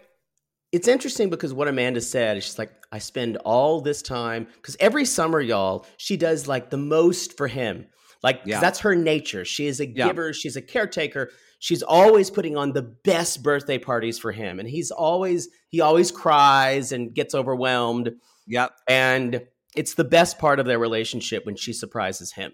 it's 0.72 0.88
interesting 0.88 1.30
because 1.30 1.52
what 1.52 1.68
Amanda 1.68 2.00
said 2.00 2.38
is 2.38 2.44
she's 2.44 2.58
like, 2.58 2.72
I 2.90 2.98
spend 2.98 3.36
all 3.38 3.80
this 3.80 4.02
time 4.02 4.46
because 4.56 4.76
every 4.80 5.04
summer, 5.04 5.40
y'all, 5.40 5.86
she 5.98 6.16
does 6.16 6.48
like 6.48 6.70
the 6.70 6.78
most 6.78 7.36
for 7.36 7.46
him. 7.46 7.86
Like 8.22 8.40
Yeah. 8.46 8.60
that's 8.60 8.80
her 8.80 8.94
nature. 8.94 9.44
She 9.44 9.66
is 9.66 9.80
a 9.80 9.86
Yeah. 9.86 10.06
giver. 10.08 10.32
She's 10.32 10.56
a 10.56 10.62
caretaker. 10.62 11.30
She's 11.58 11.82
always 11.82 12.30
putting 12.30 12.56
on 12.56 12.72
the 12.72 12.82
best 12.82 13.42
birthday 13.42 13.78
parties 13.78 14.18
for 14.18 14.32
him, 14.32 14.58
and 14.58 14.68
he's 14.68 14.90
always 14.90 15.48
he 15.68 15.80
always 15.80 16.10
cries 16.10 16.92
and 16.92 17.14
gets 17.14 17.34
overwhelmed. 17.34 18.12
Yep. 18.46 18.72
And 18.88 19.46
it's 19.76 19.94
the 19.94 20.04
best 20.04 20.38
part 20.38 20.58
of 20.60 20.66
their 20.66 20.78
relationship 20.78 21.46
when 21.46 21.56
she 21.56 21.72
surprises 21.72 22.32
him. 22.32 22.52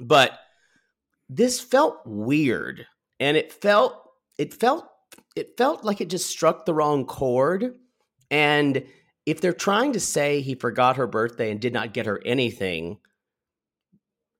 But 0.00 0.38
this 1.28 1.60
felt 1.60 2.00
weird. 2.04 2.86
And 3.20 3.36
it 3.36 3.52
felt 3.52 3.94
it 4.38 4.54
felt 4.54 4.88
it 5.36 5.56
felt 5.56 5.84
like 5.84 6.00
it 6.00 6.10
just 6.10 6.28
struck 6.30 6.64
the 6.66 6.74
wrong 6.74 7.06
chord. 7.06 7.76
And 8.30 8.84
if 9.26 9.40
they're 9.40 9.52
trying 9.52 9.92
to 9.92 10.00
say 10.00 10.40
he 10.40 10.54
forgot 10.54 10.96
her 10.96 11.06
birthday 11.06 11.50
and 11.50 11.60
did 11.60 11.72
not 11.72 11.92
get 11.92 12.06
her 12.06 12.20
anything, 12.24 12.98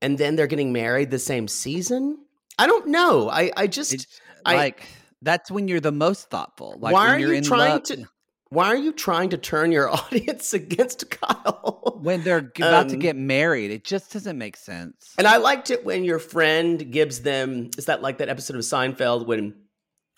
and 0.01 0.17
then 0.17 0.35
they're 0.35 0.47
getting 0.47 0.73
married 0.73 1.11
the 1.11 1.19
same 1.19 1.47
season, 1.47 2.17
I 2.57 2.67
don't 2.67 2.87
know. 2.87 3.29
I 3.29 3.51
I 3.55 3.67
just 3.67 3.93
It's 3.93 4.19
I- 4.45 4.55
like 4.55 4.83
that's 5.21 5.49
when 5.49 5.67
you're 5.69 5.79
the 5.79 5.91
most 5.91 6.29
thoughtful. 6.29 6.75
Like 6.79 6.93
why 6.93 7.09
are 7.09 7.19
you 7.19 7.31
in 7.31 7.43
trying 7.43 7.71
love- 7.73 7.83
to 7.83 8.05
why 8.49 8.67
are 8.67 8.75
you 8.77 8.91
trying 8.91 9.29
to 9.29 9.37
turn 9.37 9.71
your 9.71 9.89
audience 9.97 10.53
against 10.53 11.09
Kyle? 11.09 11.99
when 12.03 12.21
they're 12.23 12.51
about 12.57 12.89
to 12.89 12.95
Um, 12.95 12.99
get 12.99 13.15
married? 13.15 13.71
It 13.71 13.83
just 13.85 14.11
doesn't 14.13 14.37
make 14.37 14.57
sense. 14.57 15.15
And 15.17 15.25
I 15.25 15.37
liked 15.37 15.71
it 15.71 15.85
when 15.85 16.03
your 16.03 16.19
friend 16.19 16.91
gives 16.91 17.21
them. 17.21 17.69
Is 17.77 17.85
that 17.85 18.01
like 18.03 18.17
that 18.19 18.27
episode 18.29 18.57
of 18.57 18.61
Seinfeld 18.63 19.25
when 19.25 19.55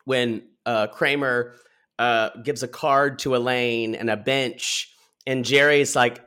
when 0.06 0.43
uh, 0.66 0.88
Kramer 0.88 1.56
uh, 1.99 2.30
gives 2.43 2.64
a 2.64 2.68
card 2.68 3.20
to 3.20 3.36
Elaine 3.36 3.95
and 3.95 4.10
a 4.10 4.18
bench, 4.18 4.91
and 5.28 5.43
Jerry's 5.43 5.95
like, 5.95 6.26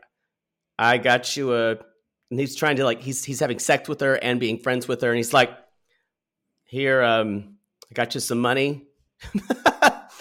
"I 0.78 0.98
got 0.98 1.36
you 1.36 1.54
a," 1.54 1.70
and 2.30 2.38
he's 2.38 2.56
trying 2.56 2.76
to 2.76 2.84
like 2.84 3.00
he's 3.00 3.24
he's 3.24 3.40
having 3.40 3.58
sex 3.58 3.88
with 3.88 4.00
her 4.00 4.14
and 4.14 4.38
being 4.38 4.58
friends 4.58 4.86
with 4.86 5.00
her, 5.02 5.08
and 5.08 5.16
he's 5.16 5.32
like, 5.32 5.50
"Here, 6.64 7.02
um, 7.02 7.56
I 7.90 7.94
got 7.94 8.14
you 8.14 8.20
some 8.20 8.40
money." 8.40 8.84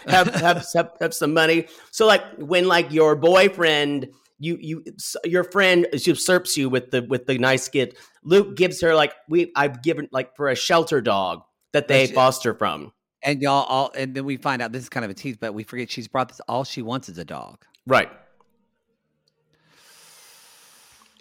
have, 0.08 0.34
have 0.36 0.68
have 0.74 0.92
have 1.00 1.14
some 1.14 1.34
money. 1.34 1.68
So 1.92 2.06
like 2.08 2.24
when 2.38 2.68
like 2.68 2.92
your 2.92 3.16
boyfriend, 3.16 4.10
you 4.40 4.58
you 4.60 4.84
your 5.24 5.44
friend 5.44 5.88
usurps 5.94 6.58
you 6.58 6.70
with 6.70 6.92
the 6.92 7.04
with 7.04 7.26
the 7.26 7.38
nice 7.38 7.68
gift. 7.68 7.98
Luke 8.24 8.56
gives 8.56 8.82
her 8.82 8.96
like 8.96 9.14
we 9.30 9.52
I've 9.56 9.82
given 9.82 10.10
like 10.12 10.36
for 10.36 10.50
a 10.50 10.56
shelter 10.56 11.02
dog 11.02 11.44
that 11.74 11.88
they 11.88 12.02
That's 12.02 12.12
it. 12.12 12.16
foster 12.16 12.54
from. 12.54 12.92
And 13.24 13.42
y'all 13.42 13.66
all 13.66 13.92
and 13.96 14.14
then 14.16 14.26
we 14.26 14.38
find 14.38 14.62
out 14.62 14.72
this 14.72 14.84
is 14.84 14.90
kind 14.90 15.04
of 15.04 15.12
a 15.12 15.14
tease, 15.14 15.38
but 15.38 15.54
we 15.54 15.64
forget 15.64 15.90
she's 15.90 16.08
brought 16.08 16.30
this 16.30 16.40
all 16.48 16.64
she 16.64 16.82
wants 16.82 17.10
is 17.10 17.18
a 17.18 17.26
dog. 17.26 17.64
Right. 17.86 18.10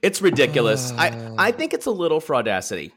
It's 0.03 0.21
ridiculous. 0.21 0.93
I 0.93 1.33
I 1.39 1.51
think 1.59 1.73
it's 1.75 1.87
a 1.87 1.91
little 1.91 2.21
fraudacity. 2.21 2.93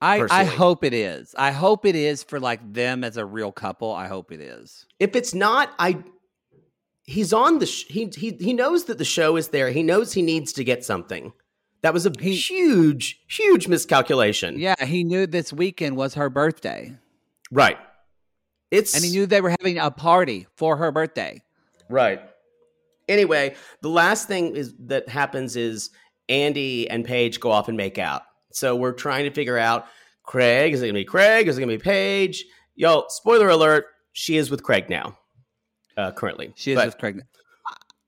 I, 0.00 0.26
I 0.30 0.44
hope 0.44 0.84
it 0.84 0.92
is. 0.92 1.34
I 1.38 1.50
hope 1.50 1.86
it 1.86 1.94
is 1.94 2.22
for 2.22 2.38
like 2.38 2.60
them 2.74 3.04
as 3.04 3.16
a 3.16 3.24
real 3.24 3.52
couple. 3.52 3.90
I 3.92 4.06
hope 4.06 4.32
it 4.32 4.40
is. 4.40 4.86
If 5.00 5.16
it's 5.16 5.32
not, 5.34 5.70
I 5.78 6.02
he's 7.04 7.32
on 7.32 7.58
the 7.58 7.66
sh- 7.66 7.86
he 7.88 8.10
he 8.14 8.36
he 8.38 8.52
knows 8.52 8.84
that 8.84 8.98
the 8.98 9.04
show 9.04 9.36
is 9.36 9.48
there. 9.48 9.70
He 9.70 9.82
knows 9.82 10.12
he 10.12 10.20
needs 10.22 10.52
to 10.54 10.64
get 10.64 10.84
something. 10.84 11.32
That 11.82 11.94
was 11.94 12.06
a 12.06 12.12
He- 12.20 12.34
huge 12.36 13.20
huge 13.28 13.66
miscalculation. 13.66 14.58
Yeah, 14.58 14.84
he 14.84 15.04
knew 15.04 15.26
this 15.26 15.52
weekend 15.52 15.96
was 15.96 16.14
her 16.14 16.28
birthday. 16.28 16.96
Right. 17.50 17.78
It's 18.70 18.94
And 18.94 19.04
he 19.04 19.10
knew 19.10 19.26
they 19.26 19.40
were 19.40 19.50
having 19.50 19.78
a 19.78 19.90
party 19.90 20.46
for 20.56 20.76
her 20.76 20.90
birthday. 20.90 21.42
Right. 21.88 22.20
Anyway, 23.08 23.54
the 23.82 23.88
last 23.88 24.26
thing 24.28 24.56
is 24.56 24.74
that 24.86 25.08
happens 25.08 25.56
is 25.56 25.90
Andy 26.28 26.88
and 26.88 27.04
Paige 27.04 27.38
go 27.40 27.50
off 27.50 27.68
and 27.68 27.76
make 27.76 27.98
out. 27.98 28.22
So 28.52 28.74
we're 28.76 28.92
trying 28.92 29.24
to 29.24 29.30
figure 29.30 29.58
out 29.58 29.86
Craig 30.22 30.72
is 30.72 30.80
it 30.80 30.86
gonna 30.86 30.94
be 30.94 31.04
Craig? 31.04 31.48
Is 31.48 31.58
it 31.58 31.60
gonna 31.60 31.72
be 31.72 31.78
Paige? 31.78 32.44
Yo, 32.74 33.04
spoiler 33.08 33.50
alert, 33.50 33.86
she 34.12 34.36
is 34.36 34.50
with 34.50 34.62
Craig 34.62 34.88
now. 34.88 35.18
Uh 35.96 36.12
currently. 36.12 36.52
She 36.56 36.72
is 36.72 36.76
But- 36.76 36.86
with 36.86 36.98
Craig. 36.98 37.22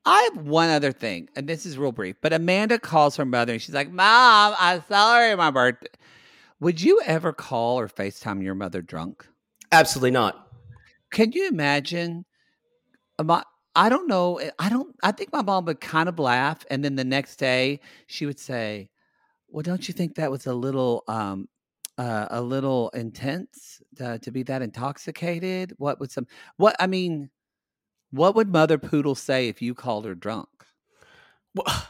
I 0.09 0.30
have 0.32 0.46
one 0.46 0.68
other 0.70 0.92
thing, 0.92 1.28
and 1.34 1.48
this 1.48 1.66
is 1.66 1.76
real 1.76 1.90
brief. 1.90 2.14
But 2.22 2.32
Amanda 2.32 2.78
calls 2.78 3.16
her 3.16 3.24
mother, 3.24 3.52
and 3.54 3.61
she's 3.61 3.74
like, 3.74 3.90
"Mom, 3.90 4.54
I'm 4.57 4.84
sorry, 4.88 5.34
my 5.34 5.50
birthday." 5.50 5.88
Would 6.61 6.80
you 6.80 7.00
ever 7.04 7.32
call 7.32 7.80
or 7.80 7.88
Facetime 7.88 8.40
your 8.40 8.54
mother 8.54 8.80
drunk? 8.82 9.26
Absolutely 9.72 10.12
not. 10.12 10.45
Can 11.11 11.32
you 11.32 11.48
imagine? 11.48 12.24
My, 13.22 13.42
I 13.74 13.88
don't 13.88 14.09
know. 14.09 14.36
eh, 14.36 14.50
I 14.59 14.68
don't. 14.68 14.94
I 15.02 15.12
think 15.12 15.32
my 15.32 15.42
mom 15.42 15.64
would 15.66 15.80
kind 15.80 16.09
of 16.09 16.18
laugh, 16.18 16.64
and 16.70 16.84
then 16.84 16.96
the 16.96 17.04
next 17.04 17.36
day 17.36 17.80
she 18.07 18.26
would 18.26 18.38
say, 18.40 18.90
"Well, 19.48 19.62
don't 19.62 19.86
you 19.88 19.94
think 19.94 20.14
that 20.16 20.30
was 20.30 20.46
a 20.46 20.54
little, 20.54 21.04
um, 21.09 21.48
uh, 21.98 22.26
a 22.30 22.42
little 22.42 22.90
intense 22.90 23.80
uh, 24.00 24.18
to 24.18 24.30
be 24.30 24.42
that 24.44 24.62
intoxicated? 24.62 25.74
What 25.78 26.00
would 26.00 26.11
some? 26.11 26.26
What 26.57 26.76
I 26.80 26.86
mean, 26.86 27.30
what 28.11 28.34
would 28.34 28.48
Mother 28.50 28.78
Poodle 28.78 29.14
say 29.14 29.48
if 29.48 29.61
you 29.62 29.74
called 29.74 30.04
her 30.07 30.14
drunk? 30.14 30.48
Well, 31.54 31.66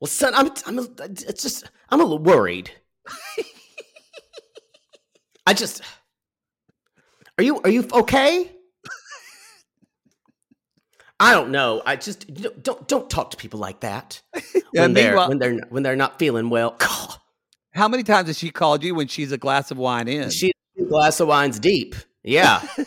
well 0.00 0.08
son, 0.08 0.34
I'm 0.34 0.50
I'm 0.66 0.78
a, 0.78 0.86
it's 1.00 1.42
just 1.42 1.70
I'm 1.90 2.00
a 2.00 2.04
little 2.04 2.18
worried. 2.18 2.70
I 5.46 5.54
just 5.54 5.82
Are 7.38 7.44
you 7.44 7.60
are 7.62 7.70
you 7.70 7.88
okay? 7.92 8.50
I 11.20 11.32
don't 11.32 11.50
know. 11.50 11.82
I 11.86 11.96
just 11.96 12.28
you 12.28 12.44
know, 12.44 12.50
don't 12.60 12.86
don't 12.88 13.08
talk 13.08 13.30
to 13.30 13.36
people 13.36 13.60
like 13.60 13.80
that 13.80 14.20
when 14.72 14.94
they're 14.94 15.16
when 15.16 15.38
they're 15.38 15.58
when 15.68 15.82
they're 15.82 15.96
not 15.96 16.18
feeling 16.18 16.50
well. 16.50 16.76
How 17.72 17.88
many 17.88 18.04
times 18.04 18.28
has 18.28 18.38
she 18.38 18.50
called 18.50 18.84
you 18.84 18.94
when 18.94 19.08
she's 19.08 19.32
a 19.32 19.38
glass 19.38 19.70
of 19.70 19.78
wine 19.78 20.06
in? 20.06 20.30
she's 20.30 20.52
a 20.78 20.84
glass 20.84 21.18
of 21.20 21.28
wine's 21.28 21.58
deep. 21.58 21.94
Yeah, 22.22 22.60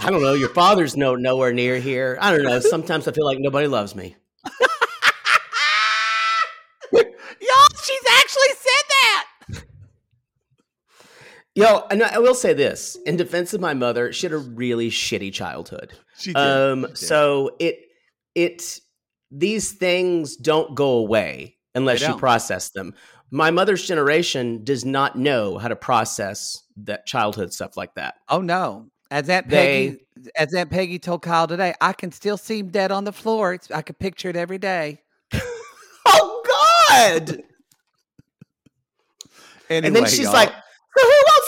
I 0.00 0.10
don't 0.10 0.22
know. 0.22 0.34
Your 0.34 0.48
father's 0.48 0.96
no 0.96 1.14
nowhere 1.14 1.52
near 1.52 1.78
here. 1.78 2.18
I 2.20 2.30
don't 2.34 2.44
know. 2.44 2.60
Sometimes 2.60 3.06
I 3.06 3.12
feel 3.12 3.26
like 3.26 3.38
nobody 3.38 3.66
loves 3.66 3.94
me. 3.94 4.16
Y'all, 6.92 7.68
she's 7.82 8.04
actually 8.10 8.48
said 8.48 8.84
that. 8.88 9.26
Yo, 11.54 11.82
and 11.90 12.02
I 12.02 12.18
will 12.18 12.34
say 12.34 12.54
this 12.54 12.96
in 13.04 13.16
defense 13.16 13.52
of 13.52 13.60
my 13.60 13.74
mother, 13.74 14.12
she 14.12 14.26
had 14.26 14.32
a 14.32 14.38
really 14.38 14.88
shitty 14.90 15.32
childhood. 15.32 15.92
She 16.18 16.34
Um, 16.34 16.86
so 16.94 17.56
it 17.58 17.78
it 18.34 18.80
these 19.30 19.72
things 19.72 20.36
don't 20.36 20.74
go 20.74 20.92
away 20.92 21.56
unless 21.74 22.00
you 22.00 22.16
process 22.16 22.70
them. 22.70 22.94
My 23.30 23.50
mother's 23.50 23.86
generation 23.86 24.62
does 24.64 24.84
not 24.84 25.16
know 25.16 25.58
how 25.58 25.68
to 25.68 25.76
process 25.76 26.62
that 26.78 27.06
childhood 27.06 27.52
stuff 27.52 27.76
like 27.76 27.94
that. 27.94 28.14
Oh 28.28 28.40
no. 28.40 28.88
As 29.10 29.28
Aunt 29.28 29.48
They- 29.48 29.90
Peggy, 30.14 30.30
as 30.36 30.54
Aunt 30.54 30.70
Peggy 30.70 30.98
told 30.98 31.20
Kyle 31.22 31.46
today, 31.46 31.74
I 31.82 31.92
can 31.92 32.12
still 32.12 32.38
see 32.38 32.60
him 32.60 32.68
dead 32.68 32.90
on 32.92 33.04
the 33.04 33.12
floor. 33.12 33.52
It's, 33.54 33.70
I 33.70 33.82
could 33.82 33.98
picture 33.98 34.30
it 34.30 34.36
every 34.36 34.58
day. 34.58 35.00
Oh 36.04 36.42
God! 36.88 37.42
Anyway, 39.70 39.86
and 39.86 39.96
then 39.96 40.04
she's 40.06 40.24
y'all. 40.24 40.32
like, 40.32 40.48
"So 40.50 40.52
who 40.52 40.58
wants 40.58 40.61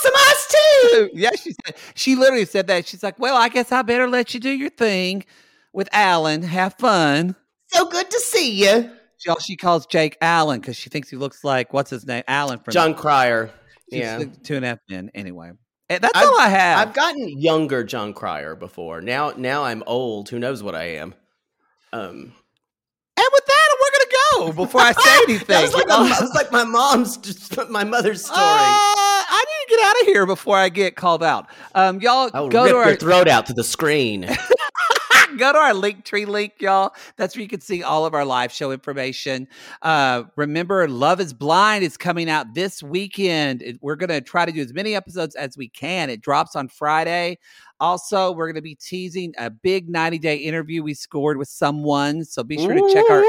some 0.04 0.12
iced 0.16 0.50
tea?" 0.50 1.08
yeah, 1.14 1.30
she 1.40 1.52
said 1.64 1.76
she 1.94 2.14
literally 2.16 2.44
said 2.44 2.66
that. 2.68 2.86
She's 2.86 3.02
like, 3.02 3.18
"Well, 3.18 3.36
I 3.36 3.48
guess 3.48 3.72
I 3.72 3.82
better 3.82 4.08
let 4.08 4.34
you 4.34 4.40
do 4.40 4.50
your 4.50 4.70
thing 4.70 5.24
with 5.72 5.88
Alan. 5.92 6.42
Have 6.42 6.74
fun." 6.74 7.34
So 7.68 7.86
good 7.88 8.10
to 8.10 8.20
see 8.20 8.50
you, 8.64 8.90
She, 9.18 9.32
she 9.40 9.56
calls 9.56 9.86
Jake 9.86 10.16
Allen 10.20 10.60
because 10.60 10.76
she 10.76 10.90
thinks 10.90 11.08
he 11.10 11.16
looks 11.16 11.42
like 11.42 11.72
what's 11.72 11.90
his 11.90 12.06
name, 12.06 12.22
Allen 12.28 12.58
from 12.60 12.72
Jon 12.72 12.94
Cryer. 12.94 13.50
she's 13.90 14.00
Yeah, 14.00 14.18
the 14.18 14.26
Two 14.26 14.54
and 14.56 14.64
a 14.64 14.68
half 14.68 14.78
men. 14.88 15.10
Anyway, 15.14 15.50
Eh, 15.90 15.98
that's 15.98 16.16
I've- 16.16 16.26
all 16.26 16.38
I 16.38 16.48
have. 16.48 16.88
I've 16.88 16.94
gotten 16.94 17.28
younger 17.40 17.82
Jon 17.84 18.12
Cryer 18.14 18.54
before. 18.54 19.00
Now, 19.00 19.32
now 19.36 19.64
I'm 19.64 19.82
old. 19.86 20.28
Who 20.28 20.38
knows 20.38 20.62
what 20.62 20.74
I 20.74 20.84
am? 20.96 21.14
Um, 21.92 22.32
and 23.16 23.26
with 23.32 23.46
that, 23.46 23.68
we're 23.80 23.98
gonna 23.98 24.52
go 24.54 24.64
before 24.64 24.80
I 24.80 24.92
say 24.92 25.18
anything. 25.28 25.46
that 25.48 25.62
was 25.62 25.74
like, 25.74 25.86
y'all. 25.88 26.04
my, 26.04 26.20
was 26.20 26.34
like 26.34 26.52
my 26.52 26.64
mom's, 26.64 27.16
just 27.18 27.56
my 27.70 27.84
mother's 27.84 28.24
story. 28.24 28.38
Uh, 28.40 28.42
I 28.46 29.13
need 29.44 29.64
to 29.68 29.76
get 29.76 29.86
out 29.86 30.00
of 30.02 30.06
here 30.06 30.26
before 30.26 30.56
I 30.56 30.68
get 30.68 30.96
called 30.96 31.22
out. 31.22 31.46
Um, 31.74 32.00
y'all 32.00 32.30
go 32.50 32.64
to 32.68 32.76
our 32.76 32.96
throat 32.96 33.28
out 33.28 33.46
to 33.46 33.52
the 33.52 33.64
screen. 33.64 34.28
go 35.36 35.52
to 35.52 35.58
our 35.58 35.74
link 35.74 36.04
tree 36.04 36.24
link, 36.26 36.54
y'all. 36.60 36.94
That's 37.16 37.34
where 37.34 37.42
you 37.42 37.48
can 37.48 37.60
see 37.60 37.82
all 37.82 38.06
of 38.06 38.14
our 38.14 38.24
live 38.24 38.52
show 38.52 38.70
information. 38.70 39.48
Uh, 39.82 40.24
remember, 40.36 40.88
Love 40.88 41.20
is 41.20 41.32
Blind 41.32 41.84
is 41.84 41.96
coming 41.96 42.30
out 42.30 42.54
this 42.54 42.82
weekend. 42.82 43.62
It- 43.62 43.78
we're 43.80 43.96
going 43.96 44.10
to 44.10 44.20
try 44.20 44.44
to 44.46 44.52
do 44.52 44.60
as 44.60 44.72
many 44.72 44.94
episodes 44.94 45.34
as 45.34 45.56
we 45.56 45.68
can. 45.68 46.10
It 46.10 46.20
drops 46.20 46.56
on 46.56 46.68
Friday. 46.68 47.38
Also, 47.80 48.30
we're 48.32 48.46
going 48.46 48.54
to 48.54 48.62
be 48.62 48.76
teasing 48.76 49.34
a 49.36 49.50
big 49.50 49.88
90 49.88 50.18
day 50.18 50.36
interview 50.36 50.82
we 50.82 50.94
scored 50.94 51.36
with 51.36 51.48
someone. 51.48 52.24
So 52.24 52.42
be 52.44 52.56
sure 52.56 52.72
to 52.72 52.92
check 52.94 53.10
our 53.10 53.22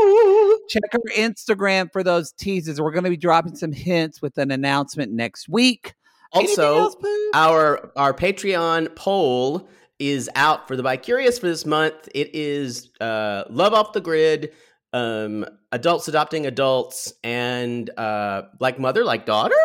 check 0.69 0.83
our 0.93 0.99
Instagram 1.15 1.91
for 1.91 2.03
those 2.03 2.31
teases. 2.31 2.79
We're 2.79 2.91
going 2.91 3.03
to 3.05 3.09
be 3.09 3.17
dropping 3.17 3.55
some 3.55 3.71
hints 3.71 4.21
with 4.21 4.37
an 4.37 4.51
announcement 4.51 5.11
next 5.11 5.49
week. 5.49 5.93
Anything 6.33 6.63
Also, 6.63 6.77
else, 6.77 6.95
our 7.33 7.91
our 7.95 8.13
Patreon 8.13 8.95
poll 8.95 9.69
is 9.99 10.29
out 10.35 10.67
for 10.67 10.75
the 10.75 10.83
Bicurious 10.83 11.39
for 11.39 11.47
this 11.47 11.65
month. 11.65 12.09
It 12.13 12.33
is 12.33 12.89
uh, 12.99 13.43
love 13.49 13.73
off 13.73 13.93
the 13.93 14.01
grid, 14.01 14.51
um, 14.93 15.45
adults 15.71 16.07
adopting 16.07 16.45
adults, 16.45 17.13
and 17.23 17.89
uh, 17.97 18.43
like 18.59 18.79
mother, 18.79 19.03
like 19.03 19.25
daughter. 19.25 19.55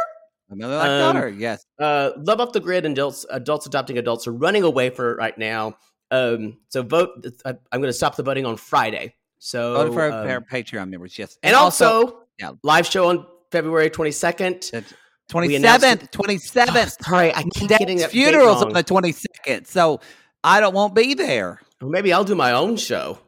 another 0.50 0.76
like 0.76 0.88
um, 0.88 1.14
daughter. 1.14 1.28
Yes. 1.28 1.64
Uh, 1.78 2.10
love 2.18 2.40
off 2.40 2.52
the 2.52 2.60
grid 2.60 2.84
and 2.86 2.96
adults 2.96 3.26
adults 3.30 3.66
adopting 3.66 3.98
adults 3.98 4.26
are 4.26 4.32
running 4.32 4.62
away 4.62 4.90
for 4.90 5.12
it 5.12 5.16
right 5.16 5.36
now. 5.36 5.74
Um, 6.10 6.58
so 6.68 6.82
vote. 6.82 7.26
I, 7.44 7.50
I'm 7.50 7.80
going 7.80 7.84
to 7.84 7.92
stop 7.92 8.16
the 8.16 8.22
voting 8.22 8.46
on 8.46 8.56
Friday. 8.56 9.14
So 9.38 9.74
Voted 9.74 9.94
for 9.94 10.12
um, 10.12 10.28
our 10.28 10.40
Patreon 10.40 10.90
members. 10.90 11.18
Yes. 11.18 11.38
and 11.42 11.56
also, 11.56 12.24
yeah. 12.38 12.52
live 12.62 12.86
show 12.86 13.08
on 13.08 13.26
February 13.50 13.88
22nd. 13.90 14.84
Twenty 15.30 15.54
announced 15.56 15.80
seventh, 15.82 16.02
it- 16.04 16.12
twenty 16.12 16.38
seventh. 16.38 16.96
Sorry, 17.04 17.34
I 17.34 17.42
keep 17.44 17.68
getting 17.68 17.98
Dad's 17.98 18.12
that 18.12 18.12
date 18.12 18.24
funerals 18.24 18.62
on 18.62 18.72
the 18.72 18.82
twenty 18.82 19.12
second, 19.12 19.66
so 19.66 20.00
I 20.44 20.60
don't 20.60 20.74
won't 20.74 20.94
be 20.94 21.14
there. 21.14 21.60
Or 21.80 21.88
maybe 21.88 22.12
I'll 22.12 22.24
do 22.24 22.34
my 22.34 22.52
own 22.52 22.76
show. 22.76 23.18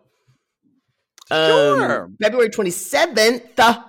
Sure. 1.30 2.04
Um, 2.04 2.16
February 2.20 2.50
27th. 2.50 3.84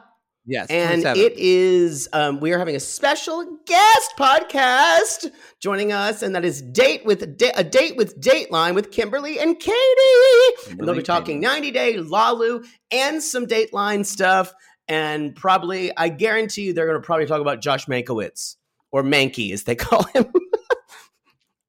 Yes, 0.45 0.67
And 0.69 1.03
27th. 1.03 1.15
it 1.17 1.33
is, 1.37 2.09
um, 2.11 2.39
we 2.41 2.51
are 2.51 2.57
having 2.59 2.75
a 2.75 2.79
special 2.79 3.59
guest 3.65 4.13
podcast 4.19 5.31
joining 5.61 5.93
us, 5.93 6.21
and 6.21 6.35
that 6.35 6.43
is 6.43 6.61
Date 6.61 7.05
with 7.05 7.37
Da- 7.37 7.53
a 7.55 7.63
Date 7.63 7.95
with 7.95 8.19
Dateline 8.19 8.75
with 8.75 8.91
Kimberly 8.91 9.39
and 9.39 9.57
Katie. 9.59 10.69
and 10.69 10.79
they'll 10.85 10.95
be 10.95 11.01
talking 11.01 11.41
Katie. 11.41 11.53
90 11.53 11.71
Day 11.71 11.97
Lalu 11.97 12.63
and 12.91 13.23
some 13.23 13.45
Dateline 13.47 14.05
stuff. 14.05 14.53
And 14.87 15.35
probably, 15.35 15.95
I 15.95 16.09
guarantee 16.09 16.63
you, 16.63 16.73
they're 16.73 16.87
going 16.87 17.01
to 17.01 17.05
probably 17.05 17.25
talk 17.25 17.41
about 17.41 17.61
Josh 17.61 17.85
Mankiewicz 17.85 18.57
or 18.91 19.03
Mankey, 19.03 19.51
as 19.53 19.63
they 19.63 19.75
call 19.77 20.03
him. 20.13 20.31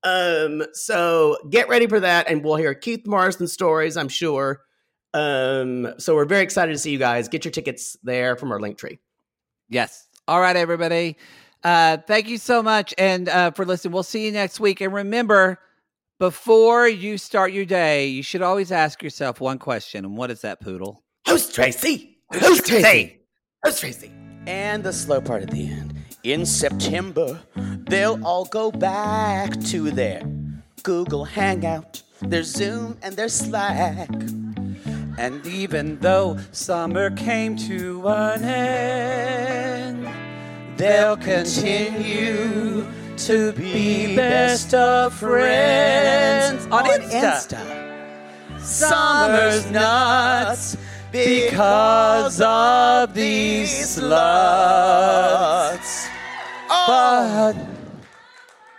um, 0.02 0.64
so 0.72 1.36
get 1.48 1.68
ready 1.68 1.86
for 1.86 2.00
that, 2.00 2.28
and 2.28 2.44
we'll 2.44 2.56
hear 2.56 2.74
Keith 2.74 3.06
Morrison 3.06 3.48
stories, 3.48 3.96
I'm 3.96 4.08
sure. 4.08 4.62
Um, 5.14 5.94
so 5.98 6.16
we're 6.16 6.24
very 6.24 6.42
excited 6.42 6.72
to 6.72 6.78
see 6.78 6.90
you 6.90 6.98
guys. 6.98 7.28
Get 7.28 7.44
your 7.44 7.52
tickets 7.52 7.96
there 8.02 8.36
from 8.36 8.50
our 8.50 8.60
link 8.60 8.78
tree. 8.78 8.98
Yes. 9.68 10.08
All 10.26 10.40
right, 10.40 10.56
everybody. 10.56 11.16
Uh, 11.62 11.98
thank 12.06 12.28
you 12.28 12.36
so 12.36 12.62
much, 12.62 12.92
and 12.98 13.28
uh, 13.28 13.50
for 13.52 13.64
listening. 13.64 13.92
We'll 13.94 14.02
see 14.02 14.26
you 14.26 14.32
next 14.32 14.60
week. 14.60 14.80
And 14.80 14.92
remember, 14.92 15.58
before 16.18 16.88
you 16.88 17.16
start 17.16 17.52
your 17.52 17.64
day, 17.64 18.08
you 18.08 18.22
should 18.22 18.42
always 18.42 18.70
ask 18.70 19.02
yourself 19.02 19.40
one 19.40 19.58
question. 19.58 20.04
And 20.04 20.16
what 20.16 20.30
is 20.30 20.42
that, 20.42 20.60
Poodle? 20.60 21.02
Who's 21.26 21.50
Tracy? 21.50 22.13
Who's 22.40 22.62
Tracy? 22.62 23.18
Who's 23.62 23.78
Tracy? 23.80 24.12
And 24.46 24.84
the 24.84 24.92
slow 24.92 25.20
part 25.20 25.42
at 25.42 25.50
the 25.50 25.68
end. 25.70 25.94
In 26.22 26.46
September, 26.46 27.40
they'll 27.88 28.22
all 28.24 28.46
go 28.46 28.70
back 28.70 29.58
to 29.64 29.90
their 29.90 30.22
Google 30.82 31.24
Hangout, 31.24 32.02
their 32.20 32.42
Zoom, 32.42 32.98
and 33.02 33.16
their 33.16 33.28
Slack. 33.28 34.08
And 35.16 35.46
even 35.46 35.98
though 36.00 36.38
summer 36.52 37.10
came 37.10 37.56
to 37.56 38.08
an 38.08 38.42
end, 38.44 40.08
They'll 40.76 41.16
continue 41.16 42.84
to 43.16 43.52
be 43.52 44.16
best 44.16 44.74
of 44.74 45.14
friends 45.14 46.66
on 46.66 46.84
Insta. 46.84 47.62
Summer's 48.60 49.70
nuts 49.70 50.76
because 51.14 52.40
of 52.40 53.14
these 53.14 53.98
sluts. 53.98 56.08
But, 56.68 57.54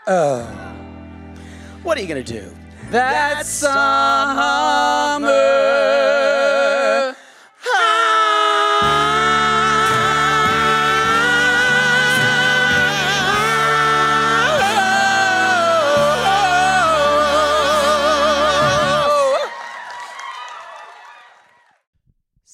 oh, 0.05 0.43
what 1.83 1.97
are 1.97 2.01
you 2.01 2.07
gonna 2.07 2.23
do? 2.23 2.51
that 2.91 3.45
summer. 3.45 5.25